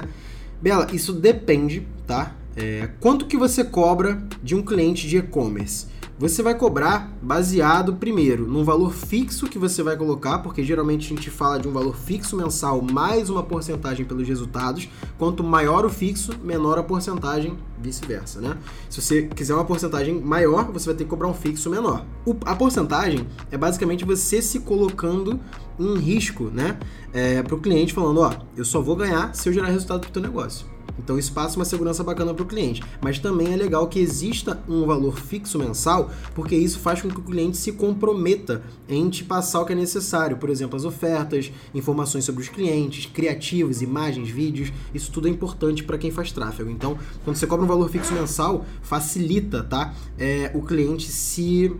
Bela, 0.62 0.86
isso 0.92 1.12
depende, 1.12 1.84
tá? 2.06 2.36
É, 2.54 2.88
quanto 3.00 3.26
que 3.26 3.36
você 3.36 3.64
cobra 3.64 4.22
de 4.40 4.54
um 4.54 4.62
cliente 4.62 5.08
de 5.08 5.16
e-commerce? 5.16 5.86
Você 6.18 6.42
vai 6.42 6.54
cobrar 6.54 7.12
baseado, 7.20 7.96
primeiro, 7.96 8.46
num 8.46 8.64
valor 8.64 8.94
fixo 8.94 9.46
que 9.46 9.58
você 9.58 9.82
vai 9.82 9.98
colocar, 9.98 10.38
porque 10.38 10.64
geralmente 10.64 11.12
a 11.12 11.14
gente 11.14 11.28
fala 11.28 11.58
de 11.58 11.68
um 11.68 11.72
valor 11.72 11.94
fixo 11.94 12.38
mensal 12.38 12.80
mais 12.80 13.28
uma 13.28 13.42
porcentagem 13.42 14.06
pelos 14.06 14.26
resultados. 14.26 14.88
Quanto 15.18 15.44
maior 15.44 15.84
o 15.84 15.90
fixo, 15.90 16.32
menor 16.42 16.78
a 16.78 16.82
porcentagem, 16.82 17.58
vice-versa, 17.78 18.40
né? 18.40 18.56
Se 18.88 19.02
você 19.02 19.24
quiser 19.24 19.52
uma 19.52 19.66
porcentagem 19.66 20.18
maior, 20.18 20.72
você 20.72 20.86
vai 20.86 20.94
ter 20.94 21.04
que 21.04 21.10
cobrar 21.10 21.28
um 21.28 21.34
fixo 21.34 21.68
menor. 21.68 22.06
O, 22.24 22.34
a 22.46 22.56
porcentagem 22.56 23.26
é 23.50 23.58
basicamente 23.58 24.02
você 24.02 24.40
se 24.40 24.60
colocando 24.60 25.38
em 25.78 25.98
risco, 25.98 26.44
né? 26.44 26.78
É, 27.12 27.42
para 27.42 27.54
o 27.54 27.60
cliente 27.60 27.92
falando, 27.92 28.20
ó, 28.20 28.32
eu 28.56 28.64
só 28.64 28.80
vou 28.80 28.96
ganhar 28.96 29.34
se 29.34 29.50
eu 29.50 29.52
gerar 29.52 29.68
resultado 29.68 30.00
para 30.00 30.08
o 30.08 30.12
teu 30.12 30.22
negócio. 30.22 30.75
Então 30.98 31.18
isso 31.18 31.32
passa 31.32 31.56
uma 31.56 31.64
segurança 31.64 32.02
bacana 32.02 32.32
para 32.32 32.42
o 32.42 32.46
cliente. 32.46 32.82
Mas 33.00 33.18
também 33.18 33.52
é 33.52 33.56
legal 33.56 33.86
que 33.88 33.98
exista 33.98 34.62
um 34.68 34.86
valor 34.86 35.18
fixo 35.18 35.58
mensal, 35.58 36.10
porque 36.34 36.54
isso 36.54 36.78
faz 36.78 37.02
com 37.02 37.08
que 37.08 37.18
o 37.18 37.22
cliente 37.22 37.56
se 37.56 37.72
comprometa 37.72 38.62
em 38.88 39.08
te 39.08 39.24
passar 39.24 39.60
o 39.60 39.64
que 39.66 39.72
é 39.72 39.76
necessário. 39.76 40.36
Por 40.36 40.50
exemplo, 40.50 40.76
as 40.76 40.84
ofertas, 40.84 41.52
informações 41.74 42.24
sobre 42.24 42.42
os 42.42 42.48
clientes, 42.48 43.06
criativos, 43.06 43.82
imagens, 43.82 44.28
vídeos. 44.28 44.72
Isso 44.94 45.10
tudo 45.10 45.28
é 45.28 45.30
importante 45.30 45.84
para 45.84 45.98
quem 45.98 46.10
faz 46.10 46.32
tráfego. 46.32 46.70
Então, 46.70 46.98
quando 47.24 47.36
você 47.36 47.46
cobra 47.46 47.64
um 47.64 47.68
valor 47.68 47.88
fixo 47.90 48.12
mensal, 48.14 48.64
facilita, 48.82 49.62
tá? 49.62 49.94
É, 50.18 50.50
o 50.54 50.62
cliente 50.62 51.08
se 51.08 51.74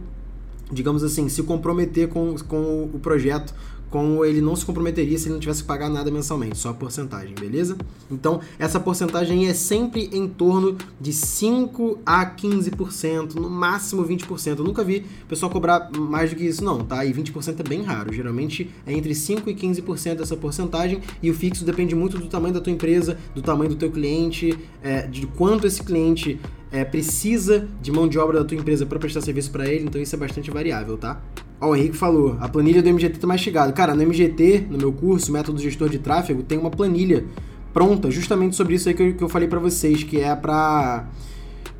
digamos 0.70 1.04
assim, 1.04 1.28
se 1.28 1.42
comprometer 1.42 2.08
com, 2.08 2.34
com 2.48 2.90
o 2.92 2.98
projeto 2.98 3.54
como 3.96 4.22
ele 4.26 4.42
não 4.42 4.54
se 4.54 4.62
comprometeria 4.62 5.16
se 5.16 5.24
ele 5.24 5.32
não 5.32 5.40
tivesse 5.40 5.62
que 5.62 5.68
pagar 5.68 5.88
nada 5.88 6.10
mensalmente, 6.10 6.58
só 6.58 6.68
a 6.68 6.74
porcentagem, 6.74 7.34
beleza? 7.34 7.78
Então, 8.10 8.42
essa 8.58 8.78
porcentagem 8.78 9.48
é 9.48 9.54
sempre 9.54 10.10
em 10.12 10.28
torno 10.28 10.76
de 11.00 11.14
5 11.14 12.00
a 12.04 12.26
15%, 12.26 13.36
no 13.36 13.48
máximo 13.48 14.04
20%. 14.04 14.58
Eu 14.58 14.64
nunca 14.66 14.84
vi 14.84 15.06
pessoal 15.26 15.50
cobrar 15.50 15.90
mais 15.92 16.28
do 16.28 16.36
que 16.36 16.44
isso, 16.44 16.62
não, 16.62 16.84
tá? 16.84 17.06
E 17.06 17.14
20% 17.14 17.60
é 17.60 17.62
bem 17.62 17.80
raro. 17.84 18.12
Geralmente 18.12 18.70
é 18.86 18.92
entre 18.92 19.14
5 19.14 19.48
e 19.48 19.54
15% 19.54 20.16
dessa 20.16 20.36
porcentagem, 20.36 21.00
e 21.22 21.30
o 21.30 21.34
fixo 21.34 21.64
depende 21.64 21.94
muito 21.94 22.18
do 22.18 22.26
tamanho 22.26 22.52
da 22.52 22.60
tua 22.60 22.74
empresa, 22.74 23.16
do 23.34 23.40
tamanho 23.40 23.70
do 23.70 23.76
teu 23.76 23.90
cliente, 23.90 24.58
é, 24.82 25.06
de 25.06 25.26
quanto 25.26 25.66
esse 25.66 25.82
cliente 25.82 26.38
é, 26.70 26.84
precisa 26.84 27.68
de 27.80 27.92
mão 27.92 28.08
de 28.08 28.18
obra 28.18 28.40
da 28.40 28.44
tua 28.44 28.56
empresa 28.56 28.84
para 28.84 28.98
prestar 28.98 29.20
serviço 29.20 29.50
para 29.50 29.66
ele, 29.66 29.84
então 29.84 30.00
isso 30.00 30.14
é 30.14 30.18
bastante 30.18 30.50
variável, 30.50 30.96
tá? 30.96 31.20
Ó, 31.60 31.70
o 31.70 31.76
Henrique 31.76 31.96
falou, 31.96 32.36
a 32.40 32.48
planilha 32.48 32.82
do 32.82 32.88
MGT 32.88 33.18
tá 33.18 33.26
mastigada. 33.26 33.72
Cara, 33.72 33.94
no 33.94 34.02
MGT, 34.02 34.66
no 34.70 34.78
meu 34.78 34.92
curso, 34.92 35.32
Método 35.32 35.58
Gestor 35.58 35.88
de 35.88 35.98
Tráfego, 35.98 36.42
tem 36.42 36.58
uma 36.58 36.70
planilha 36.70 37.24
pronta 37.72 38.10
justamente 38.10 38.56
sobre 38.56 38.74
isso 38.74 38.88
aí 38.88 38.94
que 38.94 39.02
eu, 39.02 39.14
que 39.14 39.22
eu 39.22 39.28
falei 39.28 39.48
para 39.48 39.58
vocês, 39.58 40.02
que 40.02 40.20
é 40.20 40.34
para 40.34 41.08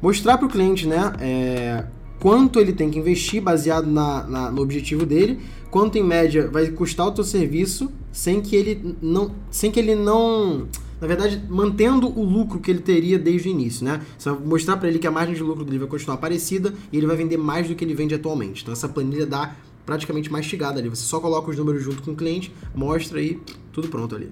mostrar 0.01 0.39
para 0.39 0.47
o 0.47 0.51
cliente, 0.51 0.87
né, 0.87 1.13
é, 1.21 1.85
quanto 2.21 2.61
ele 2.61 2.73
tem 2.73 2.91
que 2.91 2.99
investir 2.99 3.43
baseado 3.43 3.87
na, 3.87 4.23
na, 4.25 4.51
no 4.51 4.63
objetivo 4.63 5.05
dele, 5.05 5.41
quanto 5.71 5.99
em 5.99 6.03
média 6.03 6.49
vai 6.49 6.67
custar 6.69 7.07
o 7.07 7.13
teu 7.13 7.25
serviço, 7.25 7.91
sem 8.13 8.41
que 8.41 8.55
ele 8.55 8.97
não, 9.01 9.33
sem 9.51 9.71
que 9.71 9.81
ele 9.81 9.95
não 9.95 10.67
na 11.01 11.07
verdade, 11.07 11.43
mantendo 11.49 12.09
o 12.09 12.25
lucro 12.25 12.59
que 12.59 12.71
ele 12.71 12.81
teria 12.81 13.19
desde 13.19 13.49
o 13.49 13.51
início, 13.51 13.85
né? 13.85 14.01
Você 14.19 14.31
vai 14.31 14.41
mostrar 14.41 14.77
para 14.77 14.89
ele 14.89 14.99
que 14.99 15.07
a 15.07 15.11
margem 15.11 15.35
de 15.35 15.43
lucro 15.43 15.65
dele 15.65 15.79
vai 15.79 15.89
continuar 15.89 16.17
parecida 16.17 16.73
e 16.91 16.97
ele 16.97 17.07
vai 17.07 17.17
vender 17.17 17.37
mais 17.37 17.69
do 17.69 17.75
que 17.75 17.85
ele 17.85 17.95
vende 17.95 18.15
atualmente. 18.15 18.63
Então 18.63 18.73
essa 18.73 18.89
planilha 18.89 19.27
dá 19.27 19.55
praticamente 19.85 20.31
mastigada 20.33 20.81
ali. 20.81 20.89
Você 20.89 21.05
só 21.05 21.21
coloca 21.21 21.51
os 21.51 21.57
números 21.57 21.83
junto 21.83 22.03
com 22.03 22.13
o 22.13 22.17
cliente, 22.17 22.53
mostra 22.75 23.19
aí, 23.19 23.41
tudo 23.73 23.89
pronto 23.89 24.17
ali. 24.17 24.31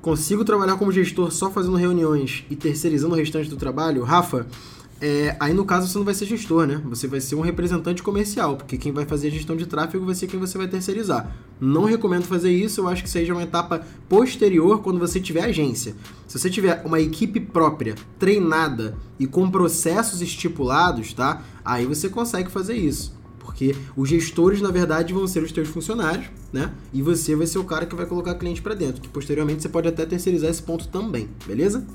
Consigo 0.00 0.44
trabalhar 0.44 0.76
como 0.76 0.90
gestor 0.90 1.30
só 1.30 1.50
fazendo 1.50 1.76
reuniões 1.76 2.44
e 2.48 2.56
terceirizando 2.56 3.14
o 3.14 3.18
restante 3.18 3.50
do 3.50 3.56
trabalho? 3.56 4.02
Rafa, 4.02 4.46
é, 5.00 5.34
aí 5.40 5.54
no 5.54 5.64
caso 5.64 5.88
você 5.88 5.96
não 5.96 6.04
vai 6.04 6.12
ser 6.12 6.26
gestor, 6.26 6.66
né? 6.66 6.80
Você 6.84 7.06
vai 7.06 7.20
ser 7.20 7.34
um 7.34 7.40
representante 7.40 8.02
comercial, 8.02 8.56
porque 8.56 8.76
quem 8.76 8.92
vai 8.92 9.06
fazer 9.06 9.28
a 9.28 9.30
gestão 9.30 9.56
de 9.56 9.66
tráfego 9.66 10.04
vai 10.04 10.14
ser 10.14 10.26
quem 10.26 10.38
você 10.38 10.58
vai 10.58 10.68
terceirizar. 10.68 11.34
Não 11.58 11.84
recomendo 11.84 12.24
fazer 12.24 12.50
isso, 12.50 12.82
eu 12.82 12.88
acho 12.88 13.02
que 13.02 13.08
seja 13.08 13.32
uma 13.32 13.42
etapa 13.42 13.80
posterior 14.08 14.82
quando 14.82 14.98
você 14.98 15.18
tiver 15.18 15.44
agência. 15.44 15.94
Se 16.28 16.38
você 16.38 16.50
tiver 16.50 16.82
uma 16.84 17.00
equipe 17.00 17.40
própria, 17.40 17.94
treinada 18.18 18.96
e 19.18 19.26
com 19.26 19.50
processos 19.50 20.20
estipulados, 20.20 21.14
tá? 21.14 21.42
Aí 21.64 21.86
você 21.86 22.08
consegue 22.08 22.50
fazer 22.50 22.74
isso. 22.74 23.18
Porque 23.38 23.74
os 23.96 24.08
gestores, 24.08 24.60
na 24.60 24.70
verdade, 24.70 25.14
vão 25.14 25.26
ser 25.26 25.42
os 25.42 25.50
teus 25.50 25.68
funcionários, 25.68 26.26
né? 26.52 26.72
E 26.92 27.00
você 27.00 27.34
vai 27.34 27.46
ser 27.46 27.58
o 27.58 27.64
cara 27.64 27.86
que 27.86 27.94
vai 27.94 28.06
colocar 28.06 28.34
cliente 28.34 28.60
para 28.60 28.74
dentro, 28.74 29.00
que 29.00 29.08
posteriormente 29.08 29.62
você 29.62 29.68
pode 29.68 29.88
até 29.88 30.04
terceirizar 30.04 30.50
esse 30.50 30.62
ponto 30.62 30.88
também, 30.88 31.28
beleza? 31.46 31.86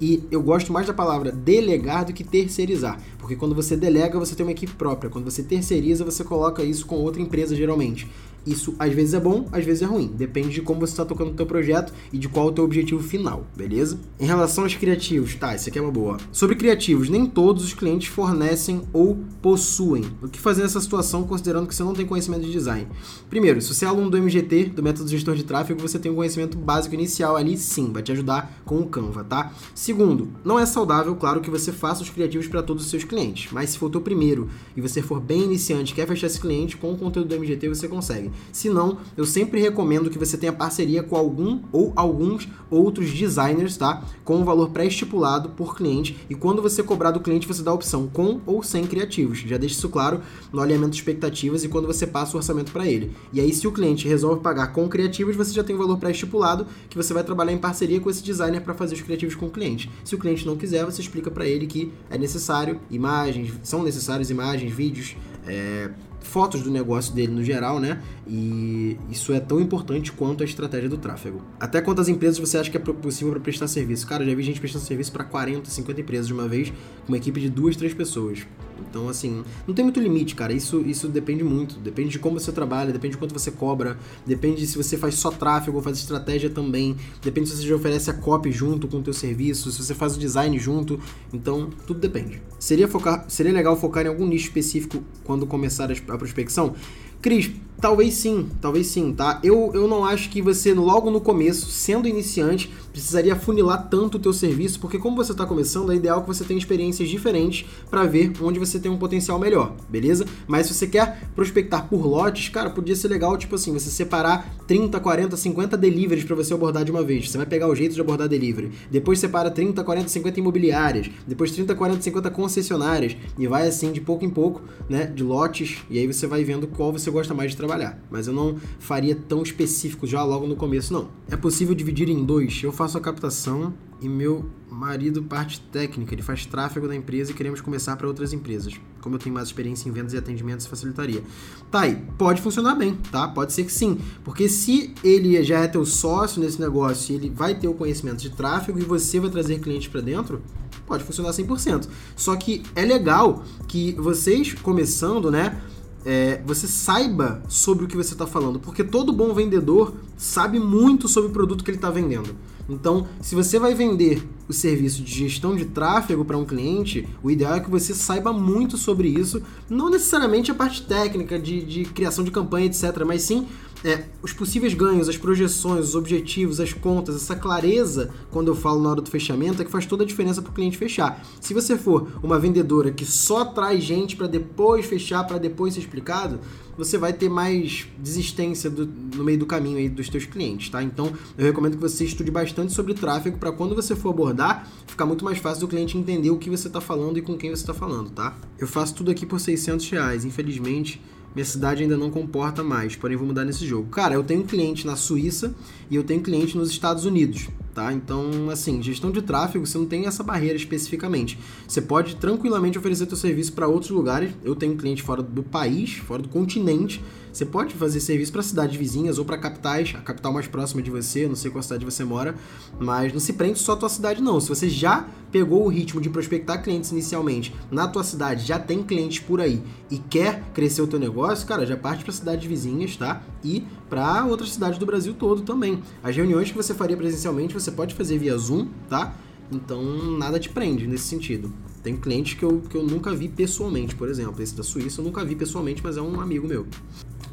E 0.00 0.22
eu 0.30 0.42
gosto 0.42 0.72
mais 0.72 0.86
da 0.86 0.94
palavra 0.94 1.30
delegar 1.30 2.06
do 2.06 2.12
que 2.12 2.24
terceirizar. 2.24 2.98
Porque 3.18 3.36
quando 3.36 3.54
você 3.54 3.76
delega, 3.76 4.18
você 4.18 4.34
tem 4.34 4.46
uma 4.46 4.52
equipe 4.52 4.72
própria. 4.72 5.10
Quando 5.10 5.30
você 5.30 5.42
terceiriza, 5.42 6.04
você 6.04 6.24
coloca 6.24 6.62
isso 6.62 6.86
com 6.86 6.96
outra 6.96 7.20
empresa, 7.20 7.54
geralmente. 7.54 8.08
Isso 8.46 8.74
às 8.78 8.92
vezes 8.92 9.14
é 9.14 9.20
bom, 9.20 9.46
às 9.52 9.64
vezes 9.64 9.82
é 9.82 9.86
ruim. 9.86 10.08
Depende 10.08 10.50
de 10.50 10.62
como 10.62 10.80
você 10.80 10.92
está 10.92 11.04
tocando 11.04 11.30
o 11.30 11.34
teu 11.34 11.46
projeto 11.46 11.92
e 12.12 12.18
de 12.18 12.28
qual 12.28 12.48
é 12.48 12.50
o 12.50 12.52
teu 12.52 12.64
objetivo 12.64 13.02
final, 13.02 13.46
beleza? 13.56 13.98
Em 14.18 14.26
relação 14.26 14.64
aos 14.64 14.74
criativos, 14.74 15.34
tá, 15.34 15.54
isso 15.54 15.68
aqui 15.68 15.78
é 15.78 15.82
uma 15.82 15.90
boa. 15.90 16.18
Sobre 16.32 16.56
criativos, 16.56 17.08
nem 17.08 17.26
todos 17.26 17.64
os 17.64 17.74
clientes 17.74 18.08
fornecem 18.08 18.82
ou 18.92 19.18
possuem. 19.42 20.04
O 20.22 20.28
que 20.28 20.40
fazer 20.40 20.62
nessa 20.62 20.80
situação, 20.80 21.24
considerando 21.24 21.66
que 21.66 21.74
você 21.74 21.82
não 21.82 21.94
tem 21.94 22.06
conhecimento 22.06 22.42
de 22.42 22.52
design? 22.52 22.86
Primeiro, 23.28 23.60
se 23.60 23.74
você 23.74 23.84
é 23.84 23.88
aluno 23.88 24.10
do 24.10 24.18
MGT, 24.18 24.66
do 24.66 24.82
método 24.82 25.08
gestor 25.08 25.34
de 25.34 25.44
tráfego, 25.44 25.80
você 25.80 25.98
tem 25.98 26.10
um 26.10 26.14
conhecimento 26.14 26.56
básico 26.56 26.94
inicial 26.94 27.36
ali, 27.36 27.56
sim, 27.56 27.92
vai 27.92 28.02
te 28.02 28.12
ajudar 28.12 28.60
com 28.64 28.78
o 28.80 28.86
Canva, 28.86 29.24
tá? 29.24 29.52
Segundo, 29.74 30.28
não 30.44 30.58
é 30.58 30.66
saudável, 30.66 31.14
claro, 31.16 31.40
que 31.40 31.50
você 31.50 31.72
faça 31.72 32.02
os 32.02 32.10
criativos 32.10 32.48
para 32.48 32.62
todos 32.62 32.84
os 32.84 32.90
seus 32.90 33.04
clientes, 33.04 33.52
mas 33.52 33.70
se 33.70 33.78
for 33.78 33.86
o 33.86 33.90
teu 33.90 34.00
primeiro 34.00 34.48
e 34.76 34.80
você 34.80 35.02
for 35.02 35.20
bem 35.20 35.42
iniciante, 35.44 35.94
quer 35.94 36.06
fechar 36.06 36.26
esse 36.26 36.40
cliente 36.40 36.76
com 36.76 36.92
o 36.92 36.98
conteúdo 36.98 37.28
do 37.28 37.34
MGT, 37.36 37.68
você 37.68 37.88
consegue. 37.88 38.29
Se 38.52 38.68
não, 38.68 38.98
eu 39.16 39.24
sempre 39.24 39.60
recomendo 39.60 40.10
que 40.10 40.18
você 40.18 40.36
tenha 40.36 40.52
parceria 40.52 41.02
com 41.02 41.16
algum 41.16 41.60
ou 41.72 41.92
alguns 41.96 42.48
outros 42.70 43.10
designers, 43.10 43.76
tá? 43.76 44.02
Com 44.24 44.36
um 44.36 44.44
valor 44.44 44.70
pré-estipulado 44.70 45.50
por 45.50 45.76
cliente 45.76 46.16
e 46.28 46.34
quando 46.34 46.62
você 46.62 46.82
cobrar 46.82 47.10
do 47.10 47.20
cliente, 47.20 47.46
você 47.46 47.62
dá 47.62 47.70
a 47.70 47.74
opção 47.74 48.06
com 48.06 48.40
ou 48.46 48.62
sem 48.62 48.84
criativos. 48.84 49.38
Já 49.38 49.56
deixa 49.56 49.76
isso 49.76 49.88
claro 49.88 50.20
no 50.52 50.60
alinhamento 50.60 50.90
de 50.90 50.96
expectativas 50.96 51.64
e 51.64 51.68
quando 51.68 51.86
você 51.86 52.06
passa 52.06 52.34
o 52.34 52.36
orçamento 52.36 52.72
para 52.72 52.86
ele. 52.86 53.12
E 53.32 53.40
aí, 53.40 53.52
se 53.52 53.66
o 53.66 53.72
cliente 53.72 54.06
resolve 54.06 54.40
pagar 54.40 54.72
com 54.72 54.88
criativos, 54.88 55.36
você 55.36 55.52
já 55.52 55.64
tem 55.64 55.74
um 55.74 55.78
valor 55.78 55.98
pré-estipulado 55.98 56.66
que 56.88 56.96
você 56.96 57.12
vai 57.12 57.24
trabalhar 57.24 57.52
em 57.52 57.58
parceria 57.58 58.00
com 58.00 58.10
esse 58.10 58.22
designer 58.22 58.60
para 58.60 58.74
fazer 58.74 58.94
os 58.94 59.02
criativos 59.02 59.34
com 59.34 59.46
o 59.46 59.50
cliente. 59.50 59.90
Se 60.04 60.14
o 60.14 60.18
cliente 60.18 60.46
não 60.46 60.56
quiser, 60.56 60.84
você 60.84 61.00
explica 61.00 61.30
para 61.30 61.46
ele 61.46 61.66
que 61.66 61.92
é 62.08 62.18
necessário 62.18 62.80
imagens, 62.90 63.52
são 63.62 63.82
necessárias 63.82 64.30
imagens, 64.30 64.72
vídeos, 64.72 65.16
é, 65.46 65.90
fotos 66.20 66.62
do 66.62 66.70
negócio 66.70 67.14
dele 67.14 67.32
no 67.32 67.42
geral, 67.42 67.80
né? 67.80 68.00
E 68.26 68.96
isso 69.10 69.32
é 69.32 69.40
tão 69.40 69.60
importante 69.60 70.12
quanto 70.12 70.42
a 70.42 70.46
estratégia 70.46 70.88
do 70.88 70.98
tráfego. 70.98 71.42
Até 71.58 71.80
quantas 71.80 72.08
empresas 72.08 72.38
você 72.38 72.58
acha 72.58 72.70
que 72.70 72.76
é 72.76 72.80
possível 72.80 73.32
para 73.32 73.40
prestar 73.40 73.66
serviço? 73.68 74.06
Cara, 74.06 74.24
já 74.24 74.34
vi 74.34 74.42
gente 74.42 74.60
prestando 74.60 74.84
serviço 74.84 75.12
para 75.12 75.24
40, 75.24 75.68
50 75.68 76.00
empresas 76.00 76.26
de 76.26 76.32
uma 76.32 76.46
vez, 76.46 76.70
com 76.70 77.08
uma 77.08 77.16
equipe 77.16 77.40
de 77.40 77.48
duas, 77.48 77.76
três 77.76 77.94
pessoas. 77.94 78.46
Então, 78.88 79.08
assim, 79.08 79.44
não 79.66 79.74
tem 79.74 79.84
muito 79.84 80.00
limite, 80.00 80.34
cara. 80.34 80.52
Isso, 80.52 80.80
isso 80.80 81.08
depende 81.08 81.44
muito. 81.44 81.78
Depende 81.78 82.10
de 82.10 82.18
como 82.18 82.38
você 82.38 82.52
trabalha, 82.52 82.92
depende 82.92 83.12
de 83.12 83.18
quanto 83.18 83.32
você 83.32 83.50
cobra, 83.50 83.98
depende 84.26 84.60
de 84.60 84.66
se 84.66 84.76
você 84.76 84.96
faz 84.96 85.14
só 85.14 85.30
tráfego 85.30 85.76
ou 85.76 85.82
faz 85.82 85.98
estratégia 85.98 86.50
também, 86.50 86.96
depende 87.22 87.48
se 87.48 87.56
você 87.56 87.66
já 87.66 87.74
oferece 87.74 88.10
a 88.10 88.14
copy 88.14 88.50
junto 88.52 88.88
com 88.88 88.98
o 88.98 89.02
teu 89.02 89.12
serviço, 89.12 89.70
se 89.70 89.82
você 89.82 89.94
faz 89.94 90.16
o 90.16 90.18
design 90.18 90.58
junto. 90.58 91.00
Então, 91.32 91.70
tudo 91.86 92.00
depende. 92.00 92.42
Seria, 92.58 92.88
focar, 92.88 93.24
seria 93.28 93.52
legal 93.52 93.76
focar 93.76 94.04
em 94.04 94.08
algum 94.08 94.26
nicho 94.26 94.46
específico 94.46 95.02
quando 95.24 95.46
começar 95.46 95.90
a 95.90 96.18
prospecção? 96.18 96.74
Cris, 97.22 97.50
talvez 97.80 98.14
sim, 98.14 98.48
talvez 98.60 98.86
sim, 98.86 99.12
tá? 99.12 99.40
Eu, 99.42 99.70
eu 99.74 99.88
não 99.88 100.04
acho 100.04 100.30
que 100.30 100.40
você, 100.40 100.72
logo 100.74 101.10
no 101.10 101.20
começo, 101.20 101.70
sendo 101.70 102.08
iniciante, 102.08 102.70
precisaria 102.92 103.36
funilar 103.36 103.88
tanto 103.88 104.16
o 104.16 104.20
teu 104.20 104.32
serviço, 104.32 104.78
porque 104.80 104.98
como 104.98 105.16
você 105.16 105.32
está 105.32 105.46
começando, 105.46 105.92
é 105.92 105.96
ideal 105.96 106.20
que 106.22 106.28
você 106.28 106.44
tenha 106.44 106.58
experiências 106.58 107.08
diferentes 107.08 107.66
para 107.88 108.04
ver 108.04 108.32
onde 108.42 108.58
você 108.58 108.78
tem 108.78 108.90
um 108.90 108.98
potencial 108.98 109.38
melhor, 109.38 109.74
beleza? 109.88 110.26
Mas 110.46 110.66
se 110.66 110.74
você 110.74 110.86
quer 110.86 111.28
prospectar 111.34 111.88
por 111.88 112.04
lotes, 112.04 112.48
cara, 112.48 112.70
podia 112.70 112.96
ser 112.96 113.08
legal, 113.08 113.36
tipo 113.36 113.54
assim, 113.54 113.72
você 113.72 113.90
separar 113.90 114.54
30, 114.66 114.98
40, 114.98 115.36
50 115.36 115.76
deliveries 115.76 116.24
para 116.24 116.36
você 116.36 116.52
abordar 116.52 116.84
de 116.84 116.90
uma 116.90 117.02
vez. 117.02 117.30
Você 117.30 117.38
vai 117.38 117.46
pegar 117.46 117.68
o 117.68 117.74
jeito 117.74 117.94
de 117.94 118.00
abordar 118.00 118.28
delivery. 118.28 118.70
Depois 118.90 119.18
separa 119.18 119.50
30, 119.50 119.82
40, 119.82 120.08
50 120.08 120.40
imobiliárias, 120.40 121.10
depois 121.26 121.52
30, 121.52 121.74
40, 121.74 122.02
50 122.02 122.30
concessionárias 122.30 123.16
e 123.38 123.46
vai 123.46 123.68
assim 123.68 123.92
de 123.92 124.00
pouco 124.00 124.24
em 124.24 124.30
pouco, 124.30 124.62
né, 124.88 125.06
de 125.06 125.22
lotes, 125.22 125.78
e 125.88 125.98
aí 125.98 126.06
você 126.06 126.26
vai 126.26 126.44
vendo 126.44 126.66
qual 126.66 126.92
você 127.10 127.12
gosta 127.12 127.34
mais 127.34 127.50
de 127.50 127.56
trabalhar. 127.56 127.98
Mas 128.10 128.26
eu 128.26 128.32
não 128.32 128.56
faria 128.78 129.14
tão 129.14 129.42
específico 129.42 130.06
já 130.06 130.22
logo 130.22 130.46
no 130.46 130.56
começo, 130.56 130.92
não. 130.92 131.08
É 131.28 131.36
possível 131.36 131.74
dividir 131.74 132.08
em 132.08 132.24
dois. 132.24 132.62
Eu 132.62 132.72
faço 132.72 132.96
a 132.96 133.00
captação 133.00 133.74
e 134.00 134.08
meu 134.08 134.46
marido 134.70 135.22
parte 135.22 135.60
técnica, 135.60 136.14
ele 136.14 136.22
faz 136.22 136.46
tráfego 136.46 136.88
da 136.88 136.94
empresa 136.94 137.32
e 137.32 137.34
queremos 137.34 137.60
começar 137.60 137.96
para 137.96 138.06
outras 138.06 138.32
empresas. 138.32 138.74
Como 139.00 139.16
eu 139.16 139.18
tenho 139.18 139.34
mais 139.34 139.48
experiência 139.48 139.88
em 139.88 139.92
vendas 139.92 140.14
e 140.14 140.16
atendimentos, 140.16 140.64
facilitaria. 140.64 141.22
Tá 141.70 141.80
aí, 141.80 141.96
pode 142.16 142.40
funcionar 142.40 142.76
bem, 142.76 142.96
tá? 143.10 143.28
Pode 143.28 143.52
ser 143.52 143.64
que 143.64 143.72
sim, 143.72 143.98
porque 144.24 144.48
se 144.48 144.94
ele 145.02 145.42
já 145.42 145.58
é 145.58 145.68
teu 145.68 145.84
sócio 145.84 146.40
nesse 146.40 146.60
negócio, 146.60 147.14
ele 147.14 147.28
vai 147.28 147.58
ter 147.58 147.68
o 147.68 147.74
conhecimento 147.74 148.18
de 148.18 148.30
tráfego 148.30 148.78
e 148.78 148.82
você 148.82 149.18
vai 149.20 149.28
trazer 149.28 149.58
clientes 149.58 149.88
para 149.88 150.00
dentro, 150.00 150.40
pode 150.86 151.04
funcionar 151.04 151.30
100%. 151.30 151.88
Só 152.16 152.36
que 152.36 152.62
é 152.74 152.84
legal 152.84 153.44
que 153.66 153.92
vocês 153.92 154.54
começando, 154.54 155.30
né, 155.30 155.60
é, 156.04 156.40
você 156.46 156.66
saiba 156.66 157.42
sobre 157.48 157.84
o 157.84 157.88
que 157.88 157.96
você 157.96 158.12
está 158.12 158.26
falando, 158.26 158.58
porque 158.58 158.82
todo 158.82 159.12
bom 159.12 159.34
vendedor 159.34 159.94
sabe 160.16 160.58
muito 160.58 161.08
sobre 161.08 161.30
o 161.30 161.32
produto 161.32 161.64
que 161.64 161.70
ele 161.70 161.78
está 161.78 161.90
vendendo. 161.90 162.34
Então, 162.68 163.08
se 163.20 163.34
você 163.34 163.58
vai 163.58 163.74
vender 163.74 164.22
o 164.48 164.52
serviço 164.52 165.02
de 165.02 165.12
gestão 165.12 165.56
de 165.56 165.64
tráfego 165.64 166.24
para 166.24 166.38
um 166.38 166.44
cliente, 166.44 167.06
o 167.20 167.30
ideal 167.30 167.54
é 167.54 167.60
que 167.60 167.68
você 167.68 167.92
saiba 167.92 168.32
muito 168.32 168.76
sobre 168.76 169.08
isso, 169.08 169.42
não 169.68 169.90
necessariamente 169.90 170.52
a 170.52 170.54
parte 170.54 170.82
técnica 170.82 171.38
de, 171.38 171.62
de 171.64 171.84
criação 171.84 172.22
de 172.22 172.30
campanha, 172.30 172.66
etc., 172.66 173.04
mas 173.04 173.22
sim 173.22 173.46
é, 173.84 174.04
os 174.22 174.32
possíveis 174.32 174.74
ganhos, 174.74 175.08
as 175.08 175.16
projeções, 175.16 175.86
os 175.88 175.94
objetivos, 175.94 176.60
as 176.60 176.72
contas, 176.72 177.16
essa 177.16 177.34
clareza 177.34 178.10
quando 178.30 178.48
eu 178.48 178.54
falo 178.54 178.82
na 178.82 178.90
hora 178.90 179.00
do 179.00 179.10
fechamento 179.10 179.62
é 179.62 179.64
que 179.64 179.70
faz 179.70 179.86
toda 179.86 180.04
a 180.04 180.06
diferença 180.06 180.42
para 180.42 180.50
o 180.50 180.54
cliente 180.54 180.76
fechar. 180.76 181.24
Se 181.40 181.54
você 181.54 181.76
for 181.76 182.08
uma 182.22 182.38
vendedora 182.38 182.90
que 182.90 183.06
só 183.06 183.44
traz 183.44 183.82
gente 183.82 184.16
para 184.16 184.26
depois 184.26 184.84
fechar, 184.84 185.24
para 185.24 185.38
depois 185.38 185.74
ser 185.74 185.80
explicado, 185.80 186.40
você 186.76 186.96
vai 186.96 187.12
ter 187.12 187.28
mais 187.28 187.86
desistência 187.98 188.70
do, 188.70 188.86
no 189.14 189.24
meio 189.24 189.38
do 189.38 189.46
caminho 189.46 189.78
aí 189.78 189.88
dos 189.88 190.08
teus 190.08 190.24
clientes, 190.24 190.70
tá? 190.70 190.82
Então, 190.82 191.12
eu 191.36 191.44
recomendo 191.44 191.74
que 191.74 191.80
você 191.80 192.04
estude 192.04 192.30
bastante 192.30 192.72
sobre 192.72 192.94
tráfego 192.94 193.38
para 193.38 193.52
quando 193.52 193.74
você 193.74 193.94
for 193.94 194.10
abordar, 194.10 194.66
ficar 194.86 195.04
muito 195.04 195.24
mais 195.24 195.38
fácil 195.38 195.60
do 195.60 195.68
cliente 195.68 195.98
entender 195.98 196.30
o 196.30 196.38
que 196.38 196.48
você 196.48 196.68
está 196.68 196.80
falando 196.80 197.18
e 197.18 197.22
com 197.22 197.36
quem 197.36 197.50
você 197.50 197.62
está 197.62 197.74
falando, 197.74 198.10
tá? 198.10 198.36
Eu 198.58 198.66
faço 198.66 198.94
tudo 198.94 199.10
aqui 199.10 199.26
por 199.26 199.38
600 199.38 199.88
reais, 199.90 200.24
infelizmente 200.24 201.00
minha 201.34 201.44
cidade 201.44 201.82
ainda 201.82 201.96
não 201.96 202.10
comporta 202.10 202.62
mais, 202.62 202.96
porém 202.96 203.16
vou 203.16 203.26
mudar 203.26 203.44
nesse 203.44 203.66
jogo. 203.66 203.88
Cara, 203.88 204.14
eu 204.14 204.24
tenho 204.24 204.44
cliente 204.44 204.86
na 204.86 204.96
Suíça 204.96 205.54
e 205.90 205.96
eu 205.96 206.02
tenho 206.02 206.20
cliente 206.20 206.56
nos 206.56 206.70
Estados 206.70 207.04
Unidos, 207.04 207.48
tá? 207.74 207.92
Então, 207.92 208.50
assim, 208.50 208.82
gestão 208.82 209.10
de 209.10 209.22
tráfego, 209.22 209.66
você 209.66 209.78
não 209.78 209.86
tem 209.86 210.06
essa 210.06 210.22
barreira 210.22 210.56
especificamente. 210.56 211.38
Você 211.66 211.80
pode 211.80 212.16
tranquilamente 212.16 212.78
oferecer 212.78 213.06
seu 213.06 213.16
serviço 213.16 213.52
para 213.52 213.68
outros 213.68 213.90
lugares. 213.90 214.32
Eu 214.42 214.56
tenho 214.56 214.76
cliente 214.76 215.02
fora 215.02 215.22
do 215.22 215.42
país, 215.42 215.94
fora 215.94 216.22
do 216.22 216.28
continente, 216.28 217.00
você 217.32 217.44
pode 217.44 217.74
fazer 217.74 218.00
serviço 218.00 218.32
para 218.32 218.42
cidades 218.42 218.76
vizinhas 218.76 219.18
ou 219.18 219.24
para 219.24 219.38
capitais, 219.38 219.94
a 219.96 220.00
capital 220.00 220.32
mais 220.32 220.46
próxima 220.46 220.82
de 220.82 220.90
você, 220.90 221.26
não 221.26 221.36
sei 221.36 221.50
qual 221.50 221.62
cidade 221.62 221.84
você 221.84 222.04
mora, 222.04 222.34
mas 222.78 223.12
não 223.12 223.20
se 223.20 223.32
prende 223.32 223.58
só 223.58 223.72
a 223.72 223.76
tua 223.76 223.88
cidade 223.88 224.22
não. 224.22 224.40
Se 224.40 224.48
você 224.48 224.68
já 224.68 225.06
pegou 225.30 225.64
o 225.64 225.68
ritmo 225.68 226.00
de 226.00 226.10
prospectar 226.10 226.62
clientes 226.62 226.90
inicialmente 226.90 227.54
na 227.70 227.86
tua 227.86 228.02
cidade, 228.02 228.44
já 228.44 228.58
tem 228.58 228.82
clientes 228.82 229.20
por 229.20 229.40
aí 229.40 229.62
e 229.90 229.98
quer 229.98 230.42
crescer 230.52 230.82
o 230.82 230.86
teu 230.86 230.98
negócio, 230.98 231.46
cara, 231.46 231.64
já 231.64 231.76
parte 231.76 232.04
para 232.04 232.12
cidades 232.12 232.48
vizinhas, 232.48 232.96
tá? 232.96 233.22
E 233.44 233.64
para 233.88 234.24
outras 234.24 234.52
cidades 234.52 234.78
do 234.78 234.86
Brasil 234.86 235.14
todo 235.14 235.42
também. 235.42 235.82
As 236.02 236.14
reuniões 236.14 236.50
que 236.50 236.56
você 236.56 236.74
faria 236.74 236.96
presencialmente, 236.96 237.54
você 237.54 237.70
pode 237.70 237.94
fazer 237.94 238.18
via 238.18 238.36
Zoom, 238.36 238.68
tá? 238.88 239.14
Então, 239.52 239.82
nada 240.16 240.38
te 240.38 240.48
prende 240.48 240.86
nesse 240.86 241.04
sentido. 241.04 241.52
Tem 241.82 241.96
clientes 241.96 242.34
que 242.34 242.44
eu, 242.44 242.60
que 242.60 242.76
eu 242.76 242.84
nunca 242.84 243.14
vi 243.14 243.28
pessoalmente, 243.28 243.96
por 243.96 244.08
exemplo. 244.08 244.40
Esse 244.42 244.54
da 244.54 244.62
Suíça 244.62 245.00
eu 245.00 245.04
nunca 245.04 245.24
vi 245.24 245.34
pessoalmente, 245.34 245.82
mas 245.82 245.96
é 245.96 246.02
um 246.02 246.20
amigo 246.20 246.46
meu. 246.46 246.66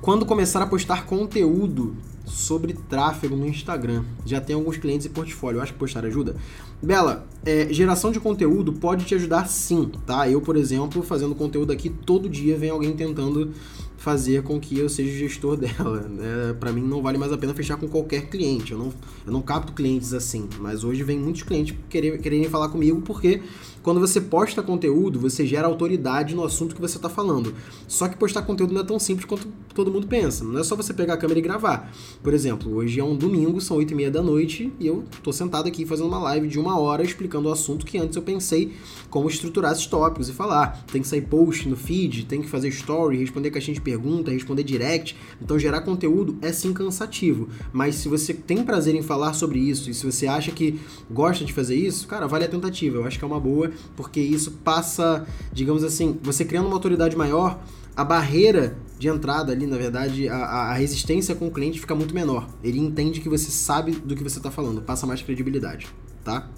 Quando 0.02 0.26
começar 0.26 0.62
a 0.62 0.68
postar 0.68 1.06
conteúdo 1.06 1.96
sobre 2.26 2.74
tráfego 2.74 3.36
no 3.36 3.48
Instagram, 3.48 4.04
já 4.26 4.40
tem 4.40 4.56
alguns 4.56 4.78
clientes 4.78 5.06
e 5.06 5.10
portfólio, 5.10 5.58
eu 5.58 5.64
acho 5.64 5.74
que 5.74 5.80
postar 5.80 6.06
ajuda. 6.06 6.36
Bela, 6.82 7.28
é, 7.46 7.68
geração 7.74 8.12
de 8.12 8.20
conteúdo 8.20 8.74
pode 8.74 9.06
te 9.06 9.16
ajudar 9.16 9.48
sim, 9.48 9.90
tá? 10.06 10.30
Eu, 10.30 10.40
por 10.40 10.56
exemplo, 10.56 11.02
fazendo 11.02 11.34
conteúdo 11.34 11.72
aqui, 11.72 11.90
todo 11.90 12.30
dia 12.30 12.58
vem 12.58 12.70
alguém 12.70 12.96
tentando 12.96 13.52
fazer 13.98 14.44
com 14.44 14.60
que 14.60 14.78
eu 14.78 14.88
seja 14.88 15.18
gestor 15.18 15.58
dela. 15.58 16.02
Né? 16.02 16.56
Para 16.60 16.72
mim 16.72 16.82
não 16.82 17.02
vale 17.02 17.18
mais 17.18 17.34
a 17.34 17.38
pena 17.38 17.54
fechar 17.54 17.78
com 17.78 17.88
qualquer 17.88 18.30
cliente. 18.30 18.72
Eu 18.72 18.78
não, 18.78 18.94
eu 19.26 19.32
não 19.32 19.42
capto 19.42 19.74
clientes 19.74 20.14
assim, 20.14 20.48
mas 20.60 20.84
hoje 20.84 21.04
vem 21.04 21.20
muitos 21.20 21.44
clientes 21.44 21.76
querer, 21.90 22.20
quererem 22.20 22.48
falar 22.48 22.70
comigo 22.70 23.02
porque 23.02 23.42
quando 23.82 24.00
você 24.00 24.20
posta 24.20 24.62
conteúdo, 24.62 25.20
você 25.20 25.46
gera 25.46 25.68
autoridade 25.68 26.36
no 26.36 26.44
assunto 26.44 26.76
que 26.76 26.82
você 26.82 26.98
está 26.98 27.10
falando. 27.10 27.54
Só 27.88 28.08
que 28.08 28.18
postar 28.18 28.42
conteúdo 28.42 28.74
não 28.74 28.82
é 28.82 28.84
tão 28.84 29.00
simples 29.00 29.26
quanto 29.26 29.48
todo 29.74 29.92
mundo 29.92 30.08
pensa. 30.08 30.44
Não 30.44 30.60
é 30.60 30.64
só 30.64 30.76
você 30.76 30.94
pegar 30.94 31.14
a 31.14 31.18
câmera 31.18 31.40
e 31.40 31.42
gravar. 31.42 31.92
Por 32.22 32.34
exemplo, 32.34 32.74
hoje 32.76 33.00
é 33.00 33.04
um 33.04 33.16
domingo, 33.16 33.62
são 33.62 33.78
8 33.78 33.92
e 33.92 33.96
meia 33.96 34.12
da 34.12 34.22
noite, 34.22 34.72
e 34.80 34.88
eu 34.88 35.04
tô 35.24 35.32
sentado 35.32 35.68
aqui 35.68 35.86
fazendo 35.86 36.08
uma 36.08 36.20
live 36.20 36.48
de 36.48 36.60
uma 36.60 36.80
hora 36.80 37.04
explicando 37.04 37.50
o 37.50 37.52
assunto 37.52 37.86
que 37.86 37.98
antes 37.98 38.16
eu 38.16 38.22
pensei 38.22 38.74
como 39.10 39.30
estruturar 39.30 39.72
esses 39.72 39.86
tópicos 39.86 40.30
e 40.30 40.34
falar. 40.34 40.86
Tem 40.92 41.02
que 41.02 41.08
sair 41.08 41.22
post 41.22 41.68
no 41.70 41.76
feed, 41.76 42.26
tem 42.26 42.42
que 42.42 42.50
fazer 42.50 42.70
story, 42.70 43.18
responder 43.18 43.52
caixinha 43.52 43.76
de 43.76 43.82
pergunta, 43.82 44.32
responder 44.32 44.64
direct. 44.64 45.16
Então 45.42 45.58
gerar 45.58 45.82
conteúdo 45.82 46.38
é 46.42 46.52
sim 46.52 46.74
cansativo. 46.74 47.48
Mas 47.72 47.96
se 47.96 48.10
você 48.10 48.34
tem 48.34 48.64
prazer 48.64 48.96
em 48.96 49.02
falar 49.02 49.34
sobre 49.34 49.60
isso 49.60 49.90
e 49.90 49.94
se 49.94 50.06
você 50.06 50.28
acha 50.28 50.52
que 50.52 50.80
gosta 51.10 51.46
de 51.46 51.54
fazer 51.54 51.76
isso, 51.76 52.08
cara, 52.08 52.28
vale 52.28 52.46
a 52.46 52.48
tentativa. 52.48 52.98
Eu 52.98 53.06
acho 53.06 53.18
que 53.18 53.24
é 53.24 53.28
uma 53.28 53.40
boa 53.40 53.67
porque 53.96 54.20
isso 54.20 54.52
passa, 54.64 55.26
digamos 55.52 55.84
assim, 55.84 56.18
você 56.22 56.46
criando 56.46 56.68
uma 56.68 56.76
autoridade 56.76 57.16
maior, 57.16 57.60
a 57.96 58.04
barreira 58.04 58.78
de 59.00 59.08
entrada 59.08 59.52
ali, 59.52 59.66
na 59.66 59.78
verdade, 59.78 60.28
a, 60.30 60.36
a 60.36 60.74
resistência 60.74 61.34
com 61.36 61.48
o 61.48 61.52
cliente 61.52 61.80
fica 61.80 61.96
muito 61.96 62.14
menor. 62.14 62.48
Ele 62.64 62.80
entende 62.80 63.20
que 63.22 63.30
você 63.30 63.50
sabe 63.50 63.92
do 63.92 64.16
que 64.16 64.24
você 64.24 64.38
está 64.38 64.52
falando, 64.52 64.82
passa 64.82 65.06
mais 65.06 65.22
credibilidade, 65.22 65.88
tá? 66.24 66.50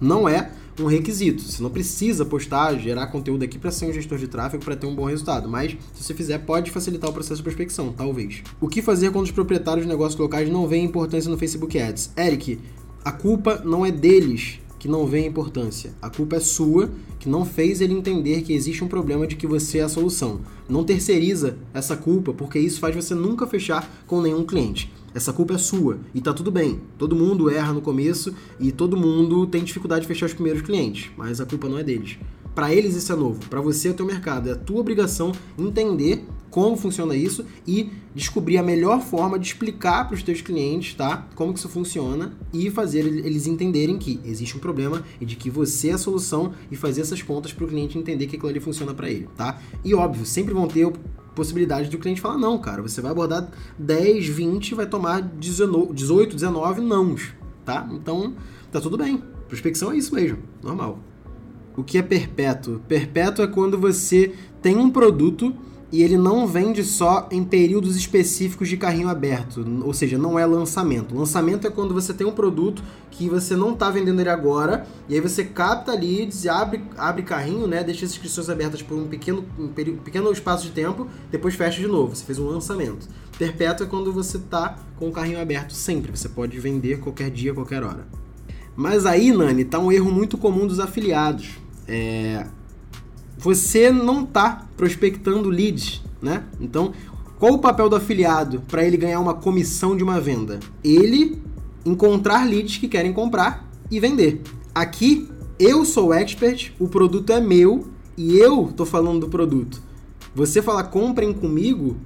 Não 0.00 0.28
é 0.28 0.50
um 0.80 0.86
requisito. 0.86 1.42
Você 1.42 1.62
não 1.62 1.70
precisa 1.70 2.24
postar, 2.24 2.74
gerar 2.78 3.08
conteúdo 3.08 3.44
aqui 3.44 3.58
para 3.58 3.70
ser 3.70 3.86
um 3.86 3.92
gestor 3.92 4.18
de 4.18 4.28
tráfego 4.28 4.64
para 4.64 4.76
ter 4.76 4.86
um 4.86 4.94
bom 4.94 5.04
resultado, 5.04 5.48
mas 5.48 5.76
se 5.92 6.04
você 6.04 6.14
fizer, 6.14 6.38
pode 6.38 6.70
facilitar 6.70 7.10
o 7.10 7.12
processo 7.12 7.36
de 7.36 7.42
prospecção, 7.42 7.92
talvez. 7.92 8.42
O 8.60 8.68
que 8.68 8.82
fazer 8.82 9.10
quando 9.10 9.24
os 9.24 9.32
proprietários 9.32 9.84
de 9.84 9.88
negócios 9.90 10.18
locais 10.18 10.48
não 10.48 10.66
veem 10.66 10.84
importância 10.84 11.30
no 11.30 11.38
Facebook 11.38 11.78
Ads? 11.78 12.12
Eric, 12.16 12.60
a 13.04 13.12
culpa 13.12 13.62
não 13.64 13.84
é 13.84 13.90
deles 13.90 14.60
que 14.78 14.88
não 14.88 15.06
vê 15.06 15.26
importância. 15.26 15.92
A 16.00 16.08
culpa 16.08 16.36
é 16.36 16.40
sua, 16.40 16.90
que 17.18 17.28
não 17.28 17.44
fez 17.44 17.80
ele 17.80 17.94
entender 17.94 18.42
que 18.42 18.52
existe 18.52 18.84
um 18.84 18.88
problema 18.88 19.26
de 19.26 19.36
que 19.36 19.46
você 19.46 19.78
é 19.78 19.82
a 19.82 19.88
solução. 19.88 20.40
Não 20.68 20.84
terceiriza 20.84 21.58
essa 21.74 21.96
culpa, 21.96 22.32
porque 22.32 22.58
isso 22.58 22.80
faz 22.80 22.94
você 22.94 23.14
nunca 23.14 23.46
fechar 23.46 23.90
com 24.06 24.20
nenhum 24.20 24.44
cliente. 24.44 24.92
Essa 25.14 25.32
culpa 25.32 25.54
é 25.54 25.58
sua 25.58 25.98
e 26.14 26.20
tá 26.20 26.32
tudo 26.32 26.50
bem. 26.50 26.80
Todo 26.96 27.16
mundo 27.16 27.50
erra 27.50 27.72
no 27.72 27.80
começo 27.80 28.34
e 28.60 28.70
todo 28.70 28.96
mundo 28.96 29.46
tem 29.46 29.64
dificuldade 29.64 30.02
de 30.02 30.08
fechar 30.08 30.26
os 30.26 30.34
primeiros 30.34 30.62
clientes, 30.62 31.10
mas 31.16 31.40
a 31.40 31.46
culpa 31.46 31.68
não 31.68 31.78
é 31.78 31.82
deles. 31.82 32.18
Para 32.54 32.74
eles 32.74 32.94
isso 32.94 33.12
é 33.12 33.16
novo, 33.16 33.40
para 33.48 33.60
você 33.60 33.88
é 33.88 33.90
o 33.92 33.94
teu 33.94 34.04
mercado, 34.04 34.48
é 34.48 34.52
a 34.52 34.56
tua 34.56 34.80
obrigação 34.80 35.32
entender 35.56 36.24
como 36.50 36.76
funciona 36.76 37.14
isso 37.14 37.44
e 37.66 37.90
descobrir 38.14 38.58
a 38.58 38.62
melhor 38.62 39.00
forma 39.00 39.38
de 39.38 39.46
explicar 39.46 40.06
para 40.06 40.14
os 40.14 40.22
teus 40.22 40.40
clientes, 40.40 40.94
tá? 40.94 41.28
Como 41.34 41.52
que 41.52 41.58
isso 41.58 41.68
funciona 41.68 42.32
e 42.52 42.70
fazer 42.70 43.00
eles 43.00 43.46
entenderem 43.46 43.98
que 43.98 44.20
existe 44.24 44.56
um 44.56 44.60
problema 44.60 45.02
e 45.20 45.26
de 45.26 45.36
que 45.36 45.50
você 45.50 45.90
é 45.90 45.92
a 45.92 45.98
solução 45.98 46.52
e 46.70 46.76
fazer 46.76 47.02
essas 47.02 47.22
contas 47.22 47.52
para 47.52 47.64
o 47.64 47.68
cliente 47.68 47.98
entender 47.98 48.26
que 48.26 48.36
aquilo 48.36 48.50
ali 48.50 48.60
funciona 48.60 48.94
para 48.94 49.10
ele, 49.10 49.28
tá? 49.36 49.60
E 49.84 49.94
óbvio, 49.94 50.24
sempre 50.24 50.54
vão 50.54 50.66
ter 50.66 50.90
possibilidade 51.34 51.88
do 51.88 51.98
cliente 51.98 52.20
falar 52.20 52.36
não, 52.36 52.58
cara, 52.58 52.82
você 52.82 53.00
vai 53.00 53.12
abordar 53.12 53.48
10, 53.78 54.26
20, 54.26 54.74
vai 54.74 54.86
tomar 54.86 55.22
18, 55.22 56.34
19 56.34 56.80
nãos, 56.80 57.32
tá? 57.64 57.88
Então, 57.92 58.34
tá 58.72 58.80
tudo 58.80 58.98
bem. 58.98 59.22
Prospecção 59.46 59.92
é 59.92 59.96
isso 59.96 60.14
mesmo, 60.14 60.38
normal. 60.62 60.98
O 61.76 61.84
que 61.84 61.96
é 61.96 62.02
perpétuo? 62.02 62.80
Perpétuo 62.88 63.44
é 63.44 63.46
quando 63.46 63.78
você 63.78 64.34
tem 64.60 64.76
um 64.76 64.90
produto 64.90 65.54
e 65.90 66.02
ele 66.02 66.18
não 66.18 66.46
vende 66.46 66.84
só 66.84 67.28
em 67.30 67.42
períodos 67.42 67.96
específicos 67.96 68.68
de 68.68 68.76
carrinho 68.76 69.08
aberto, 69.08 69.64
ou 69.84 69.94
seja, 69.94 70.18
não 70.18 70.38
é 70.38 70.44
lançamento. 70.44 71.14
Lançamento 71.14 71.66
é 71.66 71.70
quando 71.70 71.94
você 71.94 72.12
tem 72.12 72.26
um 72.26 72.32
produto 72.32 72.82
que 73.10 73.28
você 73.28 73.56
não 73.56 73.72
está 73.72 73.90
vendendo 73.90 74.20
ele 74.20 74.28
agora, 74.28 74.86
e 75.08 75.14
aí 75.14 75.20
você 75.20 75.44
capta 75.44 75.92
leads, 75.94 76.46
abre, 76.46 76.82
abre 76.96 77.22
carrinho, 77.22 77.66
né, 77.66 77.82
deixa 77.82 78.04
as 78.04 78.12
inscrições 78.12 78.50
abertas 78.50 78.82
por 78.82 78.98
um 78.98 79.06
pequeno, 79.08 79.44
um 79.58 79.68
pequeno 79.68 80.30
espaço 80.30 80.64
de 80.64 80.72
tempo, 80.72 81.08
depois 81.30 81.54
fecha 81.54 81.80
de 81.80 81.88
novo, 81.88 82.14
você 82.14 82.24
fez 82.24 82.38
um 82.38 82.46
lançamento. 82.46 83.08
Perpétuo 83.38 83.86
é 83.86 83.88
quando 83.88 84.12
você 84.12 84.36
está 84.36 84.76
com 84.96 85.08
o 85.08 85.12
carrinho 85.12 85.40
aberto 85.40 85.72
sempre, 85.72 86.10
você 86.14 86.28
pode 86.28 86.58
vender 86.58 87.00
qualquer 87.00 87.30
dia, 87.30 87.54
qualquer 87.54 87.82
hora. 87.82 88.06
Mas 88.76 89.06
aí, 89.06 89.32
Nani, 89.32 89.64
tá 89.64 89.78
um 89.78 89.90
erro 89.90 90.10
muito 90.10 90.38
comum 90.38 90.64
dos 90.64 90.78
afiliados. 90.78 91.58
É, 91.88 92.46
você 93.38 93.90
não 93.90 94.24
está 94.24 94.66
prospectando 94.76 95.48
leads, 95.48 96.02
né? 96.20 96.44
Então, 96.60 96.92
qual 97.38 97.54
o 97.54 97.58
papel 97.58 97.88
do 97.88 97.94
afiliado 97.94 98.60
para 98.66 98.84
ele 98.84 98.96
ganhar 98.96 99.20
uma 99.20 99.34
comissão 99.34 99.96
de 99.96 100.02
uma 100.02 100.20
venda? 100.20 100.58
Ele 100.82 101.40
encontrar 101.86 102.44
leads 102.44 102.78
que 102.78 102.88
querem 102.88 103.12
comprar 103.12 103.70
e 103.90 104.00
vender. 104.00 104.42
Aqui, 104.74 105.28
eu 105.58 105.84
sou 105.84 106.08
o 106.08 106.12
expert, 106.12 106.72
o 106.78 106.88
produto 106.88 107.32
é 107.32 107.40
meu 107.40 107.86
e 108.16 108.36
eu 108.36 108.72
tô 108.76 108.84
falando 108.84 109.20
do 109.20 109.28
produto. 109.28 109.80
Você 110.34 110.60
falar 110.60 110.84
comprem 110.84 111.32
comigo 111.32 111.96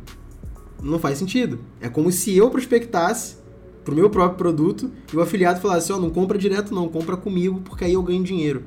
não 0.83 0.99
faz 0.99 1.19
sentido. 1.19 1.61
É 1.81 1.89
como 1.89 2.13
se 2.13 2.37
eu 2.37 2.51
prospectasse 2.51 3.37
pro 3.85 3.95
meu 3.95 4.11
próprio 4.11 4.37
produto 4.37 4.91
e 5.13 5.17
o 5.17 5.21
afiliado 5.23 5.61
falasse: 5.61 5.93
"Ó, 5.93 5.97
oh, 5.97 6.01
não 6.01 6.11
compra 6.11 6.37
direto 6.37 6.75
não, 6.75 6.89
compra 6.89 7.17
comigo, 7.17 7.61
porque 7.65 7.85
aí 7.85 7.95
eu 7.95 8.03
ganho 8.03 8.23
dinheiro" 8.23 8.65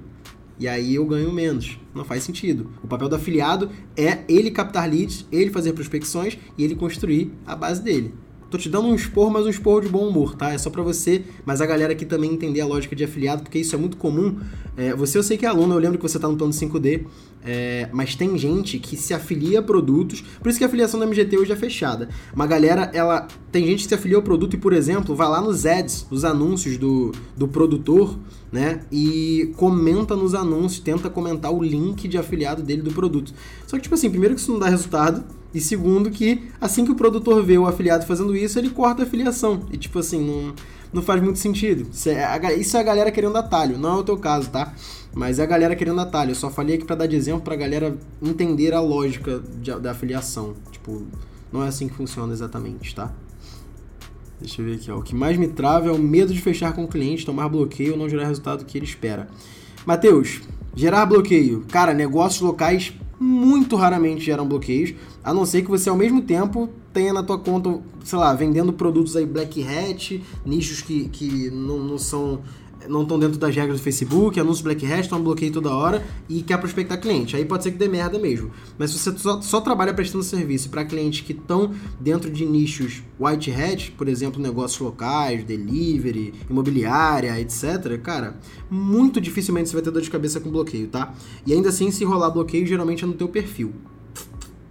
e 0.59 0.67
aí 0.67 0.95
eu 0.95 1.05
ganho 1.05 1.31
menos. 1.31 1.77
Não 1.93 2.05
faz 2.05 2.23
sentido. 2.23 2.69
O 2.83 2.87
papel 2.87 3.09
do 3.09 3.15
afiliado 3.15 3.69
é 3.95 4.19
ele 4.27 4.51
captar 4.51 4.89
leads, 4.89 5.25
ele 5.31 5.51
fazer 5.51 5.73
prospecções 5.73 6.37
e 6.57 6.63
ele 6.63 6.75
construir 6.75 7.31
a 7.45 7.55
base 7.55 7.81
dele. 7.81 8.13
Tô 8.49 8.59
te 8.59 8.69
dando 8.69 8.87
um 8.87 8.95
esporro, 8.95 9.31
mas 9.31 9.45
um 9.45 9.49
esporro 9.49 9.81
de 9.81 9.89
bom 9.89 10.07
humor, 10.07 10.35
tá? 10.35 10.53
É 10.53 10.57
só 10.57 10.69
para 10.69 10.83
você, 10.83 11.23
mas 11.45 11.61
a 11.61 11.65
galera 11.65 11.93
aqui 11.93 12.05
também 12.05 12.31
entender 12.31 12.61
a 12.61 12.65
lógica 12.65 12.95
de 12.95 13.03
afiliado, 13.03 13.43
porque 13.43 13.59
isso 13.59 13.75
é 13.75 13.77
muito 13.77 13.97
comum. 13.97 14.39
É, 14.77 14.93
você, 14.93 15.17
eu 15.17 15.23
sei 15.23 15.37
que 15.37 15.45
é 15.45 15.49
aluno, 15.49 15.73
eu 15.73 15.79
lembro 15.79 15.97
que 15.97 16.03
você 16.03 16.19
tá 16.19 16.27
no 16.27 16.37
plano 16.37 16.53
5D, 16.53 17.05
é, 17.43 17.89
mas 17.91 18.15
tem 18.15 18.37
gente 18.37 18.79
que 18.79 18.95
se 18.95 19.13
afilia 19.13 19.59
a 19.59 19.63
produtos, 19.63 20.21
por 20.41 20.49
isso 20.49 20.57
que 20.57 20.63
a 20.63 20.67
afiliação 20.67 20.99
da 20.99 21.05
MGT 21.05 21.37
hoje 21.37 21.51
é 21.51 21.55
fechada. 21.55 22.07
Uma 22.33 22.45
galera, 22.45 22.89
ela 22.93 23.27
tem 23.51 23.65
gente 23.65 23.83
que 23.83 23.89
se 23.89 23.95
afilia 23.95 24.17
ao 24.17 24.23
produto 24.23 24.53
e, 24.53 24.57
por 24.57 24.73
exemplo, 24.73 25.15
vai 25.15 25.27
lá 25.27 25.41
nos 25.41 25.65
ads, 25.65 26.07
nos 26.09 26.23
anúncios 26.23 26.77
do, 26.77 27.11
do 27.35 27.47
produtor, 27.47 28.17
né? 28.55 28.79
E 28.89 29.53
comenta 29.57 30.15
nos 30.15 30.33
anúncios, 30.33 30.79
tenta 30.79 31.09
comentar 31.09 31.51
o 31.51 31.61
link 31.61 32.07
de 32.07 32.17
afiliado 32.17 32.63
dele 32.63 32.81
do 32.81 32.91
produto. 32.91 33.33
Só 33.67 33.75
que, 33.75 33.83
tipo 33.83 33.95
assim, 33.95 34.09
primeiro 34.09 34.33
que 34.33 34.39
isso 34.39 34.49
não 34.49 34.59
dá 34.59 34.69
resultado, 34.69 35.25
e 35.53 35.59
segundo 35.59 36.09
que 36.09 36.49
assim 36.59 36.85
que 36.85 36.91
o 36.91 36.95
produtor 36.95 37.43
vê 37.43 37.57
o 37.57 37.67
afiliado 37.67 38.05
fazendo 38.05 38.33
isso, 38.33 38.57
ele 38.57 38.69
corta 38.69 39.03
a 39.03 39.05
afiliação. 39.05 39.63
E 39.71 39.77
tipo 39.77 39.99
assim, 39.99 40.25
não, 40.25 40.53
não 40.93 41.01
faz 41.01 41.21
muito 41.21 41.37
sentido. 41.37 41.85
Isso 41.91 42.09
é, 42.09 42.55
isso 42.55 42.77
é 42.77 42.79
a 42.79 42.83
galera 42.83 43.11
querendo 43.11 43.37
atalho, 43.37 43.77
não 43.77 43.97
é 43.97 43.99
o 43.99 44.03
teu 44.03 44.17
caso, 44.17 44.49
tá? 44.49 44.73
Mas 45.13 45.37
é 45.37 45.43
a 45.43 45.45
galera 45.45 45.75
querendo 45.75 45.99
atalho. 45.99 46.31
Eu 46.31 46.35
só 46.35 46.49
falei 46.49 46.75
aqui 46.75 46.85
para 46.85 46.95
dar 46.95 47.07
de 47.07 47.17
exemplo 47.17 47.41
pra 47.41 47.57
galera 47.57 47.97
entender 48.21 48.73
a 48.73 48.79
lógica 48.79 49.41
de, 49.61 49.77
da 49.79 49.91
afiliação. 49.91 50.53
Tipo, 50.71 51.03
não 51.51 51.61
é 51.61 51.67
assim 51.67 51.89
que 51.89 51.93
funciona 51.93 52.31
exatamente, 52.31 52.95
tá? 52.95 53.13
Deixa 54.39 54.61
eu 54.61 54.65
ver 54.65 54.75
aqui, 54.75 54.91
ó. 54.91 54.97
O 54.97 55.01
que 55.01 55.15
mais 55.15 55.37
me 55.37 55.47
trava 55.47 55.87
é 55.87 55.91
o 55.91 55.97
medo 55.97 56.33
de 56.33 56.41
fechar 56.41 56.73
com 56.73 56.83
o 56.83 56.87
cliente, 56.87 57.25
tomar 57.25 57.47
bloqueio 57.49 57.93
ou 57.93 57.97
não 57.97 58.09
gerar 58.09 58.23
o 58.23 58.27
resultado 58.27 58.65
que 58.65 58.77
ele 58.77 58.85
espera. 58.85 59.27
Matheus, 59.85 60.41
gerar 60.75 61.05
bloqueio. 61.05 61.65
Cara, 61.69 61.93
negócios 61.93 62.41
locais 62.41 62.93
muito 63.19 63.75
raramente 63.75 64.25
geram 64.25 64.47
bloqueios, 64.47 64.93
a 65.23 65.33
não 65.33 65.45
ser 65.45 65.61
que 65.61 65.69
você 65.69 65.89
ao 65.89 65.95
mesmo 65.95 66.21
tempo 66.21 66.69
tenha 66.93 67.13
na 67.13 67.23
tua 67.23 67.37
conta, 67.37 67.79
sei 68.03 68.19
lá, 68.19 68.33
vendendo 68.33 68.73
produtos 68.73 69.15
aí 69.15 69.25
black 69.25 69.63
hat, 69.63 70.21
nichos 70.45 70.81
que, 70.81 71.07
que 71.09 71.49
não, 71.49 71.79
não 71.79 71.97
são 71.97 72.41
não 72.89 73.03
estão 73.03 73.19
dentro 73.19 73.37
das 73.37 73.55
regras 73.55 73.79
do 73.79 73.83
Facebook, 73.83 74.39
anúncios 74.39 74.61
Black 74.61 74.85
Hat, 74.85 75.01
estão 75.01 75.21
bloqueio 75.21 75.51
toda 75.51 75.69
hora 75.69 76.05
e 76.29 76.41
quer 76.41 76.57
prospectar 76.57 76.99
cliente. 76.99 77.35
Aí 77.35 77.45
pode 77.45 77.63
ser 77.63 77.71
que 77.71 77.77
dê 77.77 77.87
merda 77.87 78.17
mesmo. 78.17 78.51
Mas 78.77 78.91
se 78.91 78.99
você 78.99 79.17
só, 79.17 79.41
só 79.41 79.61
trabalha 79.61 79.93
prestando 79.93 80.23
serviço 80.23 80.69
para 80.69 80.85
clientes 80.85 81.21
que 81.21 81.33
estão 81.33 81.71
dentro 81.99 82.29
de 82.29 82.45
nichos 82.45 83.03
White 83.19 83.51
Hat, 83.51 83.91
por 83.91 84.07
exemplo, 84.07 84.41
negócios 84.41 84.79
locais, 84.79 85.43
delivery, 85.43 86.33
imobiliária, 86.49 87.39
etc., 87.39 87.99
cara, 88.01 88.37
muito 88.69 89.21
dificilmente 89.21 89.69
você 89.69 89.75
vai 89.75 89.83
ter 89.83 89.91
dor 89.91 90.01
de 90.01 90.09
cabeça 90.09 90.39
com 90.39 90.49
bloqueio, 90.49 90.87
tá? 90.87 91.13
E 91.45 91.53
ainda 91.53 91.69
assim, 91.69 91.91
se 91.91 92.03
rolar 92.03 92.29
bloqueio, 92.29 92.65
geralmente 92.65 93.03
é 93.03 93.07
no 93.07 93.13
teu 93.13 93.27
perfil. 93.27 93.73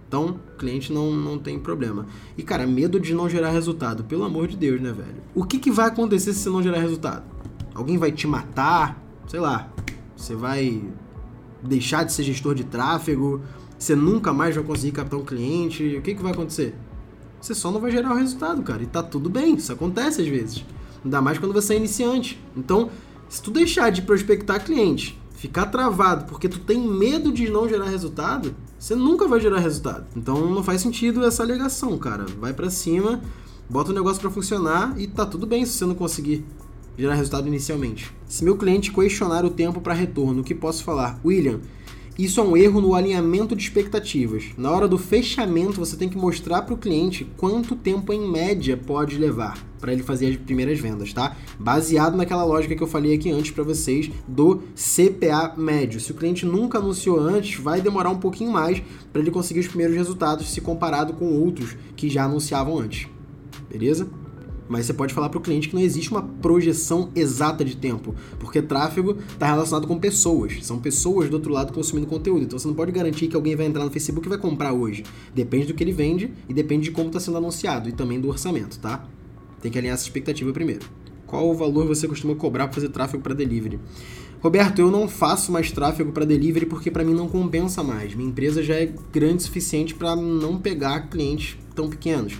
Então, 0.07 0.39
cliente 0.57 0.93
não, 0.93 1.11
não 1.11 1.37
tem 1.37 1.59
problema. 1.59 2.05
E, 2.37 2.43
cara, 2.43 2.65
medo 2.65 2.99
de 2.99 3.13
não 3.13 3.27
gerar 3.27 3.49
resultado. 3.51 4.03
Pelo 4.03 4.23
amor 4.23 4.47
de 4.47 4.55
Deus, 4.55 4.79
né, 4.79 4.91
velho? 4.91 5.21
O 5.33 5.43
que, 5.43 5.59
que 5.59 5.71
vai 5.71 5.87
acontecer 5.87 6.31
se 6.33 6.39
você 6.39 6.49
não 6.49 6.63
gerar 6.63 6.79
resultado? 6.79 7.34
Alguém 7.75 7.97
vai 7.97 8.11
te 8.11 8.25
matar, 8.25 8.99
sei 9.27 9.39
lá, 9.39 9.69
você 10.15 10.33
vai 10.33 10.81
deixar 11.61 12.03
de 12.03 12.13
ser 12.13 12.23
gestor 12.23 12.55
de 12.55 12.63
tráfego, 12.63 13.41
você 13.77 13.95
nunca 13.95 14.31
mais 14.31 14.55
vai 14.55 14.63
conseguir 14.63 14.93
captar 14.93 15.19
um 15.19 15.25
cliente, 15.25 15.97
o 15.97 16.01
que, 16.01 16.15
que 16.15 16.23
vai 16.23 16.31
acontecer? 16.31 16.73
Você 17.41 17.53
só 17.53 17.69
não 17.69 17.81
vai 17.81 17.91
gerar 17.91 18.13
o 18.13 18.17
resultado, 18.17 18.63
cara, 18.63 18.81
e 18.81 18.87
tá 18.87 19.03
tudo 19.03 19.29
bem, 19.29 19.55
isso 19.55 19.71
acontece 19.71 20.21
às 20.21 20.27
vezes. 20.27 20.65
Ainda 21.03 21.21
mais 21.21 21.37
quando 21.37 21.53
você 21.53 21.73
é 21.75 21.77
iniciante. 21.77 22.41
Então, 22.57 22.89
se 23.29 23.41
tu 23.41 23.51
deixar 23.51 23.91
de 23.91 24.01
prospectar 24.01 24.63
cliente, 24.63 25.21
ficar 25.35 25.67
travado 25.67 26.25
porque 26.25 26.49
tu 26.49 26.59
tem 26.59 26.79
medo 26.79 27.31
de 27.31 27.49
não 27.49 27.67
gerar 27.67 27.85
resultado, 27.85 28.55
você 28.79 28.95
nunca 28.95 29.27
vai 29.27 29.39
gerar 29.39 29.59
resultado. 29.59 30.05
Então 30.15 30.49
não 30.49 30.63
faz 30.63 30.81
sentido 30.81 31.23
essa 31.23 31.43
alegação, 31.43 31.97
cara. 31.97 32.25
Vai 32.39 32.53
para 32.53 32.69
cima, 32.69 33.21
bota 33.69 33.91
o 33.91 33.93
negócio 33.93 34.21
para 34.21 34.31
funcionar 34.31 34.99
e 34.99 35.05
tá 35.05 35.25
tudo 35.25 35.45
bem 35.45 35.65
se 35.65 35.73
você 35.73 35.85
não 35.85 35.95
conseguir 35.95 36.45
gerar 36.97 37.15
resultado 37.15 37.47
inicialmente. 37.47 38.11
Se 38.27 38.43
meu 38.43 38.57
cliente 38.57 38.91
questionar 38.91 39.45
o 39.45 39.49
tempo 39.49 39.81
para 39.81 39.93
retorno, 39.93 40.41
o 40.41 40.43
que 40.43 40.55
posso 40.55 40.83
falar? 40.83 41.19
William, 41.23 41.59
isso 42.17 42.39
é 42.39 42.43
um 42.43 42.55
erro 42.55 42.79
no 42.79 42.95
alinhamento 42.95 43.57
de 43.57 43.63
expectativas. 43.63 44.45
Na 44.57 44.71
hora 44.71 44.87
do 44.87 44.97
fechamento, 44.97 45.81
você 45.81 45.97
tem 45.97 46.07
que 46.07 46.17
mostrar 46.17 46.61
para 46.61 46.73
o 46.73 46.77
cliente 46.77 47.27
quanto 47.35 47.75
tempo 47.75 48.13
em 48.13 48.31
média 48.31 48.77
pode 48.77 49.17
levar 49.17 49.57
para 49.81 49.91
ele 49.91 50.01
fazer 50.01 50.27
as 50.27 50.37
primeiras 50.37 50.79
vendas, 50.79 51.11
tá? 51.11 51.35
Baseado 51.59 52.15
naquela 52.15 52.45
lógica 52.45 52.73
que 52.73 52.81
eu 52.81 52.87
falei 52.87 53.13
aqui 53.13 53.29
antes 53.29 53.51
para 53.51 53.65
vocês 53.65 54.09
do 54.25 54.63
CPA 54.73 55.55
médio. 55.57 55.99
Se 55.99 56.11
o 56.11 56.15
cliente 56.15 56.45
nunca 56.45 56.77
anunciou 56.77 57.19
antes, 57.19 57.59
vai 57.59 57.81
demorar 57.81 58.09
um 58.09 58.17
pouquinho 58.17 58.51
mais 58.51 58.81
para 59.11 59.21
ele 59.21 59.29
conseguir 59.29 59.59
os 59.59 59.67
primeiros 59.67 59.95
resultados 59.97 60.49
se 60.49 60.61
comparado 60.61 61.13
com 61.13 61.25
outros 61.25 61.75
que 61.97 62.09
já 62.09 62.23
anunciavam 62.23 62.79
antes. 62.79 63.09
Beleza? 63.69 64.07
Mas 64.67 64.85
você 64.85 64.93
pode 64.93 65.13
falar 65.13 65.29
para 65.29 65.37
o 65.37 65.41
cliente 65.41 65.69
que 65.69 65.75
não 65.75 65.81
existe 65.81 66.11
uma 66.11 66.21
projeção 66.21 67.11
exata 67.15 67.63
de 67.63 67.77
tempo, 67.77 68.15
porque 68.39 68.61
tráfego 68.61 69.17
está 69.31 69.45
relacionado 69.47 69.87
com 69.87 69.99
pessoas. 69.99 70.65
São 70.65 70.79
pessoas 70.79 71.29
do 71.29 71.35
outro 71.35 71.51
lado 71.51 71.71
consumindo 71.71 72.07
conteúdo. 72.07 72.43
Então 72.43 72.57
você 72.57 72.67
não 72.67 72.73
pode 72.73 72.91
garantir 72.91 73.27
que 73.27 73.35
alguém 73.35 73.55
vai 73.55 73.65
entrar 73.65 73.83
no 73.83 73.91
Facebook 73.91 74.27
e 74.27 74.29
vai 74.29 74.37
comprar 74.37 74.73
hoje. 74.73 75.03
Depende 75.33 75.67
do 75.67 75.73
que 75.73 75.83
ele 75.83 75.91
vende 75.91 76.33
e 76.49 76.53
depende 76.53 76.85
de 76.85 76.91
como 76.91 77.07
está 77.07 77.19
sendo 77.19 77.37
anunciado 77.37 77.89
e 77.89 77.91
também 77.91 78.19
do 78.19 78.27
orçamento, 78.27 78.79
tá? 78.79 79.07
Tem 79.61 79.71
que 79.71 79.77
alinhar 79.77 79.93
essa 79.93 80.03
expectativa 80.03 80.51
primeiro. 80.51 80.85
Qual 81.27 81.49
o 81.49 81.53
valor 81.53 81.85
você 81.85 82.07
costuma 82.07 82.35
cobrar 82.35 82.67
para 82.67 82.75
fazer 82.75 82.89
tráfego 82.89 83.21
para 83.21 83.33
delivery? 83.33 83.79
Roberto, 84.41 84.79
eu 84.79 84.91
não 84.91 85.07
faço 85.07 85.51
mais 85.51 85.71
tráfego 85.71 86.11
para 86.11 86.23
delivery 86.23 86.67
porque 86.67 86.91
para 86.91 87.03
mim 87.03 87.13
não 87.13 87.27
compensa 87.27 87.81
mais. 87.83 88.13
Minha 88.13 88.29
empresa 88.29 88.61
já 88.61 88.75
é 88.75 88.93
grande 89.11 89.37
o 89.37 89.41
suficiente 89.41 89.95
para 89.95 90.15
não 90.15 90.59
pegar 90.59 91.09
clientes 91.09 91.57
tão 91.73 91.89
pequenos. 91.89 92.33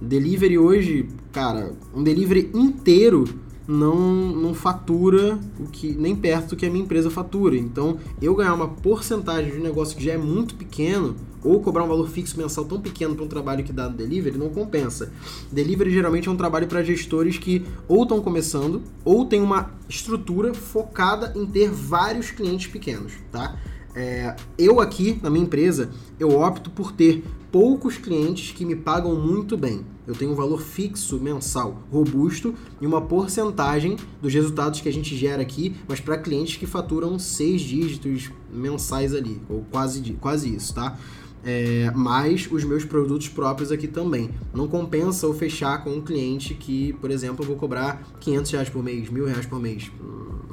Delivery 0.00 0.58
hoje, 0.58 1.08
cara, 1.32 1.72
um 1.94 2.02
delivery 2.02 2.50
inteiro 2.54 3.24
não, 3.66 3.96
não 3.96 4.54
fatura 4.54 5.38
o 5.58 5.66
que 5.66 5.92
nem 5.92 6.14
perto 6.14 6.50
do 6.50 6.56
que 6.56 6.66
a 6.66 6.70
minha 6.70 6.84
empresa 6.84 7.10
fatura. 7.10 7.56
Então, 7.56 7.98
eu 8.20 8.34
ganhar 8.34 8.54
uma 8.54 8.68
porcentagem 8.68 9.52
de 9.52 9.58
um 9.58 9.62
negócio 9.62 9.96
que 9.96 10.04
já 10.04 10.12
é 10.12 10.18
muito 10.18 10.54
pequeno 10.54 11.16
ou 11.42 11.60
cobrar 11.60 11.84
um 11.84 11.88
valor 11.88 12.08
fixo 12.08 12.38
mensal 12.38 12.64
tão 12.64 12.80
pequeno 12.80 13.14
para 13.14 13.24
um 13.24 13.28
trabalho 13.28 13.64
que 13.64 13.72
dá 13.72 13.88
no 13.88 13.96
delivery 13.96 14.38
não 14.38 14.48
compensa. 14.48 15.12
Delivery 15.52 15.90
geralmente 15.90 16.28
é 16.28 16.30
um 16.30 16.36
trabalho 16.36 16.66
para 16.66 16.82
gestores 16.82 17.38
que 17.38 17.64
ou 17.86 18.02
estão 18.02 18.20
começando 18.20 18.82
ou 19.04 19.26
tem 19.26 19.40
uma 19.40 19.70
estrutura 19.88 20.54
focada 20.54 21.32
em 21.36 21.46
ter 21.46 21.70
vários 21.70 22.30
clientes 22.30 22.66
pequenos, 22.66 23.12
tá? 23.30 23.56
É, 23.94 24.34
eu 24.58 24.80
aqui 24.80 25.20
na 25.22 25.30
minha 25.30 25.44
empresa 25.44 25.90
eu 26.18 26.30
opto 26.40 26.68
por 26.68 26.90
ter 26.90 27.22
poucos 27.52 27.96
clientes 27.96 28.50
que 28.50 28.64
me 28.64 28.74
pagam 28.74 29.14
muito 29.14 29.56
bem. 29.56 29.86
Eu 30.06 30.14
tenho 30.14 30.32
um 30.32 30.34
valor 30.34 30.60
fixo 30.60 31.18
mensal, 31.20 31.82
robusto 31.90 32.54
e 32.80 32.86
uma 32.86 33.00
porcentagem 33.00 33.96
dos 34.20 34.34
resultados 34.34 34.80
que 34.80 34.88
a 34.88 34.92
gente 34.92 35.16
gera 35.16 35.40
aqui, 35.40 35.74
mas 35.88 36.00
para 36.00 36.18
clientes 36.18 36.56
que 36.56 36.66
faturam 36.66 37.18
seis 37.18 37.62
dígitos 37.62 38.30
mensais 38.52 39.14
ali, 39.14 39.40
ou 39.48 39.64
quase, 39.70 40.02
quase 40.20 40.54
isso, 40.54 40.74
tá? 40.74 40.98
É, 41.44 41.90
mais 41.94 42.48
os 42.50 42.64
meus 42.64 42.84
produtos 42.84 43.28
próprios 43.28 43.70
aqui 43.70 43.86
também. 43.86 44.30
Não 44.54 44.66
compensa 44.66 45.26
eu 45.26 45.34
fechar 45.34 45.84
com 45.84 45.90
um 45.90 46.00
cliente 46.00 46.54
que, 46.54 46.92
por 46.94 47.10
exemplo, 47.10 47.44
eu 47.44 47.48
vou 47.48 47.56
cobrar 47.56 48.02
500 48.20 48.50
reais 48.50 48.68
por 48.68 48.82
mês, 48.82 49.10
mil 49.10 49.26
reais 49.26 49.46
por 49.46 49.60
mês. 49.60 49.90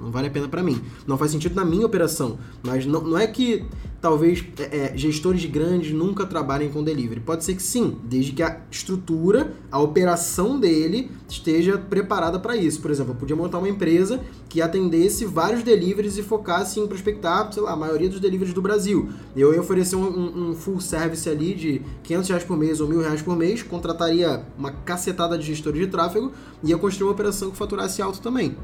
Não 0.02 0.10
vale 0.10 0.28
a 0.28 0.32
pena 0.32 0.48
para 0.48 0.64
mim. 0.64 0.82
Não 1.06 1.18
faz 1.18 1.32
sentido 1.32 1.56
na 1.56 1.64
minha 1.64 1.86
operação. 1.86 2.40
Mas 2.64 2.86
não, 2.86 3.02
não 3.02 3.18
é 3.18 3.28
que 3.28 3.64
talvez 4.02 4.44
é, 4.58 4.78
é, 4.78 4.98
gestores 4.98 5.46
grandes 5.46 5.94
nunca 5.94 6.26
trabalhem 6.26 6.70
com 6.70 6.84
delivery. 6.84 7.20
Pode 7.20 7.46
ser 7.46 7.54
que 7.54 7.62
sim, 7.62 7.98
desde 8.04 8.32
que 8.32 8.42
a 8.42 8.60
estrutura, 8.72 9.54
a 9.72 9.80
operação 9.80 10.60
dele 10.60 11.12
esteja 11.30 11.78
preparada 11.78 12.40
para 12.40 12.58
isso. 12.58 12.82
Por 12.82 12.90
exemplo, 12.90 13.14
eu 13.14 13.16
podia 13.16 13.36
montar 13.36 13.60
uma 13.60 13.70
empresa 13.70 14.20
que 14.50 14.60
atendesse 14.60 15.24
vários 15.24 15.62
deliveries 15.62 16.18
e 16.18 16.24
focasse 16.24 16.80
em 16.80 16.88
prospectar, 16.88 17.54
sei 17.54 17.62
lá, 17.62 17.74
a 17.74 17.76
maioria 17.76 18.10
dos 18.10 18.20
deliveries 18.20 18.56
do 18.56 18.62
Brasil. 18.62 19.10
Eu 19.36 19.54
ia 19.54 19.62
oferecer 19.62 19.96
um, 19.96 20.08
um, 20.08 20.50
um 20.50 20.56
full 20.56 20.81
service 20.82 21.28
ali 21.30 21.54
de 21.54 21.82
500 22.04 22.30
reais 22.30 22.44
por 22.44 22.58
mês 22.58 22.80
ou 22.80 22.88
mil 22.88 23.02
reais 23.02 23.22
por 23.22 23.36
mês, 23.36 23.64
contrataria 23.64 24.44
uma 24.58 24.72
cacetada 24.72 25.38
de 25.38 25.46
gestores 25.46 25.80
de 25.80 25.88
tráfego 25.88 26.32
e 26.64 26.70
ia 26.70 26.78
construir 26.78 27.08
uma 27.08 27.14
operação 27.14 27.52
que 27.52 27.58
faturasse 27.58 28.02
alto 28.02 28.22
também. 28.22 28.56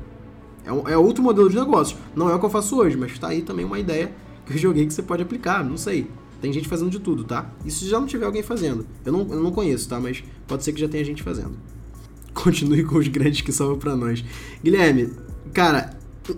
É, 0.66 0.94
é 0.94 0.98
outro 0.98 1.24
modelo 1.24 1.50
de 1.50 1.56
negócio. 1.56 1.98
Não 2.16 2.30
é 2.30 2.36
o 2.36 2.40
que 2.40 2.46
eu 2.46 2.50
faço 2.50 2.78
hoje, 2.78 2.98
mas 2.98 3.12
está 3.12 3.30
aí 3.30 3.42
também 3.42 3.66
uma 3.66 3.80
ideia 3.80 4.12
que 4.46 4.54
eu 4.54 4.58
joguei 4.58 4.86
que 4.86 4.94
você 4.94 5.02
pode 5.02 5.24
aplicar, 5.24 5.64
não 5.64 5.78
sei. 5.78 6.10
Tem 6.42 6.54
gente 6.54 6.68
fazendo 6.68 6.92
de 6.92 7.00
tudo, 7.00 7.24
tá? 7.24 7.50
Isso 7.66 7.80
se 7.80 7.90
já 7.90 8.00
não 8.00 8.06
tiver 8.06 8.26
alguém 8.26 8.44
fazendo. 8.44 8.86
Eu 9.04 9.12
não, 9.12 9.20
eu 9.34 9.42
não 9.42 9.52
conheço, 9.52 9.90
tá? 9.90 10.00
Mas 10.00 10.24
pode 10.48 10.64
ser 10.64 10.72
que 10.72 10.80
já 10.80 10.88
tenha 10.88 11.04
gente 11.04 11.24
fazendo. 11.24 11.58
Continue 12.34 12.84
com 12.84 12.98
os 12.98 13.08
grandes 13.08 13.42
que 13.42 13.52
salvam 13.52 13.80
para 13.80 13.96
nós. 13.96 14.24
Guilherme, 14.64 15.10
cara, 15.54 15.98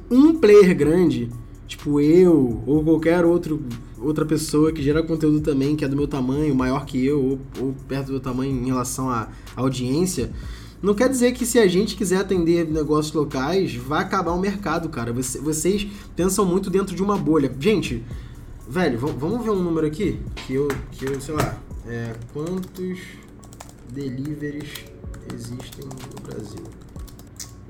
um 0.09 0.35
player 0.35 0.75
grande, 0.75 1.29
tipo 1.67 1.99
eu, 1.99 2.63
ou 2.65 2.83
qualquer 2.83 3.25
outro, 3.25 3.61
outra 4.01 4.25
pessoa 4.25 4.71
que 4.71 4.81
gera 4.81 5.03
conteúdo 5.03 5.41
também, 5.41 5.75
que 5.75 5.83
é 5.83 5.87
do 5.87 5.95
meu 5.95 6.07
tamanho, 6.07 6.53
maior 6.55 6.85
que 6.85 7.03
eu, 7.05 7.21
ou, 7.21 7.39
ou 7.59 7.75
perto 7.87 8.07
do 8.07 8.11
meu 8.13 8.19
tamanho 8.19 8.51
em 8.51 8.65
relação 8.65 9.09
à 9.09 9.29
audiência, 9.55 10.31
não 10.81 10.93
quer 10.93 11.09
dizer 11.09 11.33
que 11.33 11.45
se 11.45 11.59
a 11.59 11.67
gente 11.67 11.95
quiser 11.95 12.17
atender 12.17 12.65
negócios 12.65 13.13
locais, 13.13 13.75
vai 13.75 14.01
acabar 14.01 14.31
o 14.31 14.39
mercado, 14.39 14.87
cara. 14.87 15.11
Vocês 15.11 15.85
pensam 16.15 16.45
muito 16.45 16.69
dentro 16.69 16.95
de 16.95 17.03
uma 17.03 17.17
bolha. 17.17 17.53
Gente, 17.59 18.03
velho, 18.67 18.97
vamos 18.97 19.43
ver 19.43 19.49
um 19.49 19.61
número 19.61 19.85
aqui? 19.85 20.19
Que 20.47 20.53
eu, 20.53 20.69
que 20.91 21.05
eu 21.05 21.19
sei 21.19 21.35
lá, 21.35 21.57
é, 21.85 22.13
quantos 22.31 22.99
deliveries 23.91 24.85
existem 25.33 25.85
no 25.85 26.21
Brasil? 26.21 26.63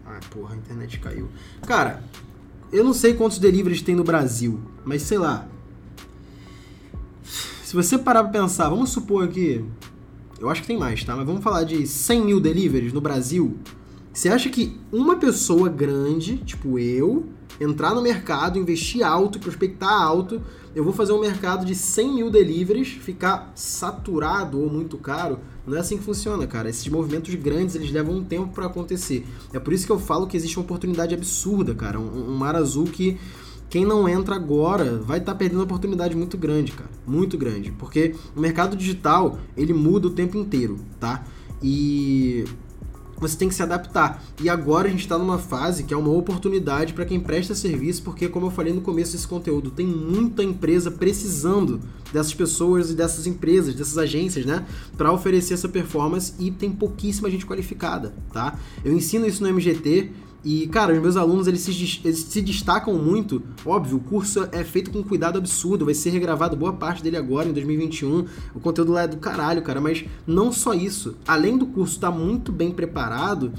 Ah, 0.06 0.20
porra, 0.30 0.54
a 0.54 0.58
internet 0.58 1.00
caiu. 1.00 1.30
Cara, 1.66 2.04
eu 2.72 2.84
não 2.84 2.94
sei 2.94 3.16
quantos 3.16 3.40
deliveries 3.40 3.82
tem 3.82 3.96
no 3.96 4.04
Brasil, 4.04 4.60
mas 4.86 5.02
sei 5.02 5.18
lá. 5.18 5.48
Se 7.64 7.76
você 7.76 7.98
parar 7.98 8.24
pra 8.24 8.42
pensar, 8.42 8.70
vamos 8.70 8.90
supor 8.90 9.24
aqui, 9.24 9.64
eu 10.40 10.50
acho 10.50 10.62
que 10.62 10.68
tem 10.68 10.78
mais, 10.78 11.04
tá? 11.04 11.16
Mas 11.16 11.26
vamos 11.26 11.44
falar 11.44 11.64
de 11.64 11.86
100 11.86 12.26
mil 12.26 12.40
deliveries 12.40 12.94
no 12.94 13.02
Brasil. 13.02 13.58
Você 14.12 14.30
acha 14.30 14.50
que 14.50 14.78
uma 14.92 15.18
pessoa 15.18 15.70
grande, 15.70 16.38
tipo 16.38 16.80
eu, 16.80 17.28
entrar 17.60 17.94
no 17.94 18.02
mercado, 18.02 18.58
investir 18.58 19.06
alto, 19.06 19.40
prospectar 19.40 19.92
alto, 19.92 20.42
eu 20.76 20.84
vou 20.84 20.94
fazer 20.94 21.14
um 21.14 21.20
mercado 21.20 21.66
de 21.66 21.76
100 21.76 22.16
mil 22.16 22.30
deliveries, 22.30 22.88
ficar 22.88 23.52
saturado 23.56 24.60
ou 24.60 24.70
muito 24.70 24.98
caro? 24.98 25.40
Não 25.66 25.76
é 25.76 25.80
assim 25.80 25.98
que 25.98 26.04
funciona, 26.04 26.48
cara. 26.48 26.70
Esses 26.70 26.88
movimentos 26.88 27.34
grandes, 27.36 27.76
eles 27.76 27.92
levam 27.92 28.16
um 28.16 28.24
tempo 28.24 28.54
para 28.54 28.66
acontecer. 28.66 29.26
É 29.54 29.60
por 29.60 29.74
isso 29.74 29.86
que 29.86 29.92
eu 29.92 30.00
falo 30.00 30.26
que 30.26 30.38
existe 30.38 30.58
uma 30.58 30.64
oportunidade 30.64 31.14
absurda, 31.14 31.76
cara. 31.76 32.00
Um, 32.00 32.32
um 32.32 32.36
mar 32.36 32.56
azul 32.56 32.86
que 32.86 33.18
quem 33.70 33.86
não 33.86 34.10
entra 34.10 34.36
agora 34.36 34.98
vai 34.98 35.20
estar 35.20 35.34
tá 35.34 35.38
perdendo 35.38 35.60
uma 35.60 35.66
oportunidade 35.66 36.16
muito 36.16 36.38
grande, 36.38 36.72
cara. 36.72 36.90
Muito 37.06 37.38
grande. 37.38 37.72
Porque 37.72 38.16
o 38.36 38.40
mercado 38.40 38.76
digital, 38.76 39.38
ele 39.56 39.74
muda 39.74 40.08
o 40.08 40.12
tempo 40.12 40.38
inteiro, 40.38 40.80
tá? 41.00 41.24
E 41.62 42.46
você 43.20 43.38
tem 43.38 43.50
que 43.50 43.54
se 43.54 43.62
adaptar. 43.62 44.24
E 44.42 44.50
agora 44.50 44.88
a 44.88 44.92
gente 44.92 45.02
está 45.02 45.18
numa 45.18 45.38
fase 45.38 45.84
que 45.84 45.94
é 45.94 45.98
uma 45.98 46.12
oportunidade 46.12 46.94
para 46.94 47.06
quem 47.06 47.20
presta 47.20 47.54
serviço, 47.54 48.02
porque, 48.02 48.28
como 48.28 48.48
eu 48.48 48.52
falei 48.52 48.74
no 48.74 48.82
começo 48.82 49.12
desse 49.12 49.28
conteúdo, 49.28 49.70
tem 49.70 49.86
muita 49.86 50.44
empresa 50.44 50.90
precisando 50.90 51.82
dessas 52.12 52.34
pessoas 52.34 52.90
e 52.90 52.96
dessas 52.96 53.28
empresas, 53.28 53.76
dessas 53.76 53.98
agências, 53.98 54.46
né, 54.46 54.66
para 54.98 55.12
oferecer 55.12 55.54
essa 55.54 55.70
performance 55.70 56.34
e 56.40 56.50
tem 56.50 56.72
pouquíssima 56.72 57.30
gente 57.30 57.46
qualificada, 57.46 58.16
tá? 58.34 58.58
Eu 58.84 58.94
ensino 58.94 59.28
isso 59.28 59.44
no 59.44 59.50
MGT 59.50 60.12
e, 60.44 60.68
cara, 60.68 60.94
os 60.94 61.02
meus 61.02 61.18
alunos, 61.18 61.48
eles 61.48 61.62
se, 61.62 62.02
eles 62.04 62.20
se, 62.20 62.42
destacam 62.42 62.94
muito. 62.94 63.42
Óbvio, 63.66 63.98
o 63.98 64.00
curso 64.00 64.48
é 64.52 64.64
feito 64.64 64.90
com 64.90 65.04
cuidado 65.04 65.38
absurdo, 65.38 65.86
vai 65.86 65.94
ser 65.94 66.12
regravado 66.12 66.56
boa 66.56 66.74
parte 66.74 67.04
dele 67.04 67.18
agora, 67.18 67.50
em 67.50 67.54
2021. 67.54 68.26
O 68.56 68.60
conteúdo 68.60 68.94
lá 68.94 69.04
é 69.04 69.08
do 69.08 69.18
caralho, 69.18 69.62
cara, 69.62 69.82
mas 69.82 70.06
não 70.26 70.52
só 70.52 70.74
isso. 70.74 71.18
Além 71.28 71.58
do 71.58 71.66
curso 71.66 71.96
estar 71.96 72.12
tá 72.12 72.18
muito 72.18 72.54
bem 72.54 72.72
preparado 72.72 73.52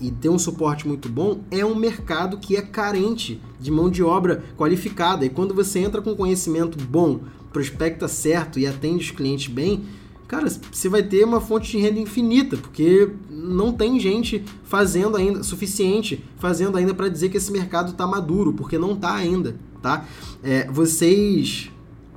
e 0.00 0.10
ter 0.10 0.30
um 0.30 0.38
suporte 0.38 0.88
muito 0.88 1.08
bom, 1.08 1.40
é 1.50 1.64
um 1.64 1.74
mercado 1.74 2.38
que 2.38 2.56
é 2.56 2.62
carente 2.62 3.40
de 3.60 3.70
mão 3.70 3.90
de 3.90 4.02
obra 4.02 4.42
qualificada. 4.56 5.26
E 5.26 5.28
quando 5.28 5.54
você 5.54 5.80
entra 5.80 6.00
com 6.00 6.16
conhecimento 6.16 6.82
bom, 6.82 7.20
prospecta 7.52 8.08
certo 8.08 8.58
e 8.58 8.66
atende 8.66 9.04
os 9.04 9.10
clientes 9.10 9.52
bem, 9.52 9.84
cara, 10.32 10.48
você 10.48 10.88
vai 10.88 11.02
ter 11.02 11.22
uma 11.26 11.42
fonte 11.42 11.72
de 11.72 11.78
renda 11.78 12.00
infinita, 12.00 12.56
porque 12.56 13.10
não 13.30 13.70
tem 13.70 14.00
gente 14.00 14.42
fazendo 14.64 15.14
ainda, 15.18 15.42
suficiente, 15.42 16.24
fazendo 16.38 16.78
ainda 16.78 16.94
para 16.94 17.10
dizer 17.10 17.28
que 17.28 17.36
esse 17.36 17.52
mercado 17.52 17.90
está 17.90 18.06
maduro, 18.06 18.54
porque 18.54 18.78
não 18.78 18.92
está 18.92 19.14
ainda, 19.14 19.54
tá? 19.82 20.06
É, 20.42 20.70
vocês... 20.70 21.70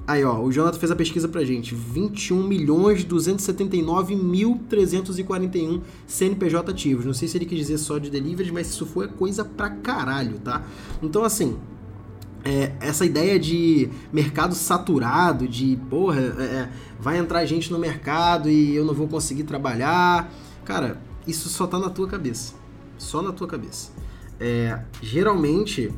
Aí, 0.08 0.24
ó, 0.24 0.40
o 0.40 0.50
Jonathan 0.50 0.80
fez 0.80 0.92
a 0.92 0.96
pesquisa 0.96 1.28
pra 1.28 1.44
gente. 1.44 1.76
21 1.76 2.48
milhões 2.48 3.04
279 3.04 4.16
mil 4.16 4.62
341 4.70 5.82
CNPJ 6.08 6.72
ativos. 6.72 7.06
Não 7.06 7.14
sei 7.14 7.28
se 7.28 7.38
ele 7.38 7.46
quis 7.46 7.58
dizer 7.58 7.80
só 7.80 7.98
de 7.98 8.10
delivery, 8.10 8.52
mas 8.52 8.70
isso 8.70 8.86
foi 8.86 9.08
coisa 9.08 9.44
pra 9.44 9.70
caralho, 9.72 10.38
tá? 10.40 10.64
Então, 11.02 11.24
assim, 11.24 11.58
é, 12.46 12.72
essa 12.80 13.04
ideia 13.04 13.40
de 13.40 13.90
mercado 14.14 14.54
saturado, 14.54 15.48
de 15.48 15.78
porra, 15.90 16.22
é, 16.22 16.44
é, 16.44 16.70
vai 17.00 17.18
entrar 17.18 17.44
gente 17.44 17.72
no 17.72 17.80
mercado 17.80 18.48
e 18.48 18.76
eu 18.76 18.86
não 18.86 18.94
vou 18.94 19.08
conseguir 19.08 19.44
trabalhar. 19.44 20.32
Cara, 20.64 21.02
isso 21.28 21.50
só 21.50 21.66
tá 21.66 21.80
na 21.80 21.90
tua 21.90 22.08
cabeça. 22.08 22.54
Só 23.00 23.24
na 23.24 23.32
tua 23.32 23.48
cabeça. 23.48 23.92
É, 24.40 24.80
geralmente, 25.02 25.92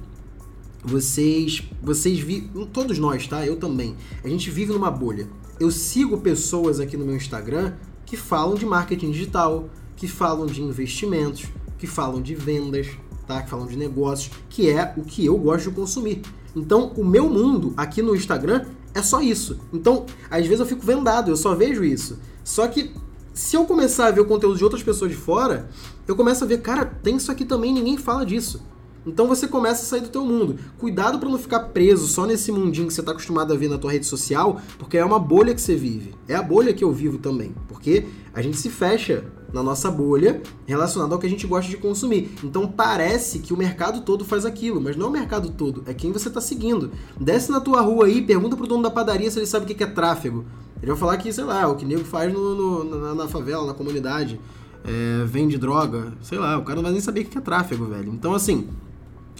vocês. 0.82 1.64
Vocês 1.82 2.18
vi, 2.20 2.50
Todos 2.72 2.98
nós, 2.98 3.28
tá? 3.28 3.46
Eu 3.46 3.58
também. 3.58 3.98
A 4.24 4.30
gente 4.30 4.50
vive 4.50 4.72
numa 4.72 4.90
bolha. 4.90 5.28
Eu 5.60 5.70
sigo 5.70 6.18
pessoas 6.20 6.80
aqui 6.80 6.96
no 6.96 7.06
meu 7.06 7.16
Instagram 7.16 7.74
que 8.06 8.16
falam 8.16 8.56
de 8.56 8.66
marketing 8.66 9.12
digital, 9.12 9.70
que 9.98 10.08
falam 10.08 10.46
de 10.46 10.62
investimentos, 10.62 11.46
que 11.78 11.86
falam 11.86 12.22
de 12.22 12.34
vendas, 12.34 12.88
tá? 13.28 13.42
Que 13.42 13.50
falam 13.50 13.68
de 13.68 13.78
negócios, 13.78 14.32
que 14.50 14.70
é 14.70 14.94
o 14.98 15.02
que 15.02 15.26
eu 15.26 15.38
gosto 15.38 15.70
de 15.70 15.76
consumir. 15.76 16.22
Então, 16.56 16.92
o 16.96 17.04
meu 17.04 17.30
mundo 17.30 17.74
aqui 17.76 18.02
no 18.02 18.16
Instagram 18.16 18.66
é 18.94 19.02
só 19.04 19.22
isso. 19.22 19.60
Então, 19.72 20.06
às 20.30 20.46
vezes 20.46 20.60
eu 20.60 20.66
fico 20.66 20.86
vendado, 20.86 21.30
eu 21.30 21.38
só 21.38 21.54
vejo 21.54 21.84
isso. 21.84 22.18
Só 22.44 22.68
que 22.68 22.92
se 23.34 23.56
eu 23.56 23.66
começar 23.66 24.08
a 24.08 24.12
ver 24.12 24.22
o 24.22 24.26
conteúdo 24.26 24.58
de 24.58 24.64
outras 24.64 24.82
pessoas 24.82 25.12
de 25.12 25.18
fora, 25.18 25.70
eu 26.08 26.16
começo 26.16 26.44
a 26.44 26.48
ver, 26.48 26.62
cara, 26.62 26.86
tem 26.86 27.18
isso 27.18 27.32
aqui 27.32 27.46
também, 27.46 27.72
ninguém 27.72 27.98
fala 27.98 28.26
disso. 28.26 28.64
Então 29.06 29.28
você 29.28 29.48
começa 29.48 29.84
a 29.84 29.86
sair 29.86 30.02
do 30.02 30.10
teu 30.10 30.26
mundo. 30.26 30.58
Cuidado 30.78 31.18
para 31.18 31.30
não 31.30 31.38
ficar 31.38 31.60
preso 31.60 32.08
só 32.08 32.26
nesse 32.26 32.52
mundinho 32.52 32.88
que 32.88 32.94
você 32.94 33.00
está 33.00 33.14
acostumado 33.14 33.54
a 33.54 33.56
ver 33.56 33.70
na 33.70 33.78
tua 33.78 33.92
rede 33.92 34.06
social, 34.06 34.60
porque 34.78 34.98
é 34.98 35.06
uma 35.06 35.20
bolha 35.20 35.54
que 35.54 35.62
você 35.62 35.76
vive. 35.76 36.14
É 36.28 36.36
a 36.36 36.42
bolha 36.42 36.74
que 36.74 36.84
eu 36.84 36.92
vivo 36.92 37.18
também, 37.18 37.56
porque 37.70 38.06
a 38.34 38.42
gente 38.42 38.58
se 38.58 38.70
fecha 38.70 39.24
na 39.54 39.64
nossa 39.64 39.90
bolha 39.90 40.42
relacionada 40.66 41.14
ao 41.14 41.20
que 41.20 41.26
a 41.26 41.30
gente 41.30 41.48
gosta 41.48 41.70
de 41.70 41.78
consumir. 41.78 42.32
Então 42.44 42.68
parece 42.68 43.40
que 43.40 43.54
o 43.54 43.58
mercado 43.58 44.02
todo 44.02 44.26
faz 44.26 44.46
aquilo, 44.46 44.82
mas 44.82 44.96
não 44.96 45.08
é 45.08 45.10
o 45.10 45.12
mercado 45.12 45.50
todo, 45.50 45.84
é 45.86 45.94
quem 45.94 46.12
você 46.12 46.28
está 46.28 46.42
seguindo. 46.42 46.92
Desce 47.20 47.52
na 47.52 47.60
tua 47.60 47.82
rua 47.82 48.06
aí, 48.06 48.22
pergunta 48.22 48.56
pro 48.56 48.68
dono 48.68 48.84
da 48.84 48.92
padaria 48.92 49.30
se 49.32 49.40
ele 49.40 49.46
sabe 49.46 49.72
o 49.72 49.76
que 49.76 49.84
é 49.84 49.88
tráfego. 49.88 50.46
Ele 50.82 50.92
vai 50.92 51.00
falar 51.00 51.18
que, 51.18 51.32
sei 51.34 51.44
lá, 51.44 51.62
é 51.62 51.66
o 51.66 51.76
que 51.76 51.86
nego 51.86 52.04
faz 52.04 52.32
no, 52.32 52.84
no, 52.84 53.00
na, 53.02 53.16
na 53.16 53.28
favela, 53.28 53.66
na 53.66 53.74
comunidade. 53.74 54.40
É, 54.84 55.26
vende 55.26 55.58
droga, 55.58 56.14
sei 56.22 56.38
lá, 56.38 56.58
o 56.58 56.64
cara 56.64 56.76
não 56.76 56.84
vai 56.84 56.92
nem 56.92 57.02
saber 57.02 57.22
o 57.22 57.26
que 57.26 57.38
é 57.38 57.42
tráfego, 57.42 57.86
velho. 57.86 58.14
Então, 58.14 58.34
assim, 58.34 58.70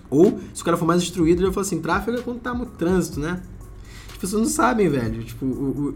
ou, 0.10 0.40
se 0.54 0.62
o 0.62 0.66
cara 0.66 0.76
for 0.76 0.86
mais 0.86 1.02
instruído, 1.02 1.40
ele 1.40 1.46
vai 1.46 1.54
falar 1.54 1.66
assim, 1.66 1.80
tráfego 1.80 2.18
é 2.18 2.22
quando 2.22 2.40
tá 2.40 2.54
muito 2.54 2.72
trânsito, 2.72 3.20
né? 3.20 3.42
As 4.12 4.18
pessoas 4.18 4.42
não 4.42 4.50
sabem, 4.50 4.90
velho. 4.90 5.24
Tipo, 5.24 5.46
o 5.46 5.96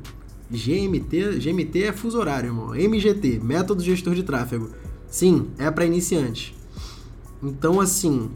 GMT, 0.52 1.39
GMT 1.39 1.84
é 1.84 1.93
fuso 1.93 2.20
horário, 2.20 2.49
irmão. 2.49 2.76
MGT, 2.76 3.39
Método 3.41 3.82
Gestor 3.82 4.14
de 4.14 4.24
Tráfego. 4.24 4.70
Sim, 5.08 5.47
é 5.58 5.72
para 5.72 5.86
iniciante. 5.86 6.56
Então, 7.41 7.80
assim, 7.80 8.30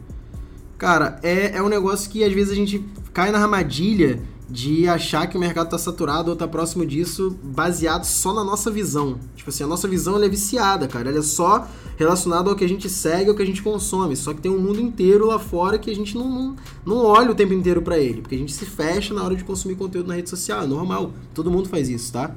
cara, 0.78 1.20
é, 1.22 1.56
é 1.56 1.62
um 1.62 1.68
negócio 1.68 2.10
que 2.10 2.24
às 2.24 2.32
vezes 2.32 2.52
a 2.52 2.56
gente 2.56 2.84
cai 3.12 3.30
na 3.30 3.38
armadilha 3.38 4.22
de 4.48 4.88
achar 4.88 5.26
que 5.26 5.36
o 5.36 5.40
mercado 5.40 5.66
está 5.66 5.78
saturado 5.78 6.28
ou 6.28 6.34
está 6.34 6.46
próximo 6.46 6.86
disso 6.86 7.36
baseado 7.42 8.04
só 8.04 8.32
na 8.32 8.44
nossa 8.44 8.70
visão. 8.70 9.18
Tipo 9.34 9.50
assim, 9.50 9.64
a 9.64 9.66
nossa 9.66 9.88
visão 9.88 10.22
é 10.22 10.28
viciada, 10.28 10.86
cara. 10.86 11.10
Ela 11.10 11.18
é 11.18 11.22
só 11.22 11.68
relacionada 11.96 12.50
ao 12.50 12.56
que 12.56 12.64
a 12.64 12.68
gente 12.68 12.88
segue, 12.88 13.30
ao 13.30 13.36
que 13.36 13.42
a 13.42 13.46
gente 13.46 13.62
consome. 13.62 14.14
Só 14.16 14.32
que 14.32 14.40
tem 14.40 14.50
um 14.50 14.58
mundo 14.58 14.80
inteiro 14.80 15.26
lá 15.26 15.38
fora 15.38 15.78
que 15.78 15.90
a 15.90 15.94
gente 15.94 16.16
não, 16.16 16.28
não, 16.28 16.56
não 16.84 17.04
olha 17.04 17.30
o 17.30 17.34
tempo 17.34 17.52
inteiro 17.52 17.82
para 17.82 17.98
ele. 17.98 18.20
Porque 18.20 18.34
a 18.34 18.38
gente 18.38 18.52
se 18.52 18.66
fecha 18.66 19.12
na 19.14 19.22
hora 19.24 19.34
de 19.34 19.44
consumir 19.44 19.76
conteúdo 19.76 20.08
na 20.08 20.14
rede 20.14 20.30
social. 20.30 20.62
É 20.62 20.66
normal. 20.66 21.12
Todo 21.34 21.50
mundo 21.50 21.68
faz 21.68 21.88
isso, 21.88 22.12
tá? 22.12 22.34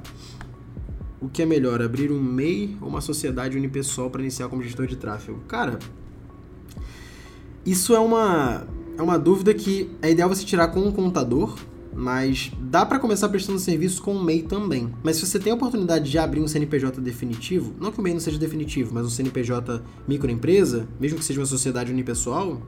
O 1.21 1.27
que 1.27 1.41
é 1.41 1.45
melhor, 1.45 1.81
abrir 1.81 2.11
um 2.11 2.21
MEI 2.21 2.77
ou 2.79 2.87
uma 2.87 3.01
sociedade 3.01 3.57
unipessoal 3.57 4.09
para 4.09 4.21
iniciar 4.21 4.47
como 4.47 4.63
gestor 4.63 4.87
de 4.87 4.95
tráfego? 4.95 5.39
Cara, 5.47 5.77
isso 7.65 7.93
é 7.93 7.99
uma, 7.99 8.65
é 8.97 9.01
uma 9.01 9.19
dúvida 9.19 9.53
que 9.53 9.91
é 10.01 10.09
ideal 10.09 10.29
você 10.29 10.45
tirar 10.45 10.69
com 10.69 10.79
um 10.79 10.91
contador, 10.91 11.57
mas 11.93 12.51
dá 12.59 12.85
para 12.85 12.99
começar 12.99 13.29
prestando 13.29 13.59
serviço 13.59 14.01
com 14.01 14.13
o 14.13 14.23
MEI 14.23 14.43
também. 14.43 14.89
Mas 15.03 15.17
se 15.17 15.25
você 15.25 15.39
tem 15.39 15.51
a 15.51 15.55
oportunidade 15.55 16.09
de 16.09 16.17
abrir 16.17 16.39
um 16.39 16.47
CNPJ 16.47 17.01
definitivo, 17.01 17.73
não 17.79 17.91
que 17.91 17.99
o 17.99 18.03
MEI 18.03 18.13
não 18.13 18.21
seja 18.21 18.37
definitivo, 18.37 18.93
mas 18.93 19.05
um 19.05 19.09
CNPJ 19.09 19.81
microempresa, 20.07 20.87
mesmo 20.99 21.19
que 21.19 21.25
seja 21.25 21.39
uma 21.39 21.45
sociedade 21.45 21.91
unipessoal, 21.91 22.61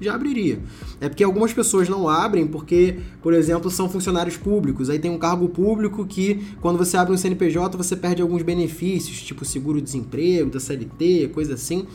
já 0.00 0.14
abriria. 0.14 0.60
É 1.00 1.08
porque 1.08 1.24
algumas 1.24 1.52
pessoas 1.52 1.88
não 1.88 2.08
abrem 2.08 2.46
porque, 2.46 2.98
por 3.22 3.32
exemplo, 3.32 3.70
são 3.70 3.88
funcionários 3.88 4.36
públicos. 4.36 4.90
Aí 4.90 4.98
tem 4.98 5.10
um 5.10 5.18
cargo 5.18 5.48
público 5.48 6.04
que, 6.04 6.44
quando 6.60 6.76
você 6.76 6.96
abre 6.96 7.14
um 7.14 7.16
CNPJ, 7.16 7.76
você 7.76 7.96
perde 7.96 8.20
alguns 8.20 8.42
benefícios, 8.42 9.22
tipo 9.22 9.44
seguro-desemprego, 9.44 10.50
da 10.50 10.60
CLT, 10.60 11.30
coisa 11.32 11.54
assim. 11.54 11.86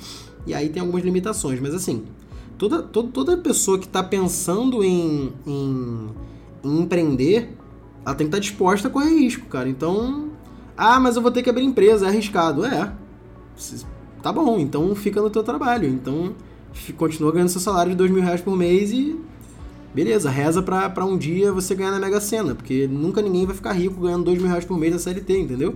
E 0.47 0.53
aí 0.53 0.69
tem 0.69 0.81
algumas 0.81 1.03
limitações. 1.03 1.59
Mas 1.59 1.75
assim, 1.75 2.03
toda, 2.57 2.81
toda, 2.81 3.09
toda 3.09 3.37
pessoa 3.37 3.77
que 3.77 3.85
está 3.85 4.01
pensando 4.01 4.83
em, 4.83 5.31
em 5.45 6.09
em 6.63 6.79
empreender, 6.81 7.55
ela 8.05 8.15
tem 8.15 8.27
que 8.27 8.35
estar 8.35 8.39
disposta 8.39 8.87
a 8.87 8.91
correr 8.91 9.09
risco, 9.09 9.45
cara. 9.47 9.69
Então, 9.69 10.29
ah, 10.75 10.99
mas 10.99 11.15
eu 11.15 11.21
vou 11.21 11.31
ter 11.31 11.43
que 11.43 11.49
abrir 11.49 11.63
empresa, 11.63 12.05
é 12.05 12.09
arriscado. 12.09 12.65
É. 12.65 12.91
Tá 14.21 14.31
bom, 14.31 14.59
então 14.59 14.95
fica 14.95 15.21
no 15.21 15.29
teu 15.29 15.43
trabalho. 15.43 15.87
Então, 15.87 16.35
continua 16.97 17.31
ganhando 17.31 17.49
seu 17.49 17.61
salário 17.61 17.91
de 17.91 17.97
dois 17.97 18.11
mil 18.11 18.21
reais 18.23 18.41
por 18.41 18.55
mês 18.55 18.91
e 18.91 19.19
beleza, 19.93 20.29
reza 20.29 20.61
pra, 20.61 20.89
pra 20.89 21.05
um 21.05 21.17
dia 21.17 21.51
você 21.51 21.75
ganhar 21.75 21.91
na 21.91 21.99
Mega 21.99 22.21
Sena, 22.21 22.55
porque 22.55 22.87
nunca 22.87 23.21
ninguém 23.21 23.45
vai 23.45 23.55
ficar 23.55 23.73
rico 23.73 24.01
ganhando 24.01 24.23
dois 24.23 24.37
mil 24.37 24.47
reais 24.47 24.63
por 24.63 24.77
mês 24.77 24.93
na 24.93 24.99
CLT, 24.99 25.39
entendeu? 25.39 25.75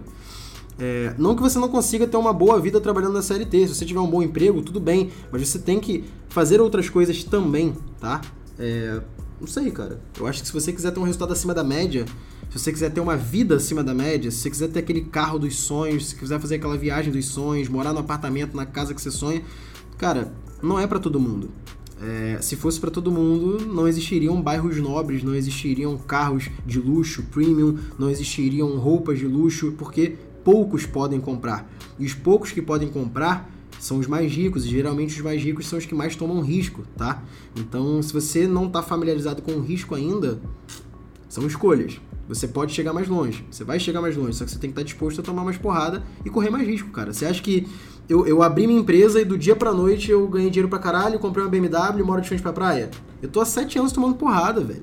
É, 0.77 1.13
não 1.17 1.35
que 1.35 1.41
você 1.41 1.57
não 1.57 1.69
consiga 1.69 2.05
ter 2.05 2.17
uma 2.17 2.33
boa 2.33 2.59
vida 2.59 2.81
trabalhando 2.81 3.13
na 3.13 3.21
CLT, 3.21 3.67
se 3.67 3.75
você 3.75 3.85
tiver 3.85 3.99
um 3.99 4.09
bom 4.09 4.21
emprego, 4.21 4.61
tudo 4.61 4.79
bem, 4.79 5.09
mas 5.31 5.47
você 5.47 5.59
tem 5.59 5.79
que 5.79 6.03
fazer 6.29 6.59
outras 6.59 6.89
coisas 6.89 7.23
também, 7.23 7.73
tá? 7.99 8.21
É, 8.59 9.01
não 9.39 9.47
sei, 9.47 9.71
cara. 9.71 9.99
Eu 10.17 10.27
acho 10.27 10.41
que 10.41 10.47
se 10.47 10.53
você 10.53 10.71
quiser 10.71 10.91
ter 10.91 10.99
um 10.99 11.03
resultado 11.03 11.33
acima 11.33 11.53
da 11.53 11.63
média, 11.63 12.05
se 12.49 12.59
você 12.59 12.71
quiser 12.71 12.91
ter 12.91 13.01
uma 13.01 13.17
vida 13.17 13.55
acima 13.55 13.83
da 13.83 13.93
média, 13.93 14.31
se 14.31 14.37
você 14.37 14.49
quiser 14.49 14.67
ter 14.69 14.79
aquele 14.79 15.01
carro 15.01 15.37
dos 15.37 15.55
sonhos, 15.57 16.07
se 16.07 16.15
quiser 16.15 16.39
fazer 16.39 16.55
aquela 16.55 16.77
viagem 16.77 17.11
dos 17.11 17.25
sonhos, 17.25 17.67
morar 17.67 17.93
no 17.93 17.99
apartamento, 17.99 18.55
na 18.55 18.65
casa 18.65 18.93
que 18.93 19.01
você 19.01 19.11
sonha, 19.11 19.41
cara, 19.97 20.33
não 20.61 20.79
é 20.79 20.87
para 20.87 20.99
todo 20.99 21.19
mundo. 21.19 21.49
É, 22.01 22.37
se 22.41 22.55
fosse 22.55 22.79
para 22.79 22.91
todo 22.91 23.11
mundo, 23.11 23.65
não 23.65 23.87
existiriam 23.87 24.41
bairros 24.41 24.77
nobres, 24.77 25.23
não 25.23 25.33
existiriam 25.33 25.97
carros 25.97 26.49
de 26.65 26.79
luxo, 26.79 27.23
premium, 27.31 27.77
não 27.97 28.09
existiriam 28.09 28.77
roupas 28.77 29.17
de 29.19 29.25
luxo, 29.25 29.73
porque 29.77 30.15
poucos 30.43 30.85
podem 30.85 31.19
comprar. 31.19 31.69
E 31.97 32.05
os 32.05 32.13
poucos 32.13 32.51
que 32.51 32.61
podem 32.61 32.89
comprar 32.89 33.49
são 33.85 33.99
os 33.99 34.07
mais 34.07 34.31
ricos, 34.31 34.65
e 34.65 34.69
geralmente 34.69 35.15
os 35.15 35.21
mais 35.21 35.41
ricos 35.41 35.67
são 35.67 35.77
os 35.77 35.85
que 35.85 35.93
mais 35.93 36.15
tomam 36.15 36.41
risco, 36.41 36.83
tá? 36.97 37.23
Então, 37.55 38.01
se 38.01 38.11
você 38.11 38.47
não 38.47 38.65
está 38.65 38.81
familiarizado 38.81 39.43
com 39.43 39.51
o 39.51 39.61
risco 39.61 39.93
ainda, 39.93 40.39
são 41.29 41.45
escolhas. 41.45 42.01
Você 42.27 42.47
pode 42.47 42.73
chegar 42.73 42.91
mais 42.91 43.07
longe, 43.07 43.45
você 43.51 43.63
vai 43.63 43.79
chegar 43.79 44.01
mais 44.01 44.17
longe, 44.17 44.33
só 44.33 44.43
que 44.43 44.49
você 44.49 44.57
tem 44.57 44.71
que 44.71 44.73
estar 44.73 44.83
disposto 44.83 45.21
a 45.21 45.23
tomar 45.23 45.43
mais 45.43 45.57
porrada 45.57 46.03
e 46.25 46.31
correr 46.31 46.49
mais 46.49 46.67
risco, 46.67 46.89
cara. 46.89 47.13
Você 47.13 47.27
acha 47.27 47.43
que 47.43 47.67
eu, 48.09 48.25
eu 48.25 48.41
abri 48.41 48.65
minha 48.65 48.79
empresa 48.79 49.21
e 49.21 49.25
do 49.25 49.37
dia 49.37 49.55
pra 49.55 49.71
noite 49.71 50.09
eu 50.09 50.27
ganhei 50.27 50.49
dinheiro 50.49 50.67
pra 50.67 50.79
caralho, 50.79 51.19
comprei 51.19 51.43
uma 51.43 51.51
BMW 51.51 51.99
e 51.99 52.03
moro 52.03 52.21
de 52.21 52.27
frente 52.27 52.41
pra 52.41 52.51
praia? 52.51 52.89
Eu 53.21 53.29
tô 53.29 53.39
há 53.39 53.45
sete 53.45 53.77
anos 53.77 53.91
tomando 53.91 54.15
porrada, 54.15 54.61
velho. 54.61 54.81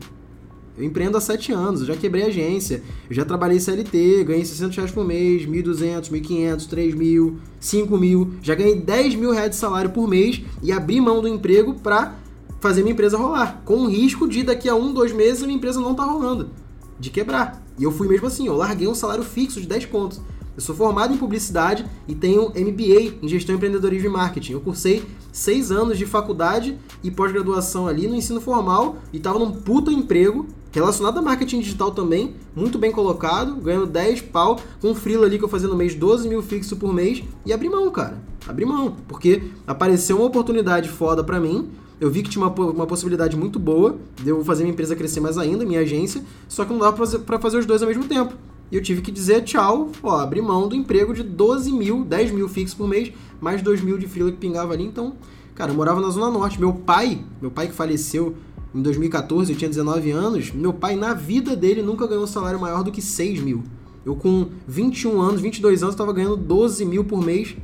Eu 0.77 0.85
empreendo 0.85 1.19
há 1.19 1.21
7 1.21 1.53
anos, 1.53 1.81
eu 1.81 1.87
já 1.87 1.97
quebrei 1.97 2.25
agência, 2.25 2.83
eu 3.09 3.15
já 3.15 3.25
trabalhei 3.25 3.61
CLT, 3.61 4.25
ganhei 4.25 4.45
600 4.45 4.77
reais 4.77 4.91
por 4.91 5.05
mês, 5.05 5.47
1.200, 5.47 6.11
1.500, 6.11 6.69
3.000, 6.69 7.35
5.000, 7.61 8.31
já 8.43 8.55
ganhei 8.55 8.77
10 8.77 9.15
mil 9.17 9.33
reais 9.33 9.51
de 9.51 9.57
salário 9.57 9.91
por 9.91 10.09
mês 10.09 10.43
e 10.63 10.73
abri 10.73 10.99
mão 11.01 11.21
do 11.21 11.29
emprego 11.29 11.75
pra 11.75 12.17
fazer 12.59 12.83
minha 12.83 12.93
empresa 12.93 13.19
rolar, 13.19 13.61
com 13.65 13.83
o 13.83 13.87
risco 13.87 14.27
de 14.27 14.43
daqui 14.43 14.69
a 14.69 14.75
um, 14.75 14.95
dois 14.95 15.13
meses 15.13 15.43
a 15.43 15.47
minha 15.47 15.57
empresa 15.57 15.81
não 15.81 15.95
tá 15.95 16.05
rolando, 16.05 16.51
de 16.99 17.11
quebrar. 17.11 17.63
E 17.79 17.85
eu 17.85 17.93
fui 17.93 18.09
mesmo 18.09 18.27
assim, 18.27 18.47
eu 18.47 18.57
larguei 18.57 18.89
um 18.89 18.95
salário 18.95 19.25
fixo 19.25 19.61
de 19.61 19.67
10 19.67 19.87
pontos. 19.87 20.21
Eu 20.55 20.61
sou 20.61 20.75
formado 20.75 21.15
em 21.15 21.17
publicidade 21.17 21.85
e 22.07 22.15
tenho 22.15 22.51
MBA 22.51 23.19
em 23.23 23.29
gestão, 23.29 23.55
empreendedorismo 23.55 24.09
e 24.09 24.13
marketing. 24.13 24.53
Eu 24.53 24.61
cursei 24.61 25.03
seis 25.33 25.73
anos 25.73 25.97
de 25.97 26.05
faculdade 26.05 26.79
e 27.03 27.11
pós-graduação 27.11 27.87
ali 27.87 28.07
no 28.07 28.15
ensino 28.15 28.41
formal 28.41 28.97
e 29.13 29.17
estava 29.17 29.39
num 29.39 29.51
puta 29.51 29.91
emprego 29.91 30.47
relacionado 30.73 31.19
a 31.19 31.23
marketing 31.23 31.61
digital 31.61 31.91
também, 31.91 32.35
muito 32.57 32.79
bem 32.79 32.91
colocado, 32.91 33.55
ganhando 33.57 33.87
10 33.87 34.23
pau, 34.23 34.59
com 34.81 34.91
um 34.91 34.95
freela 34.95 35.27
ali 35.27 35.39
que 35.39 35.45
eu 35.45 35.49
fazia 35.49 35.69
no 35.69 35.77
mês 35.77 35.95
12 35.95 36.29
mil 36.29 36.43
fixo 36.43 36.77
por 36.77 36.93
mês 36.93 37.23
e 37.45 37.53
abri 37.53 37.69
mão, 37.69 37.91
cara. 37.91 38.19
Abri 38.49 38.65
mão, 38.65 38.97
porque 39.07 39.43
apareceu 39.67 40.17
uma 40.17 40.27
oportunidade 40.27 40.89
foda 40.89 41.23
pra 41.23 41.39
mim, 41.39 41.71
eu 42.01 42.11
vi 42.11 42.23
que 42.23 42.31
tinha 42.31 42.45
uma, 42.45 42.53
uma 42.53 42.87
possibilidade 42.87 43.37
muito 43.37 43.61
boa 43.61 43.97
de 44.21 44.31
eu 44.31 44.45
fazer 44.45 44.65
minha 44.65 44.73
empresa 44.73 44.97
crescer 44.97 45.21
mais 45.21 45.39
ainda, 45.39 45.65
minha 45.65 45.81
agência, 45.81 46.25
só 46.49 46.65
que 46.65 46.73
não 46.73 46.81
dava 46.81 46.97
pra 46.97 47.07
fazer, 47.07 47.19
pra 47.21 47.39
fazer 47.39 47.59
os 47.59 47.67
dois 47.67 47.81
ao 47.81 47.87
mesmo 47.87 48.05
tempo. 48.05 48.35
E 48.73 48.75
eu 48.75 48.83
tive 48.83 49.03
que 49.03 49.13
dizer 49.13 49.43
tchau, 49.43 49.91
ó, 50.03 50.19
abri 50.19 50.41
mão 50.41 50.67
do 50.67 50.75
emprego 50.75 51.15
de 51.15 51.23
12 51.23 51.71
mil, 51.71 52.05
10 52.05 52.33
mil 52.33 52.49
fixo 52.49 52.77
por 52.77 52.89
mês, 52.89 53.13
mais 53.41 53.63
2 53.63 53.83
mil 53.83 53.99
de 53.99 54.09
freela 54.09 54.33
que 54.33 54.39
pingava 54.39 54.73
ali, 54.73 54.83
então, 54.83 55.13
cara, 55.55 55.71
eu 55.71 55.77
morava 55.77 56.01
na 56.01 56.09
Zona 56.09 56.31
Norte. 56.31 56.59
Meu 56.59 56.73
pai, 56.73 57.23
meu 57.41 57.51
pai 57.51 57.69
que 57.69 57.75
faleceu 57.75 58.35
em 58.75 58.81
2014, 58.81 59.53
eu 59.53 59.59
tinha 59.59 59.69
19 59.69 60.11
anos, 60.11 60.51
meu 60.51 60.73
pai, 60.73 60.97
na 60.97 61.13
vida 61.13 61.55
dele, 61.55 61.83
nunca 61.83 62.07
ganhou 62.07 62.25
um 62.25 62.27
salário 62.27 62.61
maior 62.61 62.83
do 62.83 62.91
que 62.91 63.03
6 63.03 63.41
mil. 63.41 63.63
Eu, 64.05 64.17
com 64.17 64.49
21 64.67 65.21
anos, 65.21 65.41
22 65.41 65.83
anos, 65.83 65.95
estava 65.95 66.13
ganhando 66.13 66.37
12 66.37 66.85
mil 66.85 67.05
por 67.05 67.25
mês. 67.25 67.55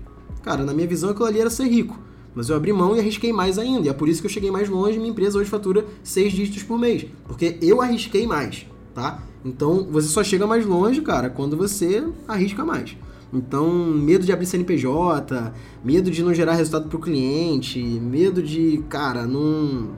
Cara, 0.43 0.65
na 0.65 0.73
minha 0.73 0.87
visão, 0.87 1.11
aquilo 1.11 1.27
ali 1.27 1.41
era 1.41 1.51
ser 1.51 1.67
rico. 1.67 1.99
Mas 2.35 2.49
eu 2.49 2.57
abri 2.57 2.73
mão 2.73 2.95
e 2.95 3.01
arrisquei 3.01 3.33
mais 3.33 3.59
ainda. 3.59 3.87
E 3.87 3.89
é 3.89 3.93
por 3.93 4.09
isso 4.09 4.21
que 4.21 4.27
eu 4.27 4.31
cheguei 4.31 4.51
mais 4.51 4.69
longe. 4.69 4.99
Minha 4.99 5.11
empresa 5.11 5.39
hoje 5.39 5.51
fatura 5.51 5.85
6 6.05 6.33
dígitos 6.33 6.63
por 6.63 6.79
mês. 6.79 7.07
Porque 7.27 7.59
eu 7.61 7.81
arrisquei 7.81 8.27
mais, 8.27 8.67
tá? 8.95 9.23
Então, 9.45 9.89
você 9.91 10.09
só 10.09 10.23
chega 10.23 10.47
mais 10.47 10.65
longe, 10.65 11.01
cara, 11.01 11.31
quando 11.31 11.57
você 11.57 12.07
arrisca 12.29 12.65
mais. 12.65 12.97
Então, 13.33 13.69
medo 13.87 14.25
de 14.25 14.33
abrir 14.33 14.47
CNPJ, 14.47 15.53
medo 15.85 16.11
de 16.11 16.23
não 16.23 16.33
gerar 16.33 16.55
resultado 16.55 16.89
para 16.89 16.97
o 16.97 17.01
cliente, 17.01 17.79
medo 17.81 18.43
de, 18.43 18.83
cara, 18.89 19.27
não 19.27 19.91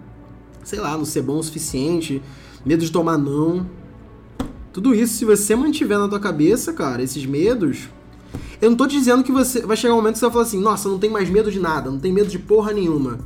sei 0.64 0.80
lá, 0.80 0.96
não 0.96 1.04
ser 1.04 1.22
bom 1.22 1.38
o 1.38 1.42
suficiente, 1.42 2.22
medo 2.64 2.84
de 2.84 2.92
tomar 2.92 3.18
não. 3.18 3.66
Tudo 4.72 4.94
isso, 4.94 5.14
se 5.14 5.24
você 5.24 5.56
mantiver 5.56 5.98
na 5.98 6.08
tua 6.08 6.20
cabeça, 6.20 6.72
cara, 6.72 7.02
esses 7.02 7.26
medos. 7.26 7.88
Eu 8.60 8.70
não 8.70 8.76
tô 8.76 8.86
dizendo 8.86 9.24
que 9.24 9.32
você 9.32 9.62
vai 9.62 9.76
chegar 9.76 9.94
um 9.94 9.96
momento 9.96 10.14
que 10.14 10.20
você 10.20 10.26
vai 10.26 10.32
falar 10.32 10.44
assim, 10.44 10.60
nossa, 10.60 10.88
não 10.88 10.98
tem 10.98 11.10
mais 11.10 11.28
medo 11.28 11.50
de 11.50 11.58
nada, 11.58 11.90
não 11.90 11.98
tem 11.98 12.12
medo 12.12 12.28
de 12.28 12.38
porra 12.38 12.72
nenhuma. 12.72 13.18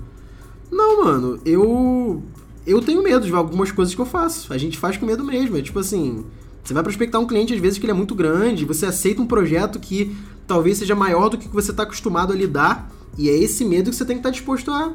Não, 0.70 1.05
mano, 1.05 1.39
eu. 1.45 2.22
Eu 2.66 2.80
tenho 2.80 3.03
medo 3.03 3.26
de 3.26 3.32
algumas 3.35 3.70
coisas 3.70 3.95
que 3.95 4.01
eu 4.01 4.07
faço. 4.07 4.51
A 4.53 4.57
gente 4.57 4.78
faz 4.78 4.97
com 4.97 5.05
medo 5.05 5.22
mesmo. 5.22 5.57
É 5.57 5.62
tipo 5.62 5.78
assim. 5.78 6.24
Você 6.64 6.72
vai 6.72 6.82
prospectar 6.82 7.20
um 7.20 7.26
cliente, 7.26 7.53
às 7.53 7.61
vezes, 7.61 7.78
que 7.78 7.85
ele 7.85 7.93
é 7.93 7.95
muito 7.95 8.14
grande, 8.14 8.64
você 8.64 8.87
aceita 8.87 9.20
um 9.20 9.26
projeto 9.26 9.78
que 9.78 10.16
talvez 10.47 10.78
seja 10.78 10.95
maior 10.95 11.28
do 11.28 11.37
que 11.37 11.47
você 11.49 11.72
está 11.72 11.82
acostumado 11.82 12.32
a 12.32 12.37
lidar, 12.37 12.91
e 13.18 13.28
é 13.28 13.37
esse 13.37 13.66
medo 13.66 13.91
que 13.91 13.97
você 13.97 14.05
tem 14.05 14.16
que 14.16 14.20
estar 14.20 14.30
tá 14.30 14.32
disposto 14.32 14.70
a, 14.70 14.95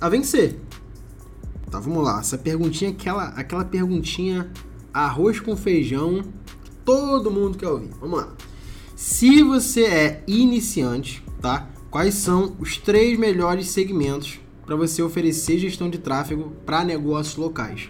a 0.00 0.08
vencer. 0.08 0.60
Tá, 1.70 1.78
vamos 1.78 2.02
lá. 2.02 2.20
Essa 2.20 2.36
perguntinha, 2.36 2.90
aquela, 2.90 3.24
aquela 3.28 3.64
perguntinha 3.64 4.50
arroz 4.92 5.38
com 5.38 5.56
feijão, 5.56 6.22
que 6.64 6.70
todo 6.84 7.30
mundo 7.30 7.56
quer 7.56 7.68
ouvir. 7.68 7.90
Vamos 8.00 8.18
lá. 8.18 8.28
Se 8.96 9.42
você 9.42 9.84
é 9.84 10.24
iniciante, 10.26 11.24
tá? 11.40 11.68
Quais 11.90 12.14
são 12.14 12.56
os 12.58 12.76
três 12.76 13.18
melhores 13.18 13.68
segmentos 13.68 14.40
para 14.66 14.76
você 14.76 15.02
oferecer 15.02 15.58
gestão 15.58 15.88
de 15.88 15.98
tráfego 15.98 16.52
para 16.66 16.84
negócios 16.84 17.36
locais? 17.36 17.88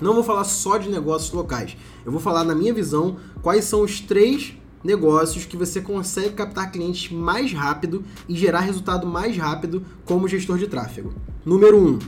Não 0.00 0.14
vou 0.14 0.24
falar 0.24 0.44
só 0.44 0.78
de 0.78 0.88
negócios 0.88 1.32
locais. 1.32 1.76
Eu 2.04 2.10
vou 2.10 2.20
falar, 2.20 2.44
na 2.44 2.54
minha 2.54 2.74
visão, 2.74 3.18
quais 3.40 3.64
são 3.64 3.82
os 3.82 4.00
três 4.00 4.54
negócios 4.82 5.44
que 5.44 5.56
você 5.56 5.80
consegue 5.80 6.30
captar 6.30 6.72
clientes 6.72 7.12
mais 7.12 7.52
rápido 7.52 8.04
e 8.28 8.34
gerar 8.34 8.60
resultado 8.60 9.06
mais 9.06 9.36
rápido 9.36 9.84
como 10.04 10.26
gestor 10.26 10.58
de 10.58 10.66
tráfego. 10.66 11.14
Número 11.44 11.78
1, 11.78 11.86
um, 11.86 11.98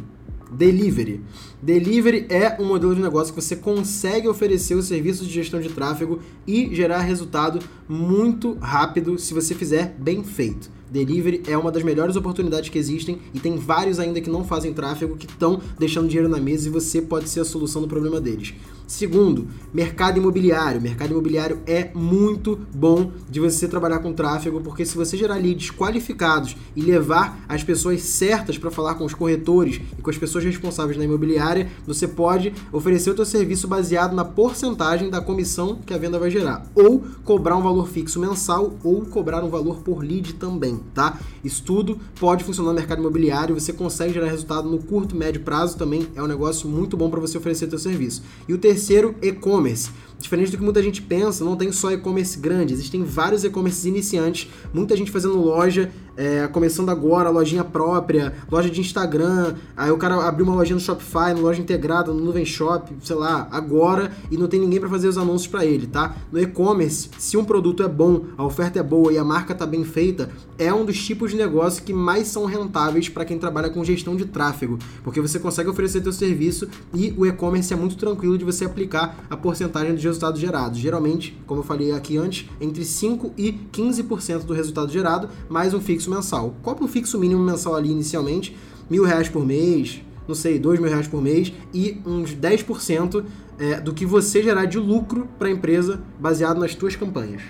Delivery. 0.55 1.21
Delivery 1.61 2.27
é 2.29 2.57
um 2.61 2.65
modelo 2.65 2.95
de 2.95 3.03
negócio 3.03 3.35
que 3.35 3.43
você 3.43 3.57
consegue 3.57 4.29
oferecer 4.29 4.75
o 4.75 4.83
serviço 4.83 5.25
de 5.25 5.33
gestão 5.33 5.61
de 5.61 5.69
tráfego 5.69 6.21
e 6.47 6.75
gerar 6.75 7.01
resultado 7.01 7.59
muito 7.89 8.55
rápido 8.61 9.19
se 9.19 9.35
você 9.35 9.55
fizer 9.55 9.97
bem 9.99 10.23
feito. 10.23 10.71
Delivery 10.91 11.43
é 11.49 11.59
uma 11.59 11.73
das 11.73 11.83
melhores 11.83 12.15
oportunidades 12.15 12.69
que 12.71 12.79
existem 12.79 13.19
e 13.33 13.41
tem 13.41 13.57
vários 13.57 13.99
ainda 13.99 14.21
que 14.21 14.31
não 14.31 14.45
fazem 14.45 14.73
tráfego 14.73 15.17
que 15.17 15.27
estão 15.27 15.61
deixando 15.77 16.07
dinheiro 16.07 16.29
na 16.29 16.39
mesa 16.39 16.69
e 16.69 16.71
você 16.71 17.03
pode 17.03 17.29
ser 17.29 17.41
a 17.41 17.45
solução 17.45 17.83
do 17.83 17.89
problema 17.89 18.21
deles. 18.21 18.55
Segundo, 18.87 19.49
mercado 19.73 20.19
imobiliário. 20.19 20.81
Mercado 20.81 21.11
imobiliário 21.11 21.59
é 21.67 21.91
muito 21.95 22.61
bom 22.75 23.13
de 23.31 23.41
você 23.41 23.67
trabalhar 23.67 23.99
com 24.01 24.13
tráfego, 24.13 24.61
porque 24.61 24.85
se 24.85 24.97
você 24.97 25.17
gerar 25.17 25.37
leads 25.37 25.71
qualificados 25.71 26.57
e 26.77 26.83
levar 26.83 27.45
as 27.49 27.65
pessoas 27.65 28.03
certas 28.03 28.59
para 28.59 28.71
falar 28.71 28.95
com 28.95 29.05
os 29.05 29.15
corretores 29.15 29.81
e 29.99 30.03
com 30.03 30.11
as 30.11 30.19
pessoas 30.19 30.45
responsáveis 30.45 30.99
na 30.99 31.05
imobiliária, 31.05 31.69
você 31.87 32.07
pode 32.07 32.53
oferecer 32.71 33.11
o 33.11 33.17
seu 33.17 33.25
serviço 33.25 33.67
baseado 33.67 34.15
na 34.15 34.25
porcentagem 34.25 35.09
da 35.09 35.21
comissão 35.21 35.79
que 35.85 35.95
a 35.95 35.99
venda 35.99 36.19
vai 36.19 36.31
gerar, 36.31 36.67
ou 36.75 37.03
cobrar 37.25 37.57
um 37.57 37.63
valor 37.63 37.89
fixo 37.89 38.21
mensal 38.21 38.75
ou 38.85 39.05
cobrar 39.07 39.43
um 39.43 39.49
valor 39.49 39.79
por 39.79 40.05
lead 40.05 40.35
também, 40.35 40.81
tá? 40.93 41.19
Isso 41.43 41.63
tudo 41.63 41.99
pode 42.21 42.45
funcionar 42.45 42.71
no 42.71 42.77
mercado 42.77 43.01
imobiliário, 43.01 43.59
você 43.59 43.73
consegue 43.73 44.13
gerar 44.13 44.29
resultado 44.29 44.69
no 44.69 44.79
curto, 44.79 45.17
médio 45.17 45.41
prazo 45.41 45.77
também, 45.77 46.07
é 46.15 46.23
um 46.23 46.27
negócio 46.27 46.69
muito 46.69 46.97
bom 46.97 47.09
para 47.09 47.21
você 47.21 47.39
oferecer 47.39 47.69
seu 47.71 47.79
serviço. 47.79 48.23
E 48.47 48.53
o 48.53 48.59
terceiro, 48.59 48.74
e-commerce. 49.23 49.91
Diferente 50.19 50.53
do 50.53 50.57
que 50.57 50.65
muita 50.65 50.83
gente 50.83 51.03
pensa, 51.03 51.45
não 51.45 51.57
tem 51.57 51.71
só 51.71 51.91
e-commerce 51.91 52.39
grande, 52.39 52.73
existem 52.73 53.05
vários 53.05 53.45
e-commerces 53.45 53.85
iniciantes, 53.85 54.49
muita 54.73 54.97
gente 54.97 55.11
fazendo 55.11 55.37
loja, 55.37 55.93
é, 56.17 56.47
começando 56.49 56.91
agora, 56.91 57.29
lojinha 57.31 57.65
própria, 57.65 58.35
loja 58.51 58.71
de 58.71 58.81
Instagram, 58.81 59.55
aí 59.77 59.91
o 59.91 59.97
cara 59.97 60.17
abriu 60.27 60.47
uma 60.47 60.55
lojinha 60.55 60.77
no 60.77 60.81
Shopify, 60.81 61.35
loja 61.37 61.61
integrada, 61.61 62.13
no 62.13 62.21
Nuvem 62.21 62.45
Shop, 62.45 62.93
sei 63.03 63.17
lá, 63.17 63.49
agora, 63.51 64.13
e 64.31 64.37
não 64.37 64.47
tem 64.47 64.61
ninguém 64.61 64.81
para 64.81 64.89
fazer 64.89 65.09
os 65.09 65.19
anúncios 65.19 65.49
para 65.49 65.65
ele, 65.65 65.87
tá? 65.87 66.17
No 66.31 66.41
e-commerce, 66.41 67.11
se 67.19 67.37
um 67.37 67.45
produto 67.45 67.83
é 67.83 67.89
bom, 67.89 68.25
a 68.37 68.45
oferta 68.45 68.79
é 68.79 68.83
boa 68.83 69.13
e 69.13 69.19
a 69.19 69.25
marca 69.25 69.55
tá 69.55 69.67
bem 69.67 69.85
feita, 69.85 70.31
é 70.59 70.73
um 70.73 70.85
dos 70.85 71.03
tipos 71.05 71.33
de 71.33 71.37
negócio 71.37 71.83
que 71.83 71.93
mais 71.93 72.29
são 72.29 72.45
rentáveis 72.45 73.09
para 73.09 73.25
quem 73.25 73.39
trabalha 73.39 73.71
com 73.71 73.85
gestão 73.85 74.15
de 74.15 74.25
tráfego, 74.25 74.79
porque 75.03 75.21
você 75.21 75.39
consegue 75.39 75.69
oferecer 75.69 76.03
seu 76.03 76.13
serviço 76.13 76.69
e 76.93 77.13
o 77.17 77.27
e-commerce 77.27 77.73
é 77.73 77.77
muito 77.77 77.97
tranquilo 77.97 78.39
de 78.39 78.45
você 78.45 78.65
aplicar 78.65 79.25
a 79.29 79.37
porcentagem 79.37 79.95
dos 79.95 80.05
resultados 80.05 80.41
gerados. 80.41 80.79
Geralmente, 80.79 81.37
como 81.47 81.61
eu 81.61 81.65
falei 81.65 81.93
aqui 81.93 82.17
antes, 82.17 82.49
entre 82.61 82.85
5 82.85 83.33
e 83.37 83.53
15% 83.73 84.45
do 84.45 84.53
resultado 84.53 84.93
gerado, 84.93 85.29
mais 85.49 85.75
um 85.75 85.81
fixo 85.81 86.04
mensal. 86.11 86.55
Qual 86.63 86.77
é 86.81 86.85
o 86.85 86.89
fixo 86.89 87.19
mínimo 87.19 87.43
mensal 87.43 87.75
ali 87.75 87.91
inicialmente? 87.91 88.57
Mil 88.89 89.05
reais 89.05 89.29
por 89.29 89.45
mês, 89.45 90.03
não 90.27 90.35
sei, 90.35 90.59
dois 90.59 90.79
mil 90.81 90.89
reais 90.89 91.07
por 91.07 91.23
mês 91.23 91.53
e 91.73 92.01
uns 92.07 92.35
10% 92.35 93.25
é, 93.59 93.81
do 93.81 93.93
que 93.93 94.05
você 94.05 94.43
gerar 94.43 94.65
de 94.65 94.79
lucro 94.79 95.29
para 95.39 95.49
a 95.49 95.51
empresa 95.51 96.03
baseado 96.19 96.59
nas 96.59 96.73
suas 96.73 96.97
campanhas. 96.97 97.43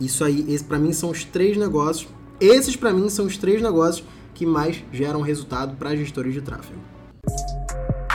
Isso 0.00 0.24
aí, 0.24 0.44
esse 0.48 0.64
para 0.64 0.78
mim 0.78 0.92
são 0.92 1.10
os 1.10 1.24
três 1.24 1.56
negócios. 1.56 2.08
Esses 2.40 2.76
para 2.76 2.92
mim 2.92 3.08
são 3.08 3.26
os 3.26 3.36
três 3.36 3.62
negócios 3.62 4.06
que 4.34 4.44
mais 4.44 4.82
geram 4.92 5.20
resultado 5.20 5.76
para 5.76 5.94
gestores 5.94 6.34
de 6.34 6.42
tráfego. 6.42 6.80